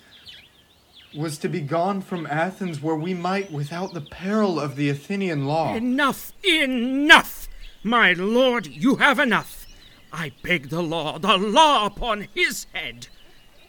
was 1.16 1.38
to 1.38 1.48
be 1.48 1.60
gone 1.60 2.00
from 2.00 2.26
Athens 2.26 2.82
where 2.82 2.96
we 2.96 3.14
might, 3.14 3.52
without 3.52 3.94
the 3.94 4.00
peril 4.00 4.58
of 4.58 4.74
the 4.74 4.88
Athenian 4.88 5.46
law. 5.46 5.76
Enough! 5.76 6.32
Enough! 6.42 7.46
My 7.84 8.14
lord, 8.14 8.66
you 8.66 8.96
have 8.96 9.20
enough. 9.20 9.64
I 10.12 10.32
beg 10.42 10.70
the 10.70 10.82
law, 10.82 11.20
the 11.20 11.38
law 11.38 11.86
upon 11.86 12.26
his 12.34 12.66
head. 12.72 13.06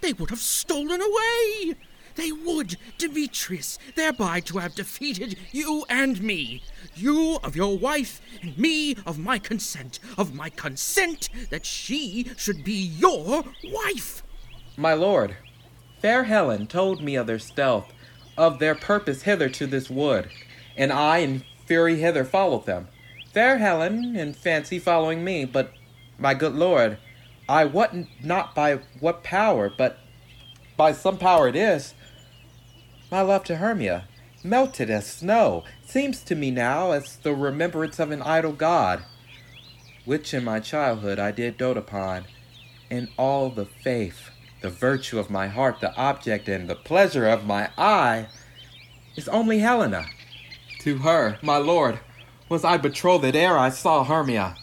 They 0.01 0.13
would 0.13 0.31
have 0.31 0.39
stolen 0.39 1.01
away. 1.01 1.75
They 2.15 2.31
would, 2.31 2.77
Demetrius, 2.97 3.77
thereby 3.95 4.39
to 4.41 4.57
have 4.59 4.75
defeated 4.75 5.37
you 5.51 5.85
and 5.89 6.21
me. 6.21 6.63
You 6.95 7.39
of 7.43 7.55
your 7.55 7.77
wife, 7.77 8.21
and 8.41 8.57
me 8.57 8.95
of 9.05 9.19
my 9.19 9.37
consent, 9.37 9.99
of 10.17 10.33
my 10.33 10.49
consent 10.49 11.29
that 11.49 11.65
she 11.65 12.31
should 12.37 12.63
be 12.63 12.73
your 12.73 13.43
wife. 13.63 14.23
My 14.77 14.93
lord, 14.93 15.35
fair 15.99 16.23
Helen 16.23 16.67
told 16.67 17.01
me 17.01 17.15
of 17.15 17.27
their 17.27 17.39
stealth, 17.39 17.93
of 18.37 18.59
their 18.59 18.75
purpose 18.75 19.23
hither 19.23 19.49
to 19.49 19.67
this 19.67 19.89
wood, 19.89 20.29
and 20.77 20.91
I 20.91 21.19
in 21.19 21.43
fury 21.65 21.99
hither 21.99 22.23
followed 22.23 22.65
them. 22.65 22.87
Fair 23.33 23.57
Helen 23.57 24.15
in 24.15 24.33
fancy 24.33 24.79
following 24.79 25.23
me, 25.23 25.43
but 25.43 25.73
my 26.17 26.33
good 26.33 26.53
lord, 26.53 26.97
I 27.49 27.65
wot 27.65 27.93
not 28.23 28.55
by 28.55 28.79
what 28.99 29.23
power, 29.23 29.69
but 29.77 29.99
by 30.77 30.93
some 30.93 31.17
power 31.17 31.47
it 31.47 31.55
is. 31.55 31.93
My 33.11 33.21
love 33.21 33.43
to 33.45 33.57
Hermia, 33.57 34.07
melted 34.43 34.89
as 34.89 35.05
snow, 35.05 35.63
seems 35.85 36.23
to 36.23 36.33
me 36.33 36.49
now 36.49 36.91
as 36.91 37.17
the 37.17 37.35
remembrance 37.35 37.99
of 37.99 38.09
an 38.09 38.23
idol 38.23 38.51
god, 38.51 39.03
which 40.05 40.33
in 40.33 40.43
my 40.43 40.59
childhood 40.59 41.19
I 41.19 41.31
did 41.31 41.57
dote 41.57 41.77
upon, 41.77 42.25
and 42.89 43.09
all 43.15 43.51
the 43.51 43.65
faith, 43.65 44.31
the 44.61 44.71
virtue 44.71 45.19
of 45.19 45.29
my 45.29 45.47
heart, 45.47 45.81
the 45.81 45.95
object 45.95 46.49
and 46.49 46.67
the 46.67 46.75
pleasure 46.75 47.27
of 47.27 47.45
my 47.45 47.69
eye, 47.77 48.27
is 49.15 49.27
only 49.27 49.59
Helena. 49.59 50.07
To 50.79 50.97
her, 50.97 51.37
my 51.43 51.57
lord, 51.57 51.99
was 52.49 52.63
I 52.63 52.77
betrothed 52.77 53.35
ere 53.35 53.57
I 53.57 53.69
saw 53.69 54.03
Hermia. 54.03 54.55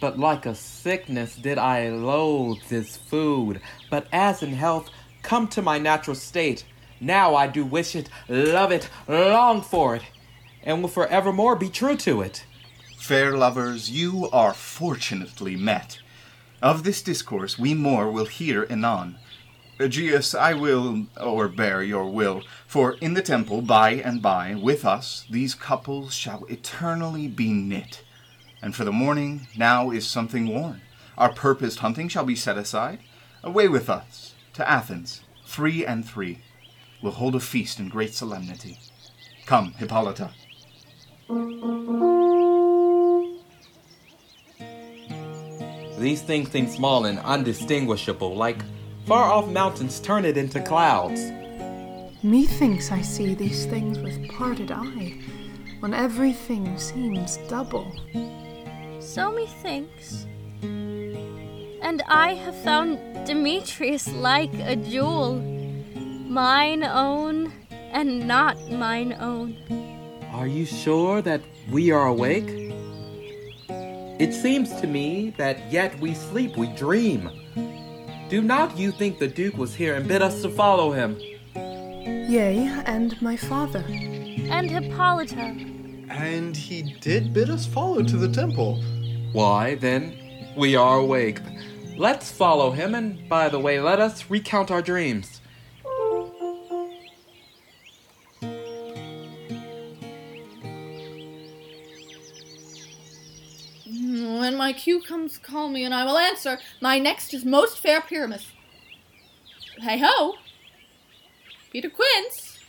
But 0.00 0.18
like 0.18 0.46
a 0.46 0.54
sickness 0.54 1.34
did 1.34 1.58
I 1.58 1.88
loathe 1.90 2.62
this 2.68 2.96
food, 2.96 3.60
but 3.90 4.06
as 4.12 4.42
in 4.44 4.52
health 4.52 4.90
come 5.22 5.48
to 5.48 5.60
my 5.60 5.78
natural 5.78 6.14
state, 6.14 6.64
now 7.00 7.34
I 7.34 7.46
do 7.46 7.64
wish 7.64 7.96
it, 7.96 8.08
love 8.28 8.70
it, 8.70 8.88
long 9.08 9.62
for 9.62 9.96
it, 9.96 10.02
and 10.62 10.82
will 10.82 10.88
forevermore 10.88 11.56
be 11.56 11.68
true 11.68 11.96
to 11.96 12.20
it. 12.20 12.44
Fair 12.98 13.32
lovers, 13.36 13.90
you 13.90 14.28
are 14.30 14.54
fortunately 14.54 15.56
met. 15.56 15.98
Of 16.62 16.84
this 16.84 17.00
discourse 17.02 17.58
we 17.58 17.72
more 17.74 18.10
will 18.10 18.26
hear 18.26 18.66
anon. 18.68 19.16
Aegeus, 19.80 20.34
I 20.34 20.52
will 20.52 21.06
o'erbear 21.16 21.82
your 21.88 22.10
will, 22.10 22.42
for 22.66 22.92
in 23.00 23.14
the 23.14 23.22
temple 23.22 23.62
by 23.62 23.92
and 23.92 24.20
by, 24.20 24.54
with 24.54 24.84
us, 24.84 25.24
these 25.30 25.54
couples 25.54 26.12
shall 26.12 26.44
eternally 26.50 27.26
be 27.28 27.50
knit. 27.50 28.04
And 28.60 28.76
for 28.76 28.84
the 28.84 28.92
morning, 28.92 29.48
now 29.56 29.90
is 29.90 30.06
something 30.06 30.48
worn. 30.48 30.82
Our 31.16 31.32
purposed 31.32 31.78
hunting 31.78 32.08
shall 32.08 32.24
be 32.24 32.36
set 32.36 32.58
aside. 32.58 32.98
Away 33.42 33.68
with 33.68 33.88
us, 33.88 34.34
to 34.52 34.68
Athens, 34.68 35.22
three 35.46 35.86
and 35.86 36.06
three. 36.06 36.40
We'll 37.02 37.12
hold 37.12 37.34
a 37.34 37.40
feast 37.40 37.78
in 37.78 37.88
great 37.88 38.14
solemnity. 38.14 38.78
Come, 39.46 39.72
Hippolyta. 39.72 40.30
These 45.98 46.22
things 46.22 46.50
seem 46.50 46.66
small 46.66 47.04
and 47.04 47.18
undistinguishable, 47.18 48.34
like 48.34 48.62
far 49.06 49.30
off 49.30 49.48
mountains 49.48 50.00
turn 50.00 50.24
it 50.24 50.36
into 50.36 50.60
clouds. 50.60 51.20
Methinks 52.22 52.90
I 52.90 53.00
see 53.00 53.34
these 53.34 53.66
things 53.66 53.98
with 53.98 54.28
parted 54.30 54.70
eye, 54.70 55.18
when 55.80 55.94
everything 55.94 56.78
seems 56.78 57.38
double. 57.48 57.90
So 59.00 59.32
methinks. 59.32 60.26
And 61.82 61.90
And 61.90 62.02
I 62.06 62.34
have 62.34 62.54
found 62.54 63.00
Demetrius 63.26 64.06
like 64.12 64.54
a 64.60 64.76
jewel, 64.76 65.40
mine 66.30 66.84
own 66.84 67.52
and 67.90 68.28
not 68.28 68.56
mine 68.70 69.12
own. 69.18 69.56
Are 70.32 70.46
you 70.46 70.64
sure 70.64 71.20
that 71.22 71.40
we 71.72 71.90
are 71.90 72.06
awake? 72.06 72.48
It 74.20 74.32
seems 74.32 74.80
to 74.80 74.86
me 74.86 75.34
that 75.38 75.72
yet 75.72 75.98
we 75.98 76.14
sleep, 76.14 76.56
we 76.56 76.68
dream. 76.68 77.28
Do 78.28 78.42
not 78.42 78.78
you 78.78 78.92
think 78.92 79.18
the 79.18 79.26
Duke 79.26 79.58
was 79.58 79.74
here 79.74 79.96
and 79.96 80.06
bid 80.06 80.22
us 80.22 80.40
to 80.42 80.48
follow 80.48 80.92
him? 80.92 81.18
Yea, 81.56 82.80
and 82.86 83.20
my 83.20 83.36
father. 83.36 83.84
And 83.88 84.70
Hippolyta. 84.70 85.56
And 86.10 86.56
he 86.56 86.96
did 87.00 87.34
bid 87.34 87.50
us 87.50 87.66
follow 87.66 88.04
to 88.04 88.16
the 88.16 88.28
temple. 88.28 88.80
Why, 89.32 89.74
then, 89.74 90.16
we 90.56 90.76
are 90.76 90.98
awake. 90.98 91.40
Let's 91.96 92.30
follow 92.30 92.70
him, 92.70 92.94
and 92.94 93.28
by 93.28 93.48
the 93.48 93.58
way, 93.58 93.80
let 93.80 93.98
us 93.98 94.30
recount 94.30 94.70
our 94.70 94.80
dreams. 94.80 95.39
My 104.70 104.78
cue 104.78 105.00
comes, 105.00 105.36
call 105.36 105.68
me, 105.68 105.82
and 105.82 105.92
I 105.92 106.04
will 106.04 106.16
answer. 106.16 106.60
My 106.80 107.00
next 107.00 107.34
is 107.34 107.44
most 107.44 107.76
fair 107.76 108.00
Pyramus. 108.00 108.52
Hey 109.80 109.98
ho! 109.98 110.34
Peter 111.72 111.90
Quince, 111.90 112.60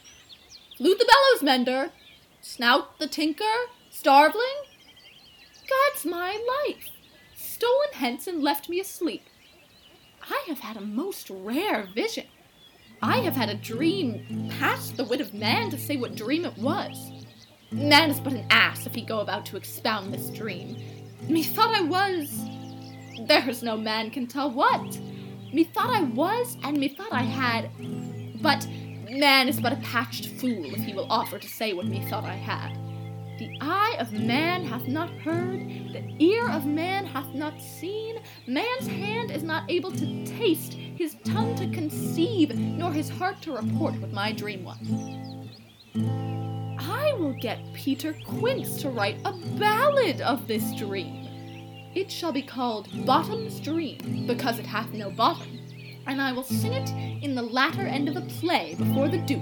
Flute 0.78 0.98
the 0.98 1.06
bellows 1.06 1.44
mender, 1.44 1.92
Snout 2.42 2.98
the 2.98 3.06
tinker, 3.06 3.68
Starveling. 3.92 4.66
God's 5.70 6.04
my 6.04 6.44
life! 6.66 6.90
Stolen 7.36 7.94
hence 7.94 8.26
and 8.26 8.42
left 8.42 8.68
me 8.68 8.80
asleep. 8.80 9.22
I 10.28 10.44
have 10.48 10.62
had 10.62 10.78
a 10.78 10.82
most 10.82 11.30
rare 11.30 11.88
vision. 11.94 12.26
I 13.04 13.18
have 13.18 13.36
had 13.36 13.50
a 13.50 13.56
dream 13.56 14.50
past 14.58 14.98
the 14.98 15.04
wit 15.04 15.22
of 15.22 15.36
man 15.36 15.70
to 15.70 15.78
say 15.78 15.98
what 15.98 16.16
dream 16.16 16.46
it 16.46 16.58
was. 16.58 17.12
Man 17.72 18.10
is 18.10 18.20
but 18.20 18.34
an 18.34 18.48
ass 18.50 18.88
if 18.88 18.96
he 18.96 19.04
go 19.04 19.20
about 19.20 19.46
to 19.46 19.56
expound 19.58 20.12
this 20.12 20.32
dream. 20.32 21.01
Methought 21.30 21.76
I 21.76 21.82
was. 21.82 22.48
There 23.28 23.48
is 23.50 23.64
no 23.64 23.78
man 23.78 24.10
can 24.10 24.28
tell 24.28 24.52
what. 24.52 25.00
Methought 25.54 25.90
I 25.90 26.04
was, 26.04 26.58
and 26.64 26.78
methought 26.78 27.12
I 27.12 27.22
had. 27.22 27.70
But 28.42 28.68
man 29.10 29.48
is 29.48 29.60
but 29.60 29.74
a 29.74 29.78
patched 29.78 30.28
fool 30.40 30.74
if 30.74 30.84
he 30.84 30.94
will 30.94 31.12
offer 31.12 31.38
to 31.38 31.48
say 31.48 31.74
what 31.74 31.86
methought 31.86 32.24
I 32.24 32.36
had. 32.36 32.78
The 33.38 33.58
eye 33.60 33.96
of 34.00 34.14
man 34.14 34.66
hath 34.66 34.88
not 34.88 35.10
heard, 35.10 35.60
the 35.94 36.16
ear 36.20 36.50
of 36.50 36.66
man 36.66 37.06
hath 37.06 37.34
not 37.34 37.60
seen, 37.60 38.20
man's 38.48 38.88
hand 38.88 39.32
is 39.32 39.44
not 39.44 39.70
able 39.70 39.92
to 39.92 40.26
taste, 40.26 40.74
his 40.74 41.16
tongue 41.24 41.56
to 41.56 41.68
conceive, 41.72 42.56
nor 42.56 42.92
his 42.92 43.10
heart 43.10 43.42
to 43.42 43.54
report 43.54 43.96
what 43.96 44.12
my 44.12 44.32
dream 44.32 44.64
was. 44.64 44.78
I 47.12 47.14
will 47.16 47.34
get 47.34 47.60
Peter 47.74 48.16
Quince 48.26 48.82
to 48.82 48.90
write 48.90 49.18
a 49.26 49.34
ballad 49.60 50.22
of 50.22 50.48
this 50.48 50.74
dream. 50.78 51.28
It 51.94 52.10
shall 52.10 52.32
be 52.32 52.42
called 52.42 52.88
Bottom's 53.06 53.60
Dream, 53.60 54.24
because 54.26 54.60
it 54.60 54.66
hath 54.66 54.94
no 54.94 55.12
bottom, 55.12 55.60
and 56.08 56.22
I 56.22 56.32
will 56.32 56.44
sing 56.44 56.72
it 56.72 56.90
in 57.22 57.36
the 57.36 57.42
latter 57.42 57.82
end 57.82 58.08
of 58.08 58.16
a 58.16 58.22
play 58.22 58.76
before 58.76 59.10
the 59.10 59.18
Duke. 59.18 59.42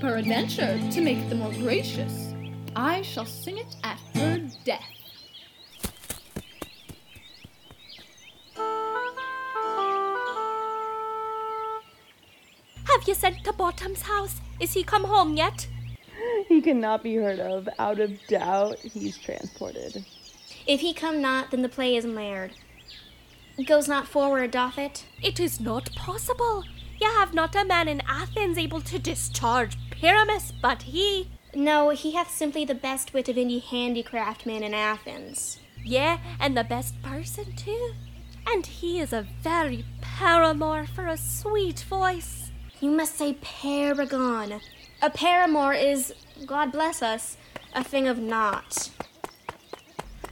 Peradventure, 0.00 0.78
to 0.92 1.00
make 1.00 1.18
it 1.18 1.28
the 1.28 1.34
more 1.34 1.52
gracious, 1.54 2.34
I 2.76 3.02
shall 3.02 3.26
sing 3.26 3.58
it 3.58 3.74
at 3.82 3.98
her 4.14 4.48
death. 4.64 4.84
Have 12.84 13.08
you 13.08 13.14
sent 13.14 13.42
to 13.42 13.52
Bottom's 13.52 14.02
house? 14.02 14.40
Is 14.60 14.74
he 14.74 14.84
come 14.84 15.04
home 15.04 15.36
yet? 15.36 15.66
He 16.48 16.60
cannot 16.60 17.02
be 17.02 17.16
heard 17.16 17.40
of. 17.40 17.68
Out 17.78 18.00
of 18.00 18.18
doubt, 18.26 18.78
he's 18.78 19.18
transported. 19.18 20.04
If 20.66 20.80
he 20.80 20.92
come 20.92 21.20
not, 21.20 21.50
then 21.50 21.62
the 21.62 21.68
play 21.68 21.96
is 21.96 22.04
marred. 22.04 22.52
Goes 23.66 23.88
not 23.88 24.08
forward, 24.08 24.50
doth 24.50 24.78
it? 24.78 25.04
It 25.22 25.38
is 25.38 25.60
not 25.60 25.94
possible. 25.94 26.64
You 27.00 27.08
have 27.08 27.34
not 27.34 27.54
a 27.54 27.64
man 27.64 27.88
in 27.88 28.00
Athens 28.08 28.56
able 28.58 28.80
to 28.82 28.98
discharge 28.98 29.76
Pyramus, 29.90 30.52
but 30.60 30.82
he. 30.82 31.28
No, 31.54 31.90
he 31.90 32.12
hath 32.12 32.30
simply 32.30 32.64
the 32.64 32.74
best 32.74 33.12
wit 33.12 33.28
of 33.28 33.36
any 33.36 33.58
handicraft 33.58 34.46
man 34.46 34.62
in 34.62 34.72
Athens. 34.72 35.58
Yeah, 35.84 36.18
and 36.40 36.56
the 36.56 36.64
best 36.64 37.00
person 37.02 37.54
too. 37.56 37.92
And 38.46 38.64
he 38.66 39.00
is 39.00 39.12
a 39.12 39.26
very 39.42 39.84
paramour 40.00 40.86
for 40.86 41.06
a 41.06 41.16
sweet 41.16 41.80
voice. 41.80 42.50
You 42.80 42.90
must 42.90 43.16
say 43.16 43.34
paragon. 43.34 44.60
A 45.02 45.10
paramour 45.10 45.74
is, 45.74 46.14
God 46.46 46.72
bless 46.72 47.02
us, 47.02 47.36
a 47.74 47.84
thing 47.84 48.08
of 48.08 48.18
naught. 48.18 48.90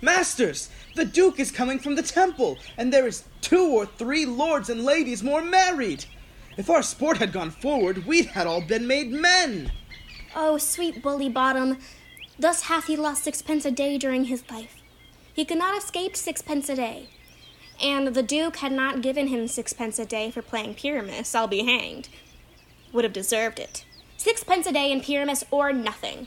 Masters, 0.02 0.70
the 0.96 1.04
Duke 1.04 1.38
is 1.38 1.50
coming 1.50 1.78
from 1.78 1.94
the 1.94 2.02
temple, 2.02 2.58
and 2.76 2.92
there 2.92 3.06
is 3.06 3.24
two 3.40 3.66
or 3.66 3.86
three 3.86 4.24
lords 4.26 4.70
and 4.70 4.84
ladies 4.84 5.22
more 5.22 5.42
married. 5.42 6.04
If 6.56 6.70
our 6.70 6.82
sport 6.82 7.18
had 7.18 7.32
gone 7.32 7.50
forward, 7.50 8.06
we'd 8.06 8.26
had 8.26 8.46
all 8.46 8.61
been 8.61 8.86
made 8.86 9.11
men. 9.11 9.70
Oh, 10.34 10.58
sweet 10.58 11.02
bully 11.02 11.28
bottom, 11.28 11.78
thus 12.38 12.62
hath 12.62 12.86
he 12.86 12.96
lost 12.96 13.24
sixpence 13.24 13.64
a 13.64 13.70
day 13.70 13.98
during 13.98 14.24
his 14.24 14.48
life. 14.50 14.82
He 15.32 15.44
could 15.44 15.58
not 15.58 15.76
escape 15.76 16.16
sixpence 16.16 16.68
a 16.68 16.76
day. 16.76 17.08
And 17.82 18.08
the 18.08 18.22
Duke 18.22 18.56
had 18.56 18.72
not 18.72 19.00
given 19.00 19.28
him 19.28 19.48
sixpence 19.48 19.98
a 19.98 20.04
day 20.04 20.30
for 20.30 20.42
playing 20.42 20.74
Pyramus, 20.74 21.34
I'll 21.34 21.46
be 21.46 21.64
hanged. 21.64 22.08
Would 22.92 23.04
have 23.04 23.12
deserved 23.12 23.58
it. 23.58 23.84
Sixpence 24.20 24.66
a 24.66 24.72
day 24.72 24.92
in 24.92 25.00
Pyramus 25.00 25.44
or 25.50 25.72
nothing. 25.72 26.26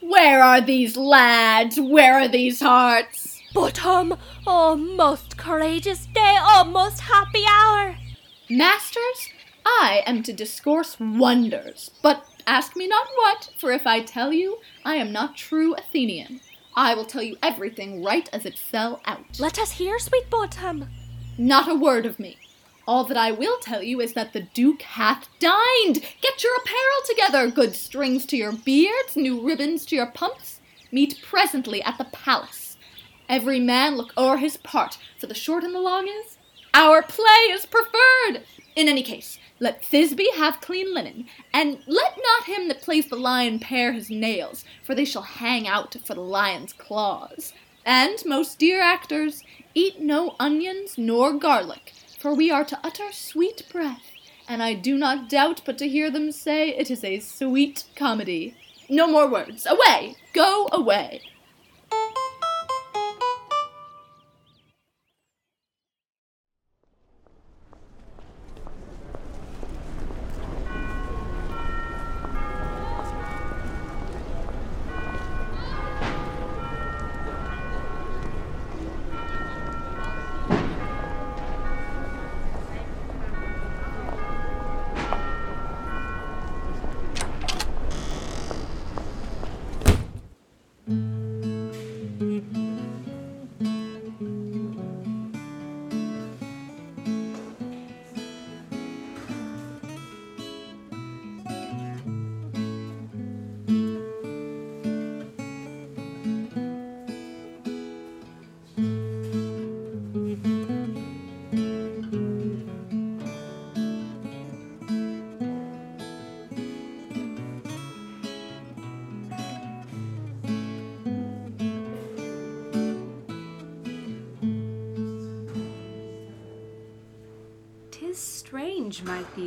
Where 0.00 0.42
are 0.42 0.62
these 0.62 0.96
lads? 0.96 1.78
Where 1.78 2.14
are 2.14 2.28
these 2.28 2.60
hearts? 2.60 3.42
Bottom, 3.52 4.12
um, 4.12 4.18
oh, 4.46 4.74
most 4.74 5.36
courageous 5.36 6.06
day, 6.06 6.38
oh, 6.40 6.64
most 6.64 7.00
happy 7.00 7.44
hour. 7.46 7.98
Masters, 8.48 9.28
I 9.66 10.02
am 10.06 10.22
to 10.22 10.32
discourse 10.32 10.98
wonders, 10.98 11.90
but 12.02 12.24
ask 12.46 12.74
me 12.74 12.88
not 12.88 13.06
what, 13.16 13.50
for 13.58 13.70
if 13.70 13.86
I 13.86 14.00
tell 14.00 14.32
you, 14.32 14.60
I 14.86 14.94
am 14.94 15.12
not 15.12 15.36
true 15.36 15.74
Athenian. 15.74 16.40
I 16.74 16.94
will 16.94 17.04
tell 17.04 17.22
you 17.22 17.36
everything 17.42 18.02
right 18.02 18.30
as 18.32 18.46
it 18.46 18.58
fell 18.58 19.02
out. 19.04 19.38
Let 19.38 19.58
us 19.58 19.72
hear, 19.72 19.98
sweet 19.98 20.30
Bottom. 20.30 20.88
Not 21.36 21.68
a 21.68 21.74
word 21.74 22.06
of 22.06 22.18
me. 22.18 22.38
All 22.88 23.04
that 23.04 23.18
I 23.18 23.32
will 23.32 23.58
tell 23.58 23.82
you 23.82 24.00
is 24.00 24.14
that 24.14 24.32
the 24.32 24.40
Duke 24.40 24.80
hath 24.80 25.28
dined. 25.38 26.00
Get 26.22 26.42
your 26.42 26.56
apparel 26.56 27.02
together, 27.06 27.50
good 27.50 27.74
strings 27.74 28.24
to 28.24 28.36
your 28.38 28.52
beards, 28.52 29.14
new 29.14 29.46
ribbons 29.46 29.84
to 29.86 29.96
your 29.96 30.06
pumps. 30.06 30.60
Meet 30.90 31.20
presently 31.20 31.82
at 31.82 31.98
the 31.98 32.06
palace. 32.06 32.78
Every 33.28 33.60
man 33.60 33.96
look 33.96 34.14
o'er 34.16 34.38
his 34.38 34.56
part, 34.56 34.96
for 35.20 35.26
the 35.26 35.34
short 35.34 35.64
and 35.64 35.74
the 35.74 35.80
long 35.80 36.08
is, 36.08 36.38
our 36.72 37.02
play 37.02 37.50
is 37.50 37.66
preferred. 37.66 38.42
In 38.74 38.88
any 38.88 39.02
case, 39.02 39.38
let 39.60 39.82
Thisbe 39.82 40.24
have 40.36 40.62
clean 40.62 40.94
linen, 40.94 41.26
and 41.52 41.80
let 41.86 42.16
not 42.16 42.44
him 42.46 42.68
that 42.68 42.80
plays 42.80 43.10
the 43.10 43.16
lion 43.16 43.58
pare 43.58 43.92
his 43.92 44.08
nails, 44.08 44.64
for 44.82 44.94
they 44.94 45.04
shall 45.04 45.20
hang 45.20 45.68
out 45.68 45.94
for 46.06 46.14
the 46.14 46.22
lion's 46.22 46.72
claws. 46.72 47.52
And, 47.84 48.16
most 48.24 48.58
dear 48.58 48.80
actors, 48.80 49.42
eat 49.74 50.00
no 50.00 50.36
onions 50.40 50.96
nor 50.96 51.34
garlic, 51.34 51.92
for 52.18 52.34
we 52.34 52.50
are 52.50 52.64
to 52.64 52.78
utter 52.82 53.12
sweet 53.12 53.62
breath, 53.70 54.12
and 54.48 54.62
I 54.62 54.74
do 54.74 54.98
not 54.98 55.28
doubt 55.28 55.62
but 55.64 55.78
to 55.78 55.88
hear 55.88 56.10
them 56.10 56.32
say 56.32 56.70
it 56.70 56.90
is 56.90 57.04
a 57.04 57.20
sweet 57.20 57.84
comedy. 57.94 58.54
No 58.88 59.06
more 59.06 59.28
words. 59.30 59.66
Away! 59.66 60.16
Go 60.32 60.68
away! 60.72 61.20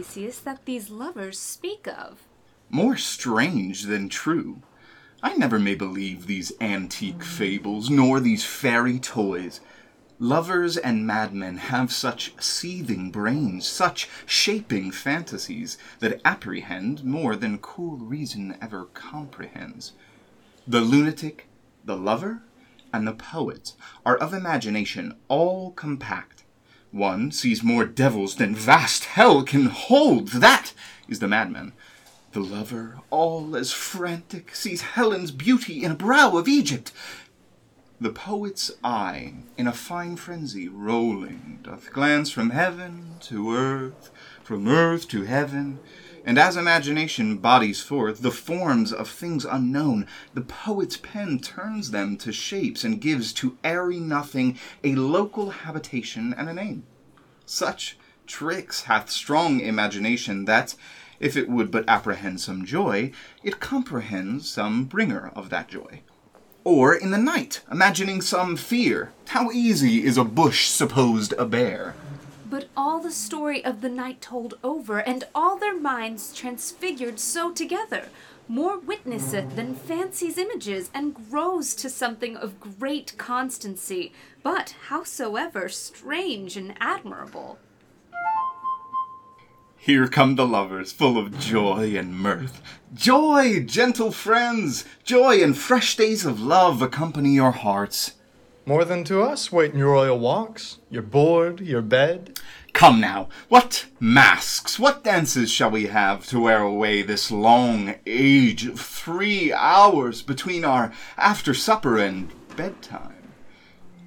Theseus, 0.02 0.40
that 0.40 0.66
these 0.66 0.90
lovers 0.90 1.38
speak 1.38 1.88
of. 1.88 2.24
More 2.72 2.98
strange 2.98 3.84
than 3.84 4.10
true. 4.10 4.64
I 5.22 5.36
never 5.36 5.60
may 5.60 5.76
believe 5.76 6.26
these 6.26 6.52
antique 6.60 7.24
fables, 7.24 7.92
nor 7.92 8.20
these 8.20 8.44
fairy 8.44 8.98
toys. 8.98 9.62
Lovers 10.18 10.76
and 10.76 11.06
madmen 11.06 11.58
have 11.58 11.94
such 11.94 12.34
seething 12.42 13.12
brains, 13.12 13.68
such 13.68 14.10
shaping 14.26 14.90
fantasies, 14.90 15.78
that 16.00 16.20
apprehend 16.26 17.04
more 17.04 17.36
than 17.36 17.60
cool 17.60 17.98
reason 17.98 18.58
ever 18.60 18.86
comprehends. 18.96 19.92
The 20.68 20.82
lunatic, 20.82 21.48
the 21.86 21.96
lover, 21.96 22.42
and 22.92 23.08
the 23.08 23.14
poet 23.14 23.76
are 24.04 24.18
of 24.18 24.34
imagination 24.34 25.18
all 25.28 25.74
compact. 25.74 26.41
One 26.92 27.32
sees 27.32 27.64
more 27.64 27.86
devils 27.86 28.36
than 28.36 28.54
vast 28.54 29.06
hell 29.06 29.44
can 29.44 29.68
hold. 29.68 30.30
That 30.30 30.74
is 31.08 31.20
the 31.20 31.28
madman. 31.28 31.72
The 32.34 32.42
lover, 32.42 33.00
all 33.10 33.56
as 33.56 33.72
frantic, 33.72 34.56
sees 34.56 34.82
Helen's 34.82 35.32
beauty 35.32 35.84
in 35.84 35.92
a 35.92 35.96
brow 35.96 36.38
of 36.38 36.48
Egypt. 36.48 36.92
The 38.00 38.10
poet's 38.10 38.72
eye, 38.84 39.34
in 39.58 39.68
a 39.68 39.74
fine 39.74 40.16
frenzy 40.16 40.68
rolling, 40.68 41.60
doth 41.64 41.94
glance 41.94 42.30
from 42.30 42.50
heaven 42.50 43.16
to 43.22 43.56
earth, 43.56 44.12
from 44.44 44.68
earth 44.68 45.08
to 45.10 45.24
heaven, 45.24 45.80
and 46.24 46.38
as 46.38 46.56
imagination 46.56 47.38
bodies 47.38 47.82
forth 47.82 48.22
the 48.22 48.32
forms 48.32 48.94
of 48.94 49.10
things 49.10 49.46
unknown, 49.46 50.08
the 50.34 50.42
poet's 50.42 50.98
pen 50.98 51.40
turns 51.40 51.92
them 51.92 52.18
to 52.18 52.32
shapes 52.32 52.84
and 52.84 53.02
gives 53.02 53.34
to 53.34 53.58
airy 53.64 54.00
nothing 54.00 54.58
a 54.84 54.96
local 54.96 55.50
habitation 55.50 56.34
and 56.38 56.50
a 56.50 56.54
name. 56.54 56.84
Such 57.46 57.98
tricks 58.28 58.84
hath 58.84 59.10
strong 59.10 59.60
imagination 59.60 60.46
that, 60.46 60.76
if 61.20 61.36
it 61.36 61.50
would 61.50 61.72
but 61.72 61.88
apprehend 61.88 62.40
some 62.40 62.66
joy, 62.66 63.12
it 63.44 63.60
comprehends 63.60 64.50
some 64.50 64.86
bringer 64.86 65.32
of 65.36 65.50
that 65.50 65.68
joy. 65.68 66.02
Or 66.64 66.94
in 66.94 67.10
the 67.10 67.18
night, 67.18 67.62
imagining 67.72 68.22
some 68.22 68.56
fear, 68.56 69.12
how 69.30 69.50
easy 69.52 70.04
is 70.04 70.18
a 70.18 70.24
bush 70.24 70.68
supposed 70.68 71.34
a 71.34 71.46
bear? 71.46 71.96
But 72.52 72.68
all 72.76 73.00
the 73.00 73.12
story 73.12 73.64
of 73.64 73.80
the 73.80 73.88
night 73.88 74.20
told 74.20 74.56
over, 74.62 75.00
and 75.00 75.24
all 75.34 75.56
their 75.56 75.80
minds 75.80 76.36
transfigured 76.36 77.18
so 77.18 77.54
together, 77.54 78.10
more 78.50 78.78
witnesseth 78.78 79.56
than 79.56 79.74
fancy's 79.74 80.38
images, 80.38 80.90
and 80.94 81.16
grows 81.16 81.74
to 81.76 81.90
something 81.90 82.36
of 82.36 82.60
great 82.60 83.18
constancy, 83.18 84.12
but 84.44 84.76
howsoever 84.90 85.70
strange 85.70 86.58
and 86.58 86.76
admirable. 86.82 87.58
Here 89.78 90.10
come 90.10 90.36
the 90.36 90.46
lovers, 90.46 90.92
full 90.92 91.18
of 91.18 91.40
joy 91.40 91.96
and 91.96 92.14
mirth. 92.14 92.62
Joy, 92.94 93.64
gentle 93.64 94.12
friends! 94.12 94.84
Joy 95.06 95.42
and 95.42 95.58
fresh 95.58 95.96
days 95.96 96.26
of 96.26 96.42
love 96.42 96.82
accompany 96.82 97.34
your 97.34 97.52
hearts. 97.52 98.16
More 98.66 98.86
than 98.86 99.04
to 99.06 99.24
us 99.24 99.52
wait 99.52 99.74
in 99.74 99.80
your 99.80 99.94
royal 99.94 100.20
walks, 100.20 100.78
your 100.90 101.02
board, 101.02 101.62
your 101.62 101.82
bed. 101.82 102.40
Come 102.74 103.02
now, 103.02 103.28
what 103.50 103.88
masks, 104.00 104.78
what 104.78 105.04
dances 105.04 105.52
shall 105.52 105.72
we 105.72 105.88
have 105.88 106.28
to 106.28 106.40
wear 106.40 106.62
away 106.62 107.02
this 107.02 107.32
long 107.32 107.96
age 108.06 108.68
of 108.68 108.80
three 108.80 109.52
hours 109.52 110.22
between 110.22 110.64
our 110.64 110.94
after 111.18 111.56
supper 111.56 111.98
and 111.98 112.32
bedtime? 112.56 113.34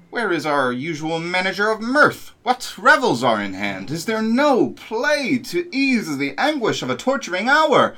Where 0.09 0.31
is 0.31 0.45
our 0.45 0.71
usual 0.71 1.19
manager 1.19 1.69
of 1.69 1.81
mirth? 1.81 2.31
What 2.43 2.75
revels 2.77 3.25
are 3.25 3.41
in 3.41 3.53
hand? 3.53 3.91
Is 3.91 4.05
there 4.05 4.21
no 4.21 4.69
play 4.69 5.37
to 5.39 5.67
ease 5.75 6.17
the 6.17 6.33
anguish 6.37 6.81
of 6.81 6.89
a 6.89 6.95
torturing 6.95 7.49
hour? 7.49 7.97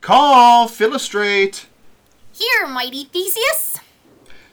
Call, 0.00 0.66
Philostrate! 0.66 1.66
Here, 2.32 2.66
mighty 2.66 3.04
Theseus! 3.04 3.78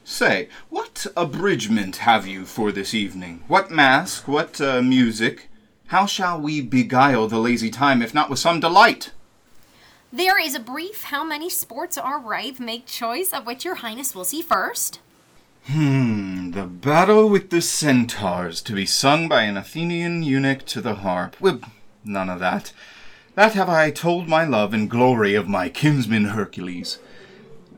Say, 0.09 0.49
what 0.69 1.05
abridgment 1.15 1.97
have 1.97 2.25
you 2.25 2.43
for 2.43 2.71
this 2.71 2.95
evening? 2.95 3.43
What 3.47 3.69
mask? 3.69 4.27
What 4.27 4.59
uh, 4.59 4.81
music? 4.81 5.49
How 5.89 6.07
shall 6.07 6.41
we 6.41 6.61
beguile 6.61 7.27
the 7.27 7.37
lazy 7.37 7.69
time 7.69 8.01
if 8.01 8.11
not 8.11 8.27
with 8.27 8.39
some 8.39 8.59
delight? 8.59 9.11
There 10.11 10.39
is 10.39 10.55
a 10.55 10.59
brief 10.59 11.03
how 11.03 11.23
many 11.23 11.47
sports 11.47 11.95
are 11.95 12.19
rife. 12.19 12.59
Make 12.59 12.87
choice 12.87 13.31
of 13.31 13.45
which 13.45 13.63
your 13.63 13.75
highness 13.75 14.15
will 14.15 14.25
see 14.25 14.41
first. 14.41 14.99
Hmm, 15.65 16.51
the 16.51 16.65
battle 16.65 17.29
with 17.29 17.51
the 17.51 17.61
centaurs 17.61 18.63
to 18.63 18.73
be 18.73 18.87
sung 18.87 19.29
by 19.29 19.43
an 19.43 19.57
Athenian 19.57 20.23
eunuch 20.23 20.65
to 20.65 20.81
the 20.81 20.95
harp. 20.95 21.39
Well, 21.39 21.61
none 22.03 22.31
of 22.31 22.39
that. 22.39 22.73
That 23.35 23.53
have 23.53 23.69
I 23.69 23.91
told 23.91 24.27
my 24.27 24.43
love 24.43 24.73
in 24.73 24.87
glory 24.87 25.35
of 25.35 25.47
my 25.47 25.69
kinsman 25.69 26.25
Hercules. 26.25 26.97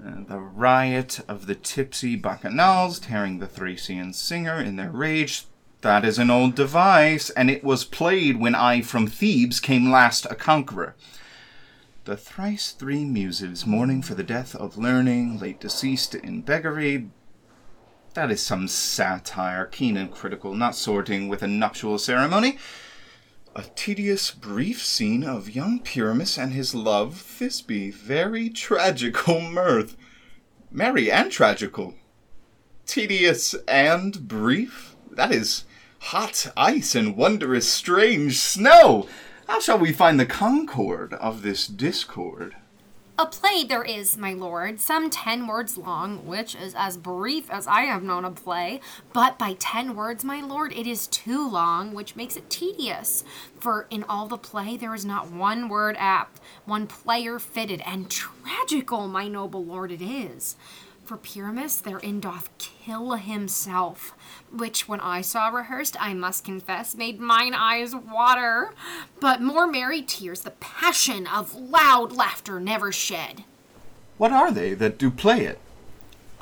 Uh, 0.03 0.23
the 0.27 0.39
riot 0.39 1.19
of 1.27 1.45
the 1.45 1.53
tipsy 1.53 2.19
bacchanals 2.19 2.99
tearing 2.99 3.37
the 3.37 3.45
Thracian 3.45 4.13
singer 4.13 4.59
in 4.59 4.75
their 4.75 4.89
rage. 4.89 5.45
That 5.81 6.03
is 6.03 6.17
an 6.17 6.31
old 6.31 6.55
device, 6.55 7.29
and 7.31 7.51
it 7.51 7.63
was 7.63 7.83
played 7.83 8.39
when 8.39 8.55
I 8.55 8.81
from 8.81 9.05
Thebes 9.05 9.59
came 9.59 9.91
last 9.91 10.25
a 10.25 10.35
conqueror. 10.35 10.95
The 12.05 12.17
thrice 12.17 12.71
three 12.71 13.05
muses 13.05 13.67
mourning 13.67 14.01
for 14.01 14.15
the 14.15 14.23
death 14.23 14.55
of 14.55 14.75
learning, 14.75 15.37
late 15.37 15.59
deceased 15.59 16.15
in 16.15 16.41
beggary. 16.41 17.09
That 18.15 18.31
is 18.31 18.41
some 18.41 18.67
satire, 18.67 19.65
keen 19.65 19.97
and 19.97 20.11
critical, 20.11 20.55
not 20.55 20.75
sorting 20.75 21.29
with 21.29 21.43
a 21.43 21.47
nuptial 21.47 21.99
ceremony. 21.99 22.57
A 23.53 23.63
tedious, 23.75 24.31
brief 24.31 24.81
scene 24.81 25.25
of 25.25 25.53
young 25.53 25.81
Pyramus 25.81 26.37
and 26.37 26.53
his 26.53 26.73
love 26.73 27.15
Thisbe. 27.15 27.93
Very 27.93 28.49
tragical 28.49 29.41
mirth. 29.41 29.97
Merry 30.71 31.11
and 31.11 31.29
tragical. 31.29 31.95
Tedious 32.85 33.53
and 33.67 34.25
brief? 34.25 34.95
That 35.11 35.33
is 35.33 35.65
hot 35.99 36.47
ice 36.55 36.95
and 36.95 37.17
wondrous 37.17 37.69
strange 37.69 38.39
snow. 38.39 39.09
How 39.47 39.59
shall 39.59 39.79
we 39.79 39.91
find 39.91 40.17
the 40.17 40.25
concord 40.25 41.13
of 41.15 41.41
this 41.41 41.67
discord? 41.67 42.55
A 43.21 43.25
play 43.27 43.63
there 43.63 43.83
is, 43.83 44.17
my 44.17 44.33
lord, 44.33 44.79
some 44.79 45.11
ten 45.11 45.45
words 45.45 45.77
long, 45.77 46.25
which 46.25 46.55
is 46.55 46.73
as 46.75 46.97
brief 46.97 47.51
as 47.51 47.67
I 47.67 47.81
have 47.81 48.01
known 48.01 48.25
a 48.25 48.31
play, 48.31 48.81
but 49.13 49.37
by 49.37 49.53
ten 49.59 49.95
words, 49.95 50.25
my 50.25 50.41
lord, 50.41 50.73
it 50.73 50.87
is 50.87 51.05
too 51.05 51.47
long, 51.47 51.93
which 51.93 52.15
makes 52.15 52.35
it 52.35 52.49
tedious. 52.49 53.23
For 53.59 53.85
in 53.91 54.03
all 54.05 54.25
the 54.25 54.39
play 54.39 54.75
there 54.75 54.95
is 54.95 55.05
not 55.05 55.31
one 55.31 55.69
word 55.69 55.97
apt, 55.99 56.41
one 56.65 56.87
player 56.87 57.37
fitted, 57.37 57.83
and 57.85 58.09
tragical, 58.09 59.07
my 59.07 59.27
noble 59.27 59.63
lord, 59.63 59.91
it 59.91 60.01
is. 60.01 60.55
For 61.05 61.15
Pyramus 61.15 61.75
therein 61.75 62.21
doth 62.21 62.49
kill 62.57 63.11
himself, 63.11 64.15
which 64.51 64.87
when 64.87 64.99
I 64.99 65.21
saw 65.21 65.49
rehearsed, 65.49 65.95
I 65.99 66.13
must 66.13 66.43
confess, 66.43 66.95
made 66.95 67.19
mine 67.19 67.53
eyes 67.53 67.95
water. 67.95 68.73
But 69.19 69.41
more 69.41 69.67
merry 69.67 70.01
tears 70.01 70.41
the 70.41 70.51
passion 70.51 71.27
of 71.27 71.55
loud 71.55 72.11
laughter 72.11 72.59
never 72.59 72.91
shed. 72.91 73.43
What 74.17 74.31
are 74.31 74.51
they 74.51 74.73
that 74.75 74.97
do 74.97 75.09
play 75.09 75.45
it? 75.45 75.59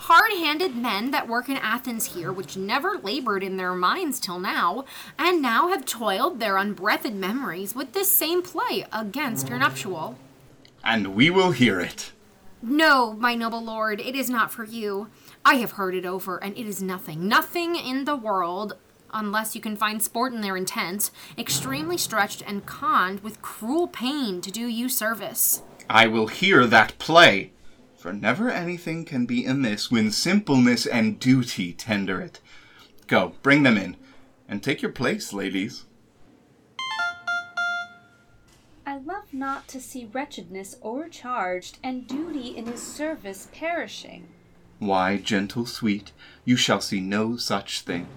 Hard 0.04 0.32
handed 0.32 0.78
men 0.78 1.12
that 1.12 1.28
work 1.28 1.50
in 1.50 1.58
Athens 1.58 2.16
here, 2.16 2.32
which 2.32 2.56
never 2.56 2.98
labored 2.98 3.44
in 3.44 3.58
their 3.58 3.76
minds 3.76 4.20
till 4.20 4.40
now, 4.40 4.86
and 5.18 5.42
now 5.42 5.68
have 5.68 5.86
toiled 5.86 6.40
their 6.40 6.56
unbreathed 6.56 7.14
memories 7.14 7.76
with 7.76 7.92
this 7.92 8.10
same 8.10 8.42
play 8.42 8.86
against 8.94 9.50
your 9.50 9.60
nuptial. 9.60 10.18
And 10.86 11.16
we 11.16 11.30
will 11.30 11.52
hear 11.52 11.82
it. 11.82 12.14
No, 12.62 13.14
my 13.14 13.36
noble 13.36 13.64
lord, 13.64 14.00
it 14.00 14.16
is 14.16 14.30
not 14.30 14.52
for 14.52 14.64
you. 14.64 15.10
I 15.46 15.56
have 15.56 15.72
heard 15.72 15.96
it 15.96 16.06
over, 16.06 16.38
and 16.44 16.58
it 16.58 16.68
is 16.68 16.82
nothing, 16.82 17.28
nothing 17.28 17.76
in 17.76 18.06
the 18.06 18.16
world, 18.16 18.74
unless 19.12 19.56
you 19.56 19.62
can 19.62 19.76
find 19.76 20.02
sport 20.04 20.34
in 20.34 20.42
their 20.42 20.58
intent, 20.58 21.12
extremely 21.38 21.98
stretched 21.98 22.44
and 22.46 22.66
conned 22.66 23.22
with 23.22 23.42
cruel 23.42 23.88
pain 23.88 24.42
to 24.42 24.52
do 24.52 24.68
you 24.68 24.90
service. 24.90 25.64
I 25.90 26.08
will 26.08 26.28
hear 26.28 26.68
that 26.68 27.00
play, 27.00 27.52
for 27.98 28.14
never 28.14 28.50
anything 28.50 29.06
can 29.06 29.26
be 29.26 29.46
amiss 29.46 29.90
when 29.90 30.12
simpleness 30.12 30.86
and 30.86 31.20
duty 31.20 31.74
tender 31.74 32.22
it. 32.22 32.40
Go, 33.08 33.34
bring 33.42 33.64
them 33.64 33.78
in, 33.78 33.98
and 34.48 34.62
take 34.62 34.82
your 34.82 34.92
place, 34.92 35.34
ladies. 35.34 35.86
I 38.86 38.98
love 38.98 39.34
not 39.34 39.68
to 39.70 39.80
see 39.80 40.10
wretchedness 40.12 40.76
o'ercharged, 40.84 41.80
and 41.84 42.08
duty 42.08 42.56
in 42.58 42.68
his 42.68 42.82
service 42.82 43.48
perishing. 43.54 44.28
Why, 44.80 45.18
gentle 45.18 45.66
sweet, 45.66 46.14
you 46.46 46.56
shall 46.56 46.80
see 46.80 47.02
no 47.02 47.36
such 47.36 47.82
thing. 47.82 48.08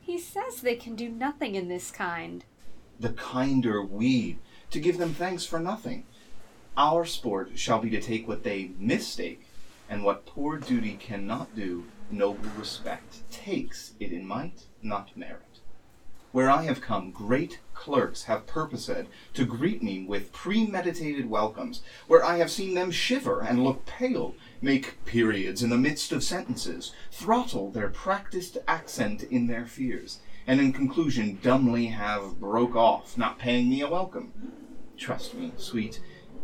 He 0.00 0.18
says 0.18 0.60
they 0.60 0.74
can 0.74 0.96
do 0.96 1.08
nothing 1.08 1.54
in 1.54 1.68
this 1.68 1.90
kind. 1.90 2.44
The 2.98 3.10
kinder 3.10 3.82
we, 3.82 4.38
to 4.70 4.80
give 4.80 4.98
them 4.98 5.14
thanks 5.14 5.44
for 5.44 5.60
nothing. 5.60 6.04
Our 6.76 7.04
sport 7.04 7.58
shall 7.58 7.78
be 7.78 7.90
to 7.90 8.00
take 8.00 8.26
what 8.26 8.42
they 8.42 8.70
mistake, 8.78 9.46
and 9.88 10.02
what 10.02 10.26
poor 10.26 10.58
duty 10.58 10.96
cannot 11.00 11.54
do, 11.54 11.84
noble 12.10 12.50
respect 12.58 13.30
takes 13.30 13.92
it 14.00 14.12
in 14.12 14.26
might, 14.26 14.64
not 14.82 15.16
merit. 15.16 15.42
Where 16.30 16.50
I 16.50 16.64
have 16.64 16.82
come, 16.82 17.10
great 17.10 17.60
clerks 17.72 18.24
have 18.24 18.46
purposed 18.46 18.90
to 19.32 19.46
greet 19.46 19.82
me 19.82 20.04
with 20.04 20.30
premeditated 20.30 21.30
welcomes, 21.30 21.82
where 22.06 22.22
I 22.22 22.36
have 22.36 22.50
seen 22.50 22.74
them 22.74 22.90
shiver 22.90 23.40
and 23.40 23.64
look 23.64 23.86
pale, 23.86 24.34
make 24.60 25.02
periods 25.06 25.62
in 25.62 25.70
the 25.70 25.78
midst 25.78 26.12
of 26.12 26.22
sentences, 26.22 26.92
throttle 27.10 27.70
their 27.70 27.88
practiced 27.88 28.58
accent 28.68 29.22
in 29.22 29.46
their 29.46 29.64
fears, 29.64 30.18
and 30.46 30.60
in 30.60 30.74
conclusion 30.74 31.38
dumbly 31.42 31.86
have 31.86 32.38
broke 32.38 32.76
off, 32.76 33.16
not 33.16 33.38
paying 33.38 33.70
me 33.70 33.80
a 33.80 33.88
welcome. 33.88 34.32
Trust 34.98 35.32
me, 35.32 35.52
sweet, 35.56 35.98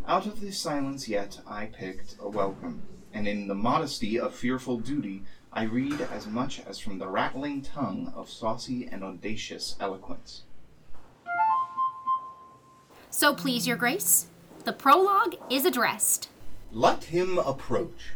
out 0.07 0.25
of 0.25 0.41
this 0.41 0.57
silence 0.57 1.07
yet 1.07 1.41
I 1.45 1.67
picked 1.67 2.15
a 2.19 2.27
welcome, 2.27 2.81
and 3.13 3.27
in 3.27 3.47
the 3.47 3.55
modesty 3.55 4.19
of 4.19 4.33
fearful 4.33 4.79
duty 4.79 5.23
I 5.57 5.63
read 5.63 6.01
as 6.01 6.27
much 6.27 6.59
as 6.67 6.79
from 6.79 6.99
the 6.99 7.07
rattling 7.07 7.61
tongue 7.61 8.11
of 8.13 8.29
saucy 8.29 8.89
and 8.91 9.05
audacious 9.05 9.77
eloquence. 9.79 10.41
So 13.09 13.33
please, 13.33 13.65
your 13.65 13.77
grace, 13.77 14.27
the 14.65 14.73
prologue 14.73 15.35
is 15.49 15.63
addressed. 15.63 16.27
Let 16.73 17.05
him 17.05 17.37
approach. 17.37 18.11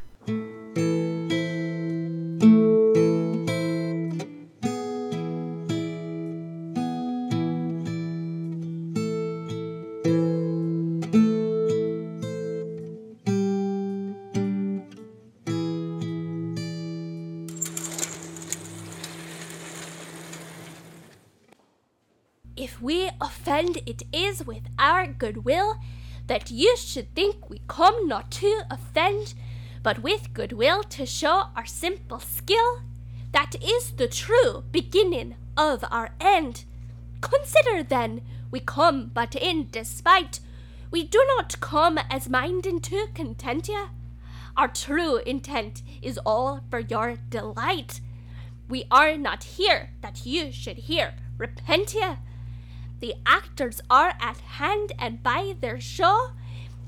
It 23.86 24.04
is 24.12 24.46
with 24.46 24.64
our 24.78 25.08
goodwill 25.08 25.78
that 26.28 26.52
you 26.52 26.78
should 26.78 27.14
think 27.16 27.50
we 27.50 27.62
come 27.68 28.08
not 28.08 28.32
to 28.32 28.62
offend, 28.70 29.34
but 29.82 30.04
with 30.04 30.34
goodwill 30.34 30.84
to 30.84 31.06
show 31.06 31.46
our 31.56 31.66
simple 31.66 32.20
skill. 32.20 32.82
That 33.32 33.56
is 33.62 33.92
the 33.92 34.08
true 34.08 34.64
beginning 34.72 35.36
of 35.58 35.84
our 35.92 36.12
end. 36.20 36.66
Consider 37.22 37.84
then, 37.84 38.22
we 38.52 38.60
come 38.60 39.12
but 39.14 39.36
in 39.36 39.68
despite. 39.72 40.40
We 40.92 41.04
do 41.04 41.24
not 41.38 41.60
come 41.60 42.00
as 42.10 42.30
minding 42.30 42.80
to 42.82 43.08
content 43.14 43.68
you. 43.68 43.90
Our 44.58 44.68
true 44.68 45.18
intent 45.18 45.84
is 46.02 46.20
all 46.26 46.62
for 46.70 46.80
your 46.80 47.18
delight. 47.30 48.02
We 48.68 48.86
are 48.92 49.18
not 49.18 49.44
here 49.44 49.92
that 50.02 50.26
you 50.26 50.52
should 50.52 50.78
hear 50.78 51.14
repent 51.38 51.94
ye. 51.94 52.18
The 53.00 53.16
actors 53.26 53.82
are 53.90 54.14
at 54.20 54.38
hand, 54.38 54.92
and 55.00 55.24
by 55.24 55.56
their 55.60 55.80
show 55.80 56.32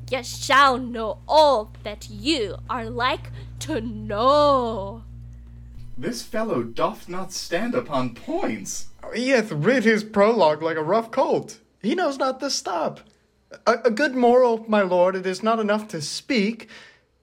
ye 0.10 0.24
shall 0.24 0.78
know 0.78 1.20
all 1.28 1.72
that 1.84 2.10
you 2.10 2.58
are 2.70 2.90
like 2.90 3.32
to 3.60 3.80
know. 3.80 5.04
This 5.98 6.24
fellow 6.24 6.64
doth 6.64 7.08
not 7.08 7.32
stand 7.32 7.76
upon 7.76 8.16
points. 8.16 8.88
He 9.14 9.30
hath 9.30 9.52
writ 9.52 9.84
his 9.84 10.04
prologue 10.04 10.62
like 10.62 10.78
a 10.78 10.84
rough 10.84 11.12
colt. 11.12 11.60
He 11.82 11.96
knows 11.96 12.18
not 12.18 12.40
to 12.40 12.50
stop. 12.50 13.02
A, 13.66 13.74
a 13.86 13.92
good 13.92 14.16
moral, 14.16 14.66
my 14.68 14.82
lord, 14.82 15.16
it 15.16 15.26
is 15.26 15.44
not 15.44 15.60
enough 15.60 15.88
to 15.90 16.02
speak, 16.02 16.70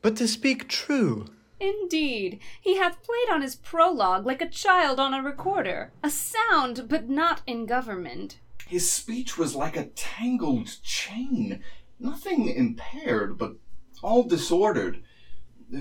but 0.00 0.16
to 0.16 0.28
speak 0.28 0.68
true. 0.68 1.26
Indeed, 1.60 2.40
he 2.60 2.76
hath 2.76 3.02
played 3.02 3.34
on 3.34 3.42
his 3.42 3.56
prologue 3.56 4.24
like 4.24 4.40
a 4.40 4.48
child 4.48 5.00
on 5.00 5.12
a 5.12 5.22
recorder, 5.22 5.92
a 6.02 6.10
sound, 6.10 6.86
but 6.88 7.08
not 7.08 7.42
in 7.46 7.66
government. 7.66 8.38
His 8.68 8.92
speech 8.92 9.38
was 9.38 9.54
like 9.54 9.78
a 9.78 9.86
tangled 9.86 10.68
chain, 10.82 11.62
nothing 11.98 12.50
impaired, 12.50 13.38
but 13.38 13.54
all 14.02 14.24
disordered. 14.24 15.02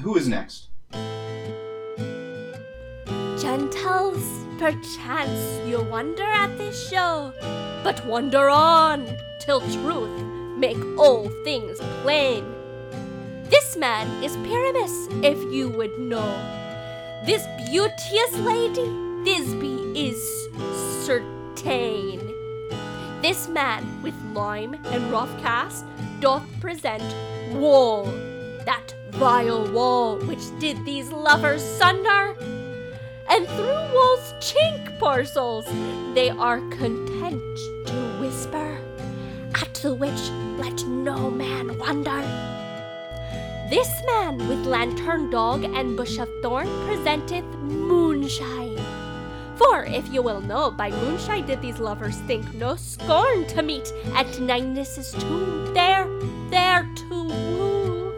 Who 0.03 0.15
is 0.15 0.29
next? 0.29 0.69
Gentles, 3.41 4.23
perchance 4.57 5.67
you 5.67 5.81
wonder 5.81 6.23
at 6.23 6.57
this 6.57 6.89
show, 6.89 7.33
but 7.83 8.05
wonder 8.05 8.47
on 8.47 9.05
till 9.41 9.59
truth 9.59 10.23
make 10.57 10.81
all 10.97 11.27
things 11.43 11.77
plain. 12.03 12.45
This 13.49 13.75
man 13.75 14.23
is 14.23 14.37
Pyramus, 14.47 15.09
if 15.25 15.37
you 15.53 15.67
would 15.71 15.99
know. 15.99 16.31
This 17.25 17.45
beauteous 17.69 18.33
lady, 18.37 18.87
Thisbe, 19.25 19.93
is 19.93 20.17
certain. 21.05 22.36
This 23.21 23.47
man 23.47 23.83
with 24.03 24.13
lime 24.33 24.75
and 24.85 25.11
rough 25.11 25.35
cast 25.41 25.85
doth 26.19 26.45
present 26.61 27.03
wool, 27.51 28.05
that 28.65 28.93
vile 29.11 29.71
wall 29.71 30.17
which 30.19 30.43
did 30.59 30.85
these 30.85 31.11
lovers 31.11 31.63
sunder. 31.63 32.35
And 33.29 33.47
through 33.47 33.93
wall's 33.93 34.33
chink 34.39 34.99
parcels 34.99 35.65
they 36.13 36.29
are 36.29 36.59
content 36.69 37.41
to 37.87 37.95
whisper, 38.21 38.77
at 39.55 39.73
the 39.73 39.95
which 39.95 40.29
let 40.57 40.85
no 40.85 41.31
man 41.31 41.77
wonder. 41.79 42.21
This 43.69 43.89
man 44.05 44.37
with 44.47 44.65
lantern 44.65 45.31
dog 45.31 45.63
and 45.63 45.97
bush 45.97 46.19
of 46.19 46.29
thorn 46.41 46.67
presenteth 46.85 47.45
moonshine. 47.65 48.96
For 49.57 49.85
if 49.85 50.07
you 50.13 50.21
will 50.21 50.41
know, 50.41 50.69
by 50.69 50.91
moonshine 50.91 51.47
did 51.47 51.61
these 51.61 51.79
lovers 51.79 52.17
think 52.27 52.53
no 52.53 52.75
scorn 52.75 53.47
to 53.47 53.63
meet 53.63 53.91
at 54.13 54.39
Ninus's 54.39 55.11
tomb, 55.13 55.73
there, 55.73 56.07
there 56.49 56.87
to 56.95 57.23
woo. 57.23 58.13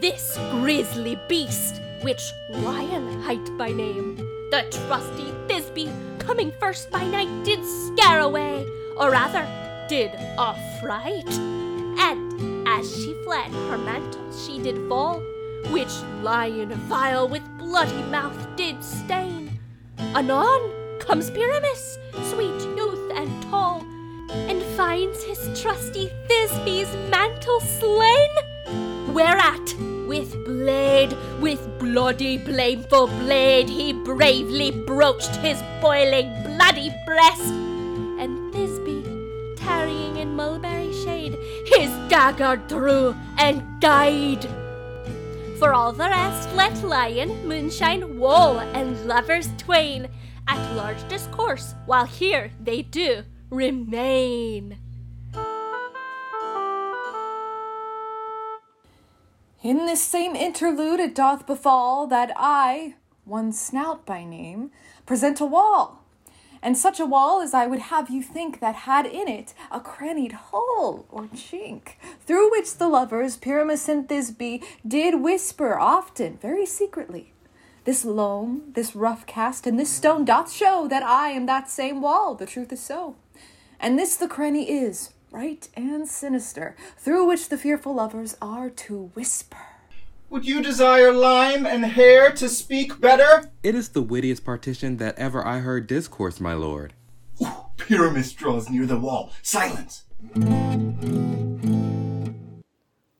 This 0.00 0.38
grisly 0.50 1.18
beast, 1.28 1.80
which 2.02 2.22
Lion 2.50 3.22
hight 3.22 3.56
by 3.56 3.72
name, 3.72 4.16
the 4.50 4.66
trusty 4.70 5.32
Thisbe, 5.48 5.90
coming 6.18 6.52
first 6.60 6.90
by 6.90 7.04
night, 7.04 7.44
did 7.44 7.60
scare 7.64 8.20
away, 8.20 8.66
or 8.98 9.10
rather, 9.10 9.46
did 9.88 10.10
affright. 10.38 11.28
And 11.98 12.68
as 12.68 12.94
she 12.94 13.14
fled, 13.24 13.50
her 13.50 13.78
mantle 13.78 14.32
she 14.32 14.60
did 14.60 14.76
fall, 14.88 15.22
which 15.70 15.92
lion 16.22 16.68
vile 16.88 17.28
with 17.28 17.42
bloody 17.58 18.02
mouth 18.10 18.36
did 18.56 18.82
stain. 18.84 19.53
Anon 19.98 20.70
comes 21.00 21.30
Pyramus, 21.30 21.98
sweet 22.30 22.60
youth 22.76 23.10
and 23.14 23.42
tall, 23.44 23.84
and 24.30 24.62
finds 24.76 25.22
his 25.24 25.60
trusty 25.60 26.10
Thisbe's 26.28 26.92
mantle 27.10 27.60
slain. 27.60 28.30
Whereat, 29.12 29.76
with 30.08 30.32
blade, 30.44 31.16
with 31.40 31.60
bloody 31.78 32.38
blameful 32.38 33.06
blade, 33.06 33.68
he 33.68 33.92
bravely 33.92 34.70
broached 34.70 35.36
his 35.36 35.62
boiling 35.80 36.30
bloody 36.44 36.92
breast, 37.06 37.52
and 38.18 38.52
Thisbe, 38.52 39.56
tarrying 39.56 40.16
in 40.16 40.34
mulberry 40.34 40.92
shade, 40.92 41.36
his 41.66 41.90
dagger 42.08 42.56
drew 42.68 43.14
and 43.38 43.62
died. 43.80 44.48
For 45.64 45.72
all 45.72 45.94
the 45.94 46.10
rest, 46.10 46.54
let 46.54 46.84
lion, 46.84 47.48
moonshine, 47.48 48.18
wool, 48.18 48.58
and 48.58 49.06
lovers 49.06 49.48
twain 49.56 50.08
at 50.46 50.74
large 50.74 51.08
discourse, 51.08 51.74
while 51.86 52.04
here 52.04 52.50
they 52.60 52.82
do 52.82 53.22
remain. 53.48 54.76
In 59.62 59.86
this 59.86 60.02
same 60.04 60.36
interlude 60.36 61.00
it 61.00 61.14
doth 61.14 61.46
befall 61.46 62.06
that 62.08 62.30
I, 62.36 62.96
one 63.24 63.50
snout 63.50 64.04
by 64.04 64.22
name, 64.22 64.70
present 65.06 65.40
a 65.40 65.46
wall. 65.46 66.03
And 66.64 66.78
such 66.78 66.98
a 66.98 67.04
wall 67.04 67.42
as 67.42 67.52
I 67.52 67.66
would 67.66 67.78
have 67.78 68.08
you 68.08 68.22
think 68.22 68.60
that 68.60 68.74
had 68.74 69.04
in 69.04 69.28
it 69.28 69.52
a 69.70 69.80
crannied 69.80 70.32
hole 70.32 71.04
or 71.10 71.24
chink, 71.24 71.96
through 72.26 72.50
which 72.50 72.78
the 72.78 72.88
lovers, 72.88 73.36
Pyramus 73.36 73.86
and 73.86 74.08
Thisbe, 74.08 74.64
did 74.88 75.20
whisper 75.20 75.78
often, 75.78 76.38
very 76.38 76.64
secretly. 76.64 77.34
This 77.84 78.02
loam, 78.02 78.72
this 78.72 78.96
rough 78.96 79.26
cast, 79.26 79.66
and 79.66 79.78
this 79.78 79.90
stone 79.90 80.24
doth 80.24 80.50
show 80.50 80.88
that 80.88 81.02
I 81.02 81.28
am 81.32 81.44
that 81.44 81.68
same 81.68 82.00
wall, 82.00 82.34
the 82.34 82.46
truth 82.46 82.72
is 82.72 82.80
so. 82.80 83.16
And 83.78 83.98
this 83.98 84.16
the 84.16 84.26
cranny 84.26 84.70
is, 84.70 85.10
right 85.30 85.68
and 85.76 86.08
sinister, 86.08 86.76
through 86.96 87.26
which 87.26 87.50
the 87.50 87.58
fearful 87.58 87.94
lovers 87.94 88.38
are 88.40 88.70
to 88.70 89.10
whisper. 89.12 89.73
Would 90.34 90.46
you 90.46 90.62
desire 90.62 91.12
lime 91.12 91.64
and 91.64 91.84
hair 91.84 92.32
to 92.32 92.48
speak 92.48 93.00
better? 93.00 93.52
It 93.62 93.76
is 93.76 93.90
the 93.90 94.02
wittiest 94.02 94.44
partition 94.44 94.96
that 94.96 95.16
ever 95.16 95.46
I 95.46 95.60
heard 95.60 95.86
discourse, 95.86 96.40
my 96.40 96.54
lord. 96.54 96.92
Pyramus 97.76 98.32
draws 98.32 98.68
near 98.68 98.84
the 98.84 98.98
wall. 98.98 99.30
Silence! 99.42 100.02
Oh, 100.34 101.54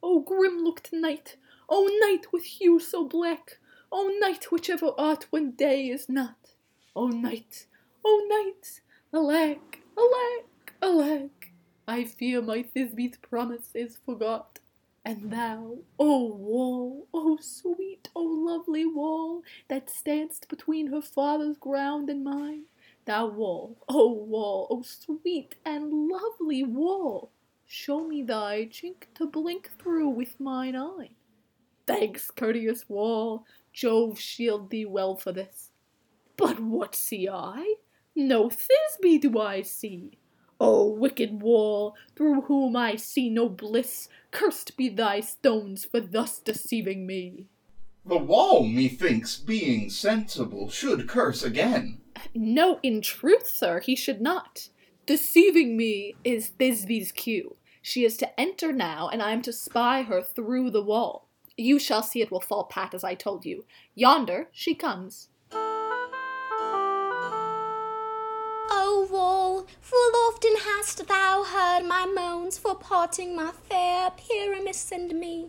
o 0.02 0.18
grim 0.22 0.64
looked 0.64 0.92
night, 0.92 1.36
O 1.68 1.88
oh, 1.88 2.00
night 2.04 2.32
with 2.32 2.42
hue 2.42 2.80
so 2.80 3.04
black, 3.04 3.58
oh, 3.92 4.10
O 4.10 4.18
night 4.18 4.50
whichever 4.50 4.90
art 4.98 5.26
when 5.30 5.52
day 5.52 5.86
is 5.86 6.08
not, 6.08 6.54
O 6.96 7.06
night, 7.06 7.66
O 8.04 8.26
night, 8.28 8.80
Alack, 9.12 9.78
alack, 9.96 10.74
alack, 10.82 11.52
I 11.86 12.06
fear 12.06 12.42
my 12.42 12.64
Thisbe's 12.74 13.18
promise 13.18 13.68
is 13.72 13.98
forgot. 14.04 14.58
And 15.04 15.30
thou, 15.30 15.78
O 15.98 16.24
wall, 16.26 17.08
O 17.12 17.36
sweet, 17.38 18.08
O 18.16 18.22
lovely 18.22 18.86
wall, 18.86 19.42
that 19.68 19.88
standst 19.88 20.48
between 20.48 20.86
her 20.86 21.02
father's 21.02 21.58
ground 21.58 22.08
and 22.08 22.24
mine, 22.24 22.64
thou 23.04 23.26
wall, 23.26 23.76
O 23.88 24.12
wall, 24.12 24.66
O 24.70 24.80
sweet 24.82 25.56
and 25.64 26.08
lovely 26.08 26.64
wall, 26.64 27.30
show 27.66 28.06
me 28.06 28.22
thy 28.22 28.64
chink 28.64 29.04
to 29.16 29.26
blink 29.26 29.70
through 29.78 30.08
with 30.08 30.40
mine 30.40 30.74
eye. 30.74 31.10
Thanks, 31.86 32.30
courteous 32.30 32.88
wall, 32.88 33.44
Jove 33.74 34.18
shield 34.18 34.70
thee 34.70 34.86
well 34.86 35.16
for 35.16 35.32
this. 35.32 35.70
But 36.36 36.60
what 36.60 36.94
see 36.94 37.28
I? 37.28 37.74
No 38.16 38.48
Thisbe 38.48 39.20
do 39.20 39.38
I 39.38 39.62
see. 39.62 40.18
O 40.60 40.86
wicked 40.88 41.42
wall, 41.42 41.96
through 42.14 42.42
whom 42.42 42.76
I 42.76 42.96
see 42.96 43.28
no 43.28 43.48
bliss, 43.48 44.08
cursed 44.30 44.76
be 44.76 44.88
thy 44.88 45.20
stones 45.20 45.84
for 45.84 46.00
thus 46.00 46.38
deceiving 46.38 47.06
me. 47.06 47.46
The 48.06 48.18
wall, 48.18 48.64
methinks, 48.64 49.36
being 49.36 49.88
sensible, 49.88 50.68
should 50.68 51.08
curse 51.08 51.42
again. 51.42 52.00
No, 52.34 52.78
in 52.82 53.00
truth, 53.00 53.46
sir, 53.46 53.80
he 53.80 53.96
should 53.96 54.20
not. 54.20 54.68
Deceiving 55.06 55.76
me 55.76 56.14
is 56.22 56.52
Thisbe's 56.58 57.12
cue. 57.12 57.56
She 57.82 58.04
is 58.04 58.16
to 58.18 58.40
enter 58.40 58.72
now, 58.72 59.08
and 59.08 59.22
I 59.22 59.32
am 59.32 59.42
to 59.42 59.52
spy 59.52 60.02
her 60.02 60.22
through 60.22 60.70
the 60.70 60.82
wall. 60.82 61.28
You 61.56 61.78
shall 61.78 62.02
see 62.02 62.20
it 62.20 62.30
will 62.30 62.40
fall 62.40 62.64
pat 62.64 62.94
as 62.94 63.04
I 63.04 63.14
told 63.14 63.44
you. 63.44 63.64
Yonder 63.94 64.48
she 64.52 64.74
comes. 64.74 65.28
Often 70.44 70.60
hast 70.72 71.08
thou 71.08 71.42
heard 71.42 71.86
my 71.86 72.04
moans 72.04 72.58
for 72.58 72.74
parting 72.74 73.34
my 73.34 73.50
fair 73.68 74.10
Pyramus 74.10 74.92
and 74.92 75.18
me. 75.18 75.48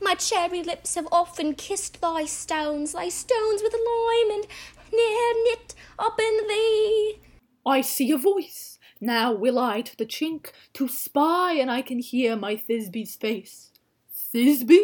My 0.00 0.14
cherry 0.14 0.64
lips 0.64 0.96
have 0.96 1.06
often 1.12 1.54
kissed 1.54 2.00
thy 2.00 2.24
stones, 2.24 2.92
thy 2.92 3.08
stones 3.08 3.62
with 3.62 3.72
lime 3.72 4.30
and 4.32 4.46
near 4.92 5.44
knit 5.44 5.74
up 5.96 6.18
in 6.18 6.48
thee. 6.48 7.20
I 7.64 7.82
see 7.82 8.10
a 8.10 8.18
voice. 8.18 8.80
Now 9.00 9.32
will 9.32 9.60
I 9.60 9.80
to 9.82 9.96
the 9.96 10.06
chink 10.06 10.50
to 10.72 10.88
spy, 10.88 11.52
and 11.52 11.70
I 11.70 11.82
can 11.82 12.00
hear 12.00 12.34
my 12.34 12.56
Thisbe's 12.56 13.14
face. 13.14 13.70
Thisbe? 14.34 14.80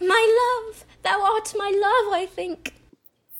My 0.00 0.62
love, 0.66 0.86
thou 1.02 1.20
art 1.22 1.52
my 1.58 1.70
love, 1.70 2.14
I 2.14 2.26
think. 2.26 2.72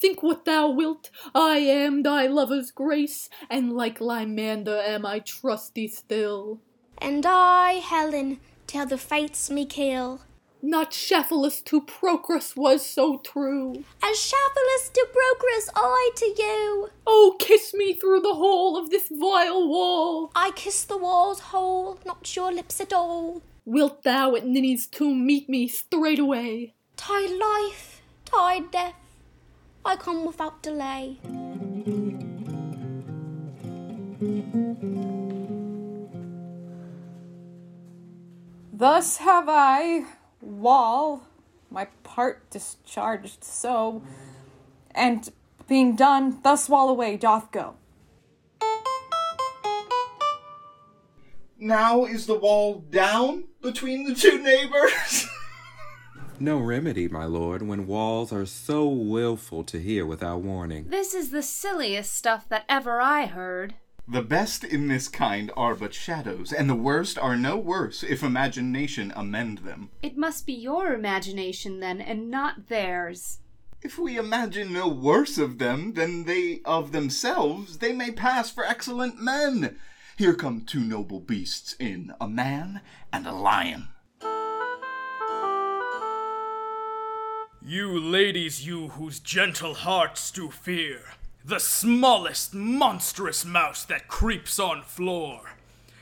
Think 0.07 0.23
what 0.23 0.45
thou 0.45 0.71
wilt. 0.71 1.11
I 1.35 1.57
am 1.57 2.05
thy 2.05 2.29
lover's 2.29 2.71
grace, 2.71 3.29
and 3.51 3.73
like 3.73 3.99
Limander 3.99 4.81
am 4.87 5.05
I 5.05 5.19
trusty 5.19 5.89
still. 5.89 6.61
And 6.99 7.27
I, 7.27 7.81
Helen, 7.83 8.39
till 8.69 8.87
the 8.87 8.99
fates 8.99 9.51
me 9.51 9.67
kill. 9.67 10.21
Not 10.63 10.93
Shafalus 10.93 11.61
to 11.65 11.81
Procrus 11.81 12.55
was 12.55 12.87
so 12.87 13.19
true. 13.19 13.83
As 14.01 14.17
Shafalus 14.17 14.93
to 14.93 15.09
Procrus, 15.13 15.71
I 15.75 16.11
to 16.15 16.27
you. 16.39 16.91
Oh, 17.05 17.35
kiss 17.41 17.75
me 17.75 17.95
through 17.95 18.21
the 18.21 18.35
hole 18.35 18.79
of 18.79 18.91
this 18.91 19.09
vile 19.11 19.67
wall. 19.67 20.31
I 20.37 20.53
kiss 20.55 20.85
the 20.85 20.97
wall's 20.97 21.41
hole, 21.51 21.99
not 22.07 22.37
your 22.37 22.53
lips 22.53 22.81
at 22.81 22.93
all. 22.93 23.43
Wilt 23.65 24.05
thou 24.05 24.37
at 24.37 24.47
Ninny's 24.47 24.87
tomb 24.87 25.27
meet 25.27 25.49
me 25.49 25.67
straightway? 25.67 26.75
Thy 26.97 27.27
life, 27.27 28.01
thy 28.33 28.61
death, 28.71 28.95
I 29.87 29.95
come 29.95 30.27
without 30.27 30.63
delay. 30.63 31.19
Thus 38.73 39.19
have 39.19 39.49
I, 39.49 40.07
Wall, 40.41 41.23
my 41.71 41.85
part 42.03 42.51
discharged 42.51 43.45
so, 43.45 44.03
and 44.91 45.31
being 45.69 45.95
done, 45.95 46.41
thus 46.43 46.69
Wall 46.69 46.89
away 46.89 47.17
doth 47.17 47.53
go. 47.53 47.77
Now 51.59 52.05
is 52.05 52.27
the 52.27 52.35
wall 52.35 52.85
down 52.91 53.45
between 53.63 54.05
the 54.05 54.15
two 54.15 54.43
neighbors? 54.43 55.27
No 56.39 56.59
remedy, 56.59 57.09
my 57.09 57.25
lord, 57.25 57.63
when 57.63 57.87
walls 57.87 58.31
are 58.31 58.45
so 58.45 58.87
willful 58.87 59.65
to 59.65 59.81
hear 59.81 60.05
without 60.05 60.43
warning. 60.43 60.89
This 60.89 61.15
is 61.15 61.31
the 61.31 61.43
silliest 61.43 62.15
stuff 62.15 62.47
that 62.51 62.67
ever 62.69 63.01
I 63.01 63.25
heard. 63.25 63.75
The 64.07 64.23
best 64.23 64.63
in 64.63 64.89
this 64.89 65.09
kind 65.09 65.51
are 65.57 65.75
but 65.75 65.95
shadows, 65.95 66.53
and 66.53 66.69
the 66.69 66.75
worst 66.75 67.19
are 67.19 67.37
no 67.37 67.57
worse 67.57 68.03
if 68.03 68.23
imagination 68.23 69.13
amend 69.17 69.59
them. 69.59 69.89
It 70.03 70.19
must 70.19 70.47
be 70.47 70.53
your 70.53 70.93
imagination 70.93 71.81
then, 71.81 72.03
and 72.03 72.31
not 72.31 72.69
theirs. 72.69 73.39
If 73.83 73.99
we 73.99 74.19
imagine 74.19 74.73
no 74.73 74.89
worse 74.89 75.39
of 75.39 75.59
them 75.59 75.95
than 75.95 76.25
they 76.25 76.61
of 76.65 76.93
themselves, 76.93 77.79
they 77.79 77.93
may 77.93 78.11
pass 78.11 78.51
for 78.51 78.65
excellent 78.65 79.21
men. 79.21 79.79
Here 80.19 80.35
come 80.35 80.61
two 80.61 80.81
noble 80.81 81.21
beasts 81.21 81.75
in, 81.79 82.13
a 82.21 82.29
man 82.29 82.83
and 83.13 83.27
a 83.27 83.33
lion. 83.33 83.89
You 87.69 87.99
ladies, 87.99 88.65
you 88.65 88.91
whose 88.91 89.19
gentle 89.19 89.75
hearts 89.75 90.31
do 90.31 90.51
fear, 90.51 91.01
the 91.45 91.59
smallest 91.59 92.55
monstrous 92.55 93.45
mouse 93.45 93.83
that 93.87 94.07
creeps 94.07 94.61
on 94.61 94.85
floor, 94.85 95.57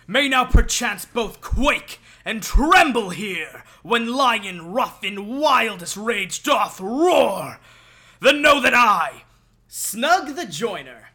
may 0.07 0.28
now 0.28 0.45
perchance 0.45 1.07
both 1.07 1.41
quake 1.41 2.01
and 2.23 2.43
tremble 2.43 3.09
here 3.09 3.65
when 3.82 4.12
lion 4.12 4.73
rough 4.73 5.03
in 5.03 5.39
wildest 5.39 5.97
rage 5.97 6.43
doth 6.43 6.82
roar. 6.82 7.59
Then 8.20 8.43
know 8.43 8.61
that 8.61 8.74
I, 8.74 9.23
Snug 9.66 10.36
the 10.36 10.45
joiner, 10.45 11.12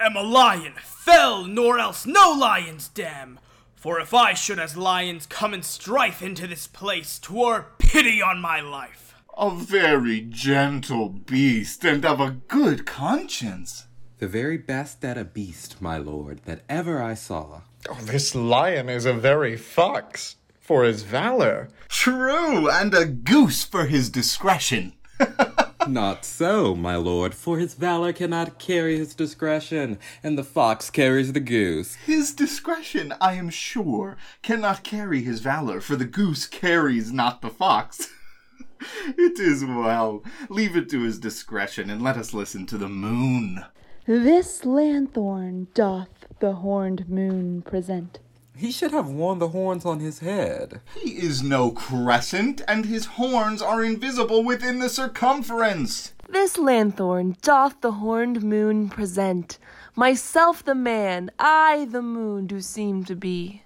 am 0.00 0.16
a 0.16 0.22
lion 0.22 0.74
fell, 0.82 1.44
nor 1.44 1.78
else 1.78 2.04
no 2.04 2.32
lion's 2.32 2.88
dam. 2.88 3.38
For 3.76 4.00
if 4.00 4.12
I 4.12 4.34
should 4.34 4.58
as 4.58 4.76
lions 4.76 5.26
come 5.26 5.54
in 5.54 5.62
strife 5.62 6.22
into 6.22 6.48
this 6.48 6.66
place, 6.66 7.20
twere 7.20 7.66
pity 7.78 8.20
on 8.20 8.40
my 8.40 8.60
life. 8.60 9.09
A 9.42 9.50
very 9.50 10.20
gentle 10.20 11.08
beast, 11.08 11.82
and 11.82 12.04
of 12.04 12.20
a 12.20 12.36
good 12.46 12.84
conscience. 12.84 13.86
The 14.18 14.28
very 14.28 14.58
best 14.58 15.02
at 15.02 15.16
a 15.16 15.24
beast, 15.24 15.80
my 15.80 15.96
lord, 15.96 16.40
that 16.44 16.60
ever 16.68 17.02
I 17.02 17.14
saw. 17.14 17.62
Oh, 17.88 17.98
this 18.02 18.34
lion 18.34 18.90
is 18.90 19.06
a 19.06 19.14
very 19.14 19.56
fox 19.56 20.36
for 20.60 20.84
his 20.84 21.04
valor. 21.04 21.70
True, 21.88 22.68
and 22.68 22.92
a 22.92 23.06
goose 23.06 23.64
for 23.64 23.86
his 23.86 24.10
discretion. 24.10 24.92
Not 25.88 26.26
so, 26.26 26.74
my 26.74 26.96
lord, 26.96 27.34
for 27.34 27.56
his 27.56 27.72
valor 27.72 28.12
cannot 28.12 28.58
carry 28.58 28.98
his 28.98 29.14
discretion, 29.14 29.98
and 30.22 30.36
the 30.36 30.44
fox 30.44 30.90
carries 30.90 31.32
the 31.32 31.40
goose. 31.40 31.94
His 31.94 32.34
discretion, 32.34 33.14
I 33.22 33.36
am 33.36 33.48
sure, 33.48 34.18
cannot 34.42 34.84
carry 34.84 35.22
his 35.22 35.40
valor, 35.40 35.80
for 35.80 35.96
the 35.96 36.04
goose 36.04 36.46
carries 36.46 37.10
not 37.10 37.40
the 37.40 37.48
fox. 37.48 38.06
it 39.18 39.38
is 39.38 39.64
well. 39.64 40.22
Leave 40.48 40.76
it 40.76 40.88
to 40.90 41.02
his 41.02 41.18
discretion, 41.18 41.90
and 41.90 42.02
let 42.02 42.16
us 42.16 42.34
listen 42.34 42.66
to 42.66 42.78
the 42.78 42.88
moon. 42.88 43.64
This 44.06 44.64
lanthorn 44.64 45.68
doth 45.74 46.26
the 46.40 46.54
horned 46.54 47.08
moon 47.08 47.62
present. 47.62 48.18
He 48.56 48.72
should 48.72 48.92
have 48.92 49.08
worn 49.08 49.38
the 49.38 49.48
horns 49.48 49.86
on 49.86 50.00
his 50.00 50.18
head. 50.18 50.80
He 50.98 51.12
is 51.12 51.42
no 51.42 51.70
crescent, 51.70 52.60
and 52.68 52.84
his 52.84 53.06
horns 53.06 53.62
are 53.62 53.82
invisible 53.82 54.44
within 54.44 54.80
the 54.80 54.88
circumference. 54.88 56.12
This 56.28 56.58
lanthorn 56.58 57.36
doth 57.42 57.80
the 57.80 57.92
horned 57.92 58.42
moon 58.42 58.88
present. 58.88 59.58
Myself 59.96 60.64
the 60.64 60.74
man, 60.74 61.30
I 61.38 61.86
the 61.90 62.02
moon 62.02 62.46
do 62.46 62.60
seem 62.60 63.04
to 63.04 63.16
be. 63.16 63.62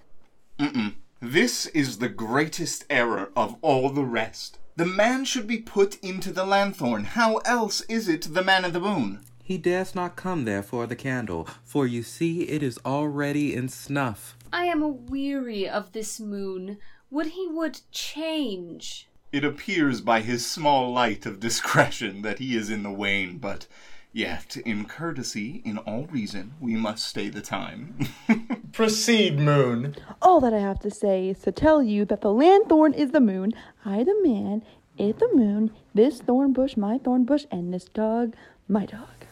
Mm-mm. 0.59 0.93
This 1.21 1.65
is 1.67 1.97
the 1.97 2.09
greatest 2.09 2.85
error 2.89 3.31
of 3.35 3.55
all 3.61 3.89
the 3.89 4.05
rest. 4.05 4.59
The 4.77 4.85
man 4.85 5.23
should 5.23 5.47
be 5.47 5.59
put 5.59 5.97
into 6.03 6.33
the 6.33 6.45
lanthorn. 6.45 7.05
How 7.05 7.37
else 7.45 7.79
is 7.87 8.09
it 8.09 8.33
the 8.33 8.43
man 8.43 8.65
of 8.65 8.73
the 8.73 8.81
moon? 8.81 9.21
He 9.41 9.57
dares 9.57 9.95
not 9.95 10.17
come 10.17 10.43
there 10.43 10.61
for 10.61 10.85
the 10.85 10.97
candle, 10.97 11.47
for 11.63 11.87
you 11.87 12.03
see 12.03 12.41
it 12.41 12.61
is 12.61 12.77
already 12.85 13.55
in 13.55 13.69
snuff. 13.69 14.35
I 14.51 14.65
am 14.65 14.81
aweary 14.81 15.65
of 15.65 15.93
this 15.93 16.19
moon. 16.19 16.77
Would 17.09 17.27
he 17.27 17.47
would 17.47 17.79
change. 17.91 19.07
It 19.31 19.45
appears 19.45 20.01
by 20.01 20.19
his 20.19 20.45
small 20.45 20.91
light 20.91 21.25
of 21.25 21.39
discretion 21.39 22.21
that 22.23 22.39
he 22.39 22.57
is 22.57 22.69
in 22.69 22.83
the 22.83 22.91
wane, 22.91 23.37
but 23.37 23.67
yet, 24.15 24.55
in 24.65 24.85
courtesy, 24.85 25.61
in 25.65 25.77
all 25.79 26.05
reason, 26.05 26.53
we 26.61 26.75
must 26.75 27.05
stay 27.05 27.27
the 27.29 27.41
time. 27.41 28.07
Proceed, 28.71 29.37
moon. 29.37 29.95
All 30.21 30.39
that 30.39 30.53
I 30.53 30.59
have 30.59 30.79
to 30.79 30.89
say 30.89 31.29
is 31.29 31.39
to 31.39 31.51
tell 31.51 31.83
you 31.83 32.05
that 32.05 32.21
the 32.21 32.31
lanthorn 32.31 32.93
is 32.93 33.11
the 33.11 33.19
moon, 33.19 33.51
I 33.83 34.03
the 34.03 34.15
man, 34.23 34.63
it 34.97 35.19
the 35.19 35.29
moon, 35.33 35.71
this 35.93 36.21
thorn 36.21 36.53
bush 36.53 36.77
my 36.77 36.97
thorn 36.97 37.25
bush, 37.25 37.45
and 37.51 37.73
this 37.73 37.85
dog 37.85 38.33
my 38.67 38.85
dog. 38.85 39.25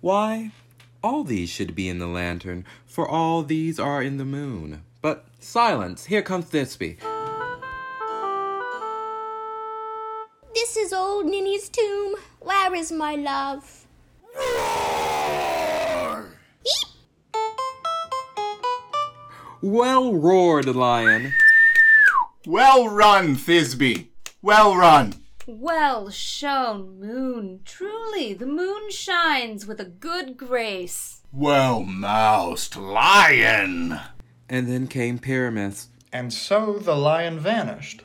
Why, 0.00 0.52
All 1.02 1.24
these 1.24 1.48
should 1.48 1.74
be 1.74 1.88
in 1.88 1.98
the 1.98 2.06
lantern, 2.06 2.66
for 2.84 3.08
all 3.08 3.42
these 3.42 3.80
are 3.80 4.02
in 4.02 4.18
the 4.18 4.24
moon. 4.26 4.82
But 5.00 5.24
silence! 5.38 6.04
Here 6.04 6.20
comes 6.20 6.50
Thisbe. 6.50 6.98
This 10.54 10.76
is 10.76 10.92
old 10.92 11.24
Ninny's 11.24 11.70
tomb. 11.70 12.16
Where 12.40 12.74
is 12.74 12.92
my 12.92 13.14
love? 13.14 13.79
Well 19.62 20.14
roared, 20.14 20.66
lion. 20.66 21.34
Well 22.46 22.88
run, 22.88 23.36
Thisbe. 23.36 24.08
Well 24.40 24.74
run. 24.74 25.14
Well 25.46 26.08
shown, 26.08 26.98
moon. 26.98 27.60
Truly, 27.66 28.32
the 28.32 28.46
moon 28.46 28.90
shines 28.90 29.66
with 29.66 29.78
a 29.78 29.84
good 29.84 30.38
grace. 30.38 31.20
Well 31.30 31.82
moused, 31.82 32.76
lion. 32.76 34.00
And 34.48 34.66
then 34.66 34.86
came 34.86 35.18
Pyramus. 35.18 35.88
And 36.12 36.32
so 36.32 36.78
the 36.78 36.96
lion 36.96 37.38
vanished. 37.38 38.02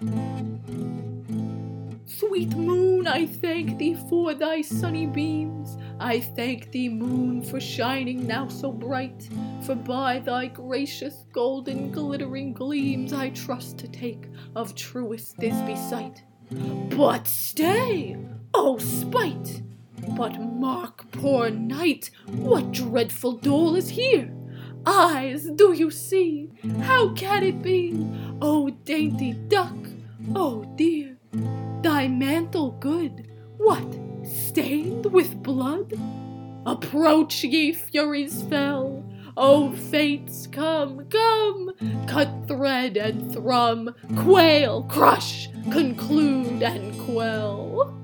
Sweet 2.19 2.55
moon, 2.55 3.07
I 3.07 3.25
thank 3.25 3.77
thee 3.77 3.95
for 4.09 4.33
thy 4.33 4.61
sunny 4.61 5.05
beams. 5.05 5.77
I 5.99 6.21
thank 6.21 6.71
thee, 6.71 6.87
moon, 6.87 7.41
for 7.41 7.59
shining 7.59 8.25
now 8.25 8.47
so 8.47 8.71
bright. 8.71 9.27
For 9.63 9.75
by 9.75 10.19
thy 10.19 10.47
gracious 10.47 11.25
golden 11.33 11.91
glittering 11.91 12.53
gleams 12.53 13.11
I 13.11 13.31
trust 13.31 13.77
to 13.79 13.89
take 13.89 14.29
of 14.55 14.75
truest 14.75 15.37
Thisbe 15.39 15.75
sight. 15.89 16.23
But 16.95 17.27
stay, 17.27 18.17
oh 18.53 18.77
spite! 18.77 19.63
But 20.15 20.39
mark, 20.39 21.11
poor 21.11 21.49
knight, 21.49 22.11
what 22.27 22.71
dreadful 22.71 23.33
dole 23.33 23.75
is 23.75 23.89
here? 23.89 24.31
Eyes, 24.85 25.49
do 25.49 25.73
you 25.73 25.91
see? 25.91 26.51
How 26.81 27.09
can 27.09 27.43
it 27.43 27.61
be? 27.61 28.07
Oh 28.41 28.69
dainty 28.69 29.33
duck, 29.33 29.75
oh 30.33 30.63
dear, 30.77 31.17
thy 31.85 32.07
mantle 32.07 32.71
good, 32.79 33.27
what, 33.57 33.85
stained 34.23 35.05
with 35.05 35.43
blood? 35.43 35.93
Approach, 36.65 37.43
ye 37.43 37.73
furies 37.73 38.41
fell. 38.49 39.05
O 39.37 39.71
fates, 39.71 40.47
come, 40.47 41.05
come, 41.09 41.71
cut 42.07 42.47
thread 42.47 42.97
and 42.97 43.31
thrum, 43.31 43.93
quail, 44.17 44.81
crush, 44.85 45.47
conclude 45.71 46.63
and 46.63 46.99
quell. 47.01 47.95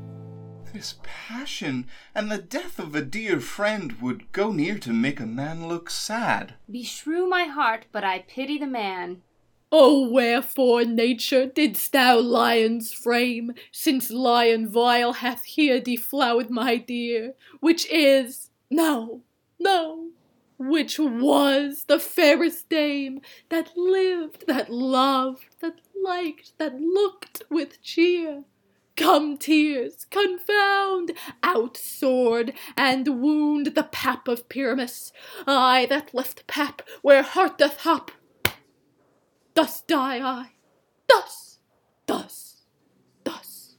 This 0.72 1.00
passion 1.02 1.88
and 2.14 2.30
the 2.30 2.38
death 2.38 2.78
of 2.78 2.94
a 2.94 3.02
dear 3.02 3.40
friend 3.40 3.94
would 4.00 4.32
go 4.32 4.52
near 4.52 4.78
to 4.78 4.94
make 4.94 5.20
a 5.20 5.26
man 5.26 5.68
look 5.68 5.90
sad. 5.90 6.54
Beshrew 6.72 7.28
my 7.28 7.46
heart, 7.46 7.88
but 7.92 8.04
I 8.04 8.26
pity 8.28 8.60
the 8.60 8.68
man. 8.68 9.24
O 9.74 10.10
wherefore, 10.10 10.84
nature, 10.84 11.46
didst 11.46 11.94
thou 11.94 12.20
lions 12.20 12.92
frame, 12.92 13.54
since 13.72 14.12
lion 14.12 14.68
vile 14.68 15.14
hath 15.14 15.44
here 15.44 15.80
deflowered 15.80 16.50
my 16.50 16.76
dear, 16.76 17.36
which 17.62 17.90
is, 17.90 18.50
no, 18.70 19.22
no, 19.58 20.10
which 20.58 21.00
was 21.00 21.86
the 21.86 22.00
fairest 22.00 22.68
dame 22.68 23.22
that 23.48 23.72
lived, 23.78 24.46
that 24.48 24.70
loved, 24.70 25.56
that 25.62 25.80
liked, 26.04 26.52
that 26.58 26.80
looked 26.80 27.44
with 27.50 27.82
cheer. 27.82 28.44
Come, 28.98 29.38
tears, 29.38 30.06
confound, 30.12 31.14
out 31.42 31.78
sword, 31.78 32.54
and 32.76 33.22
wound 33.22 33.68
the 33.68 33.84
pap 33.84 34.28
of 34.28 34.50
Pyramus, 34.50 35.14
I 35.48 35.86
that 35.86 36.14
left 36.14 36.46
pap 36.46 36.82
where 37.02 37.24
heart 37.24 37.58
doth 37.58 37.78
hop. 37.78 38.12
Thus 39.54 39.82
die 39.82 40.22
I, 40.22 40.52
thus, 41.08 41.60
thus, 42.08 42.64
thus. 43.24 43.76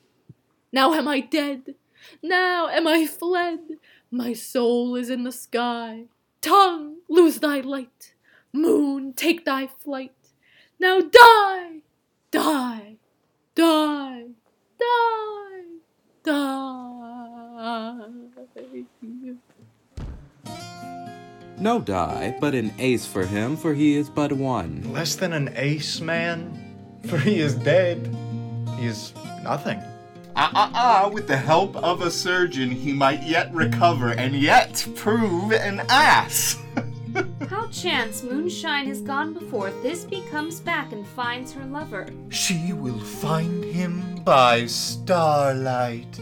Now 0.70 0.92
am 0.92 1.08
I 1.08 1.20
dead, 1.20 1.76
now 2.22 2.68
am 2.68 2.86
I 2.86 3.06
fled, 3.06 3.78
my 4.10 4.34
soul 4.34 4.96
is 4.96 5.08
in 5.08 5.24
the 5.24 5.32
sky. 5.32 6.04
Tongue, 6.42 6.96
lose 7.08 7.38
thy 7.38 7.60
light, 7.60 8.14
moon, 8.52 9.14
take 9.14 9.44
thy 9.44 9.66
flight. 9.66 10.12
Now 10.78 11.00
die, 11.00 11.82
die, 12.30 12.96
die, 13.54 14.26
die, 14.78 15.64
die. 16.22 16.82
No 21.62 21.80
die, 21.80 22.36
but 22.40 22.56
an 22.56 22.74
ace 22.80 23.06
for 23.06 23.24
him, 23.24 23.56
for 23.56 23.72
he 23.72 23.94
is 23.94 24.10
but 24.10 24.32
one. 24.32 24.92
Less 24.92 25.14
than 25.14 25.32
an 25.32 25.52
ace, 25.54 26.00
man, 26.00 26.98
for 27.06 27.18
he 27.18 27.38
is 27.38 27.54
dead. 27.54 28.12
He 28.80 28.86
is 28.86 29.14
nothing. 29.44 29.80
Ah, 30.34 30.50
ah, 30.56 30.70
ah, 30.74 31.08
with 31.08 31.28
the 31.28 31.36
help 31.36 31.76
of 31.76 32.02
a 32.02 32.10
surgeon, 32.10 32.68
he 32.68 32.92
might 32.92 33.22
yet 33.22 33.54
recover 33.54 34.10
and 34.10 34.34
yet 34.34 34.84
prove 34.96 35.52
an 35.52 35.82
ass. 35.88 36.56
How 37.48 37.68
chance 37.68 38.24
moonshine 38.24 38.86
has 38.86 39.00
gone 39.00 39.32
before 39.32 39.70
Thisbe 39.84 40.28
comes 40.30 40.58
back 40.58 40.90
and 40.90 41.06
finds 41.06 41.52
her 41.52 41.64
lover. 41.66 42.08
She 42.30 42.72
will 42.72 42.98
find 42.98 43.62
him 43.62 44.16
by 44.24 44.66
starlight. 44.66 46.18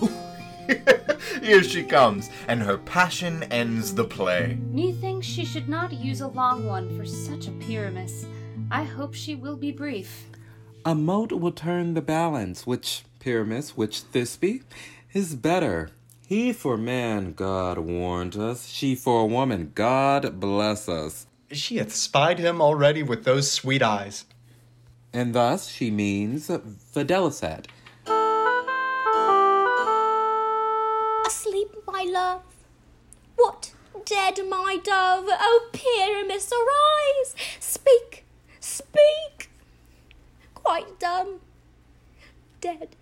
Here 1.42 1.62
she 1.62 1.82
comes, 1.82 2.30
and 2.48 2.62
her 2.62 2.78
passion 2.78 3.42
ends 3.44 3.94
the 3.94 4.04
play. 4.04 4.58
Methinks 4.70 5.26
she 5.26 5.44
should 5.44 5.68
not 5.68 5.92
use 5.92 6.20
a 6.20 6.28
long 6.28 6.66
one 6.66 6.96
for 6.96 7.04
such 7.04 7.46
a 7.48 7.52
Pyramus. 7.52 8.26
I 8.70 8.84
hope 8.84 9.14
she 9.14 9.34
will 9.34 9.56
be 9.56 9.72
brief. 9.72 10.26
A 10.84 10.94
moat 10.94 11.32
will 11.32 11.52
turn 11.52 11.94
the 11.94 12.02
balance, 12.02 12.66
which 12.66 13.04
Pyramus, 13.20 13.76
which 13.76 14.02
Thisbe, 14.12 14.62
is 15.12 15.34
better. 15.34 15.90
He 16.26 16.52
for 16.52 16.76
man, 16.76 17.32
God 17.32 17.78
warned 17.78 18.36
us. 18.36 18.66
She 18.66 18.94
for 18.94 19.22
a 19.22 19.26
woman, 19.26 19.72
God 19.74 20.40
bless 20.40 20.88
us. 20.88 21.26
She 21.50 21.76
hath 21.76 21.94
spied 21.94 22.38
him 22.38 22.60
already 22.60 23.02
with 23.02 23.24
those 23.24 23.50
sweet 23.50 23.82
eyes. 23.82 24.24
And 25.12 25.34
thus 25.34 25.68
she 25.68 25.90
means 25.90 26.48
videlicet. 26.48 27.66
What, 33.36 33.72
dead, 34.04 34.40
my 34.48 34.78
dove? 34.82 35.26
O 35.28 35.68
Pyramus, 35.72 36.50
arise! 36.52 37.34
Speak, 37.60 38.24
speak! 38.60 39.50
Quite 40.54 40.98
dumb. 40.98 41.40
Dead. 42.60 42.96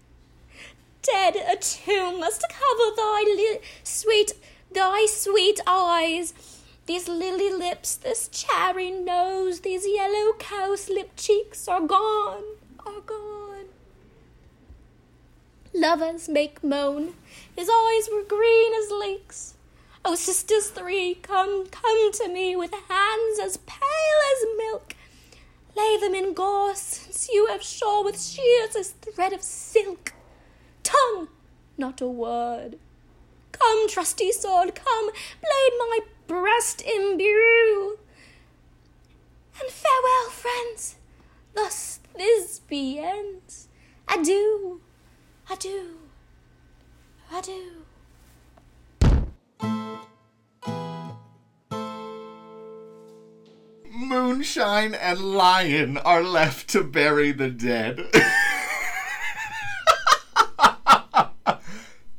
Dead, 1.02 1.36
a 1.36 1.56
tomb 1.56 2.20
must 2.20 2.42
cover 2.48 2.96
thy 2.96 3.24
li- 3.26 3.60
sweet, 3.82 4.32
thy 4.72 5.06
sweet 5.06 5.60
eyes. 5.66 6.34
These 6.86 7.08
lily 7.08 7.52
lips, 7.52 7.96
this 7.96 8.28
cherry 8.28 8.90
nose, 8.90 9.60
these 9.60 9.86
yellow 9.86 10.32
cowslip 10.32 11.10
cheeks 11.16 11.68
are 11.68 11.80
gone, 11.80 12.42
are 12.84 13.00
gone. 13.06 13.66
Lovers 15.72 16.28
make 16.28 16.62
moan, 16.64 17.14
his 17.56 17.68
eyes 17.68 18.08
were 18.12 18.24
green 18.24 18.72
as 18.74 18.90
lakes. 18.90 19.51
Oh, 20.04 20.16
sisters 20.16 20.68
three, 20.70 21.14
come, 21.14 21.66
come 21.66 22.12
to 22.12 22.28
me 22.28 22.56
with 22.56 22.72
hands 22.72 23.38
as 23.40 23.56
pale 23.58 23.78
as 24.32 24.46
milk. 24.58 24.96
Lay 25.76 25.96
them 25.96 26.14
in 26.14 26.34
gauze, 26.34 26.80
since 26.80 27.28
you 27.32 27.46
have 27.46 27.62
shore 27.62 28.02
with 28.02 28.20
shears 28.20 28.74
as 28.74 28.90
thread 28.90 29.32
of 29.32 29.42
silk. 29.42 30.12
Tongue, 30.82 31.28
not 31.78 32.00
a 32.00 32.08
word. 32.08 32.78
Come, 33.52 33.88
trusty 33.88 34.32
sword, 34.32 34.74
come, 34.74 35.10
blade 35.12 35.78
my 35.78 36.00
breast 36.26 36.82
imbue. 36.82 37.98
And 39.60 39.70
farewell, 39.70 40.30
friends. 40.30 40.96
Thus 41.54 42.00
Thisbe 42.18 42.96
ends. 42.98 43.68
Adieu, 44.08 44.80
adieu, 45.48 45.98
adieu. 47.32 47.81
Moonshine 54.08 54.94
and 54.94 55.20
lion 55.20 55.96
are 55.98 56.22
left 56.22 56.68
to 56.70 56.82
bury 56.82 57.32
the 57.32 57.50
dead. 57.50 58.04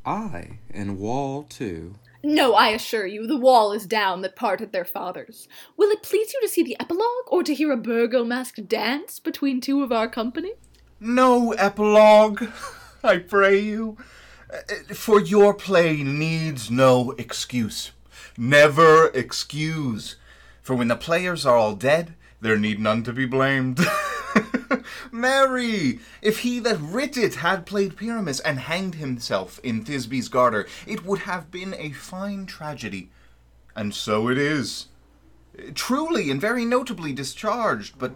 I, 0.05 0.59
and 0.71 0.97
Wall 0.97 1.43
too. 1.43 1.95
No, 2.23 2.53
I 2.53 2.69
assure 2.69 3.05
you, 3.05 3.27
the 3.27 3.37
wall 3.37 3.73
is 3.73 3.85
down 3.85 4.21
that 4.21 4.37
parted 4.37 4.71
their 4.71 4.85
fathers. 4.85 5.49
Will 5.75 5.89
it 5.91 6.01
please 6.03 6.33
you 6.33 6.39
to 6.41 6.47
see 6.47 6.63
the 6.63 6.77
epilogue, 6.79 7.27
or 7.27 7.43
to 7.43 7.53
hear 7.53 7.71
a 7.71 7.77
Bergamask 7.77 8.65
dance 8.67 9.19
between 9.19 9.59
two 9.59 9.83
of 9.83 9.91
our 9.91 10.07
company? 10.07 10.53
No 11.01 11.51
epilogue, 11.51 12.45
I 13.03 13.17
pray 13.17 13.59
you. 13.59 13.97
For 14.93 15.19
your 15.19 15.53
play 15.53 16.01
needs 16.01 16.71
no 16.71 17.11
excuse. 17.17 17.91
Never 18.37 19.07
excuse. 19.09 20.15
For 20.63 20.75
when 20.75 20.87
the 20.87 20.95
players 20.95 21.45
are 21.45 21.57
all 21.57 21.75
dead, 21.75 22.15
there 22.39 22.57
need 22.57 22.79
none 22.79 23.03
to 23.03 23.11
be 23.11 23.25
blamed. 23.25 23.81
Marry, 25.11 25.99
if 26.21 26.39
he 26.39 26.59
that 26.59 26.79
writ 26.79 27.17
it 27.17 27.35
had 27.35 27.65
played 27.65 27.97
Pyramus 27.97 28.39
and 28.39 28.59
hanged 28.59 28.95
himself 28.95 29.59
in 29.61 29.83
Thisbe's 29.83 30.29
garter, 30.29 30.65
it 30.87 31.05
would 31.05 31.19
have 31.19 31.51
been 31.51 31.75
a 31.77 31.91
fine 31.91 32.45
tragedy. 32.45 33.09
And 33.75 33.93
so 33.93 34.29
it 34.29 34.37
is. 34.37 34.87
Truly 35.75 36.31
and 36.31 36.39
very 36.39 36.63
notably 36.63 37.11
discharged, 37.11 37.99
but 37.99 38.13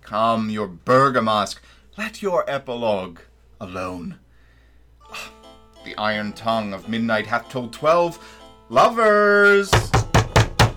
come, 0.00 0.48
your 0.48 0.68
Bergamask, 0.68 1.58
let 1.98 2.22
your 2.22 2.48
epilogue 2.48 3.20
alone. 3.60 4.18
Ah, 5.10 5.30
the 5.84 5.96
iron 5.96 6.32
tongue 6.32 6.72
of 6.72 6.88
midnight 6.88 7.26
hath 7.26 7.50
told 7.50 7.74
twelve 7.74 8.18
lovers 8.70 9.70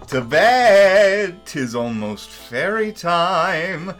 to 0.07 0.21
bed. 0.21 1.45
Tis 1.45 1.75
almost 1.75 2.29
fairy 2.29 2.91
time. 2.91 3.93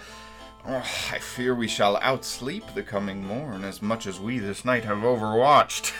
Oh, 0.66 0.86
I 1.12 1.20
fear 1.20 1.54
we 1.56 1.68
shall 1.68 2.00
outsleep 2.00 2.74
the 2.74 2.84
coming 2.84 3.24
morn 3.24 3.64
as 3.64 3.82
much 3.82 4.08
as 4.08 4.20
we 4.20 4.40
this 4.40 4.66
night 4.66 4.84
have 4.86 5.00
overwatched. 5.00 5.94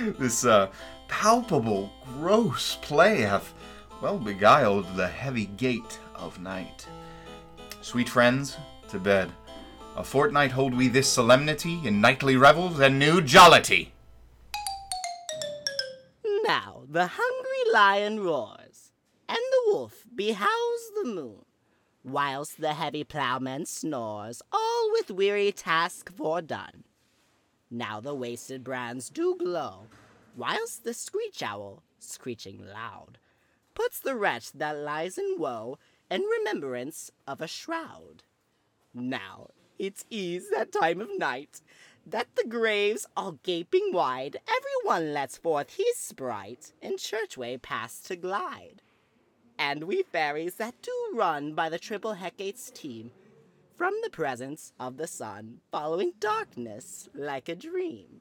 this 0.18 0.44
uh, 0.44 0.70
palpable, 1.08 1.92
gross 2.14 2.76
play 2.82 3.22
hath 3.22 3.54
well 4.00 4.18
beguiled 4.18 4.86
the 4.96 5.08
heavy 5.08 5.46
gait 5.46 6.00
of 6.14 6.40
night. 6.40 6.86
Sweet 7.80 8.08
friends, 8.08 8.56
to 8.88 8.98
bed. 8.98 9.32
A 9.96 10.02
fortnight 10.02 10.52
hold 10.52 10.74
we 10.74 10.88
this 10.88 11.08
solemnity 11.08 11.80
in 11.84 12.00
nightly 12.00 12.36
revels 12.36 12.80
and 12.80 12.98
new 12.98 13.20
jollity. 13.20 13.92
Now 16.44 16.81
the 16.92 17.06
hungry 17.06 17.72
lion 17.72 18.20
roars, 18.20 18.92
and 19.26 19.38
the 19.38 19.62
wolf 19.72 20.04
behows 20.14 20.90
the 20.94 21.08
moon, 21.08 21.42
whilst 22.04 22.60
the 22.60 22.74
heavy 22.74 23.02
ploughman 23.02 23.64
snores, 23.64 24.42
all 24.52 24.90
with 24.92 25.10
weary 25.10 25.50
task 25.52 26.12
fordone. 26.14 26.82
Now 27.70 27.98
the 28.00 28.14
wasted 28.14 28.62
brands 28.62 29.08
do 29.08 29.34
glow, 29.38 29.86
whilst 30.36 30.84
the 30.84 30.92
screech 30.92 31.42
owl, 31.42 31.82
screeching 31.98 32.62
loud, 32.62 33.16
puts 33.72 33.98
the 33.98 34.14
wretch 34.14 34.52
that 34.52 34.76
lies 34.76 35.16
in 35.16 35.36
woe 35.38 35.78
in 36.10 36.20
remembrance 36.20 37.10
of 37.26 37.40
a 37.40 37.48
shroud. 37.48 38.22
Now 38.92 39.48
it 39.78 39.96
is 39.96 40.04
ease 40.10 40.50
that 40.50 40.72
time 40.72 41.00
of 41.00 41.08
night 41.16 41.62
that 42.06 42.28
the 42.36 42.48
graves 42.48 43.06
all 43.16 43.38
gaping 43.42 43.90
wide, 43.92 44.36
every 44.48 44.70
one 44.82 45.12
lets 45.12 45.38
forth 45.38 45.76
his 45.76 45.96
sprite 45.96 46.72
in 46.82 46.96
churchway 46.96 47.60
past 47.60 48.06
to 48.06 48.16
glide. 48.16 48.82
And 49.58 49.84
we 49.84 50.02
fairies 50.02 50.56
that 50.56 50.74
do 50.82 50.92
run 51.14 51.54
by 51.54 51.68
the 51.68 51.78
triple 51.78 52.14
Hecate's 52.14 52.70
team, 52.70 53.12
from 53.76 53.94
the 54.02 54.10
presence 54.10 54.72
of 54.78 54.96
the 54.96 55.06
sun, 55.06 55.58
following 55.70 56.12
darkness 56.18 57.08
like 57.14 57.48
a 57.48 57.54
dream. 57.54 58.20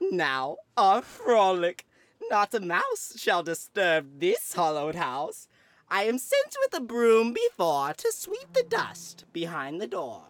Now 0.00 0.56
our 0.76 1.02
frolic, 1.02 1.86
not 2.30 2.54
a 2.54 2.60
mouse 2.60 3.14
shall 3.16 3.42
disturb 3.42 4.20
this 4.20 4.54
hollowed 4.54 4.96
house. 4.96 5.48
I 5.88 6.04
am 6.04 6.18
sent 6.18 6.56
with 6.60 6.74
a 6.74 6.82
broom 6.82 7.32
before 7.32 7.92
to 7.94 8.12
sweep 8.12 8.52
the 8.52 8.62
dust 8.62 9.24
behind 9.32 9.80
the 9.80 9.86
door. 9.86 10.28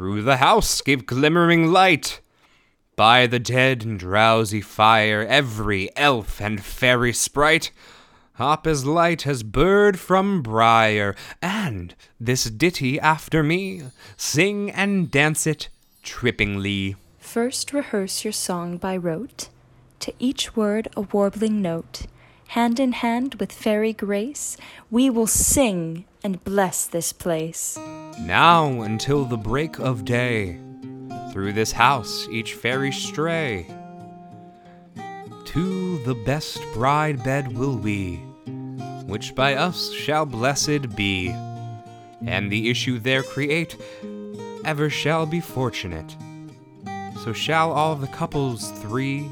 Through 0.00 0.22
the 0.22 0.38
house 0.38 0.80
gave 0.80 1.04
glimmering 1.04 1.72
light. 1.72 2.22
By 2.96 3.26
the 3.26 3.38
dead 3.38 3.84
and 3.84 3.98
drowsy 3.98 4.62
fire, 4.62 5.26
every 5.28 5.94
elf 5.94 6.40
and 6.40 6.64
fairy 6.64 7.12
sprite 7.12 7.70
hop 8.36 8.66
as 8.66 8.86
light 8.86 9.26
as 9.26 9.42
bird 9.42 10.00
from 10.00 10.40
briar, 10.40 11.14
and 11.42 11.94
this 12.18 12.44
ditty 12.44 12.98
after 12.98 13.42
me 13.42 13.82
sing 14.16 14.70
and 14.70 15.10
dance 15.10 15.46
it 15.46 15.68
trippingly. 16.02 16.96
First 17.18 17.74
rehearse 17.74 18.24
your 18.24 18.32
song 18.32 18.78
by 18.78 18.96
rote, 18.96 19.50
to 19.98 20.14
each 20.18 20.56
word 20.56 20.88
a 20.96 21.02
warbling 21.02 21.60
note. 21.60 22.06
Hand 22.48 22.80
in 22.80 22.92
hand 22.92 23.34
with 23.34 23.52
fairy 23.52 23.92
grace, 23.92 24.56
we 24.90 25.10
will 25.10 25.26
sing 25.26 26.06
and 26.24 26.42
bless 26.42 26.86
this 26.86 27.12
place. 27.12 27.78
Now 28.18 28.82
until 28.82 29.24
the 29.24 29.36
break 29.36 29.78
of 29.78 30.04
day, 30.04 30.58
through 31.32 31.52
this 31.52 31.72
house 31.72 32.26
each 32.30 32.54
fairy 32.54 32.92
stray. 32.92 33.66
To 35.46 35.98
the 36.04 36.14
best 36.14 36.60
bride 36.74 37.22
bed 37.22 37.56
will 37.56 37.76
we, 37.76 38.16
which 39.06 39.34
by 39.34 39.54
us 39.54 39.92
shall 39.92 40.26
blessed 40.26 40.94
be, 40.96 41.28
and 42.26 42.50
the 42.50 42.70
issue 42.70 42.98
there 42.98 43.22
create 43.22 43.76
ever 44.64 44.90
shall 44.90 45.26
be 45.26 45.40
fortunate. 45.40 46.16
So 47.24 47.32
shall 47.32 47.72
all 47.72 47.96
the 47.96 48.06
couples 48.06 48.70
three 48.82 49.28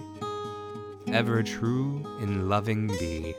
ever 1.09 1.43
true 1.43 2.05
in 2.21 2.49
loving 2.49 2.89
be, 2.89 3.35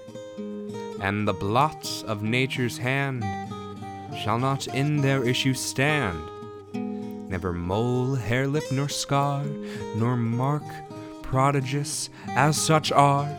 and 1.01 1.27
the 1.27 1.33
blots 1.33 2.03
of 2.03 2.23
nature's 2.23 2.77
hand 2.77 3.23
shall 4.17 4.39
not 4.39 4.67
in 4.67 4.97
their 4.97 5.23
issue 5.23 5.53
stand. 5.53 6.19
Never 7.29 7.53
mole, 7.53 8.15
hair 8.15 8.47
lip, 8.47 8.63
nor 8.71 8.89
scar, 8.89 9.43
nor 9.95 10.17
mark 10.17 10.63
prodigious 11.21 12.09
as 12.29 12.57
such 12.57 12.91
are, 12.91 13.29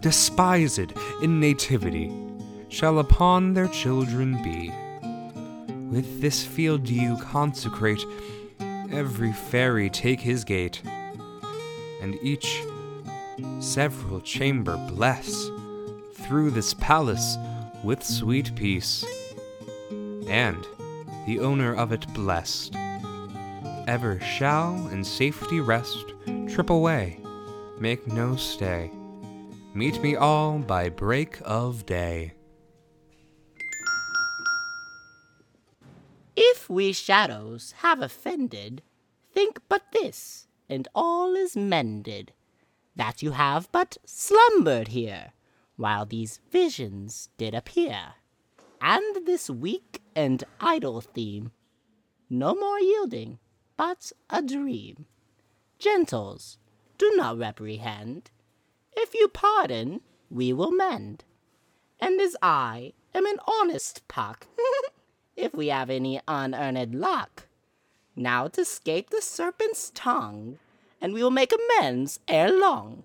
despised 0.00 0.92
in 1.22 1.38
nativity, 1.38 2.12
shall 2.68 2.98
upon 2.98 3.54
their 3.54 3.68
children 3.68 4.42
be. 4.42 4.72
With 5.90 6.20
this 6.20 6.44
field 6.44 6.88
you 6.88 7.16
consecrate, 7.18 8.04
every 8.90 9.32
fairy 9.32 9.90
take 9.90 10.20
his 10.20 10.44
gate, 10.44 10.82
and 12.02 12.16
each 12.22 12.62
several 13.60 14.20
chamber 14.20 14.76
bless 14.88 15.50
through 16.14 16.50
this 16.50 16.74
palace 16.74 17.36
with 17.84 18.02
sweet 18.02 18.54
peace, 18.54 19.04
and 20.28 20.66
the 21.26 21.40
owner 21.40 21.74
of 21.74 21.92
it 21.92 22.06
blessed 22.14 22.74
ever 23.90 24.20
shall 24.20 24.86
in 24.88 25.02
safety 25.02 25.58
rest, 25.58 26.12
trip 26.48 26.70
away, 26.70 27.18
make 27.80 28.06
no 28.06 28.36
stay. 28.36 28.88
Meet 29.74 30.00
me 30.00 30.14
all 30.14 30.58
by 30.58 30.88
break 30.88 31.38
of 31.44 31.86
day. 31.86 32.34
If 36.36 36.70
we 36.70 36.92
shadows 36.92 37.74
have 37.78 38.00
offended, 38.00 38.82
think 39.34 39.60
but 39.68 39.82
this, 39.92 40.46
and 40.68 40.86
all 40.94 41.34
is 41.34 41.56
mended, 41.56 42.32
that 42.94 43.22
you 43.22 43.32
have 43.32 43.72
but 43.72 43.96
slumbered 44.04 44.88
here, 44.88 45.32
while 45.76 46.06
these 46.06 46.38
visions 46.50 47.28
did 47.36 47.54
appear, 47.54 48.14
and 48.80 49.26
this 49.26 49.50
weak 49.50 50.00
and 50.16 50.42
idle 50.60 51.00
theme, 51.00 51.52
no 52.28 52.54
more 52.54 52.80
yielding, 52.80 53.38
but 53.76 54.12
a 54.30 54.40
dream. 54.42 55.06
Gentles, 55.78 56.58
do 56.98 57.12
not 57.16 57.38
reprehend. 57.38 58.30
If 58.92 59.14
you 59.14 59.28
pardon, 59.28 60.00
we 60.30 60.52
will 60.52 60.70
mend. 60.70 61.24
And 61.98 62.20
as 62.20 62.36
I 62.42 62.92
am 63.14 63.26
an 63.26 63.38
honest 63.46 64.06
puck, 64.08 64.46
if 65.36 65.54
we 65.54 65.68
have 65.68 65.90
any 65.90 66.20
unearned 66.26 66.94
luck, 66.94 67.46
now 68.16 68.48
to 68.48 68.64
scape 68.64 69.10
the 69.10 69.22
serpent's 69.22 69.90
tongue, 69.94 70.58
and 71.00 71.14
we 71.14 71.22
will 71.22 71.30
make 71.30 71.52
amends 71.52 72.20
ere 72.28 72.50
long. 72.50 73.02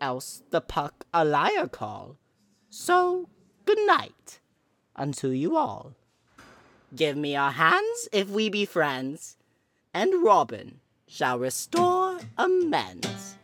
Else 0.00 0.42
the 0.50 0.60
puck 0.60 1.06
a 1.12 1.24
liar 1.24 1.66
call. 1.66 2.16
So 2.70 3.28
good 3.64 3.78
night 3.86 4.40
unto 4.98 5.28
you 5.28 5.56
all. 5.56 5.94
Give 6.94 7.16
me 7.16 7.32
your 7.32 7.50
hands 7.50 8.08
if 8.12 8.28
we 8.28 8.48
be 8.48 8.64
friends, 8.64 9.36
and 9.94 10.22
Robin 10.22 10.80
shall 11.06 11.38
restore 11.38 12.18
amends. 12.36 13.36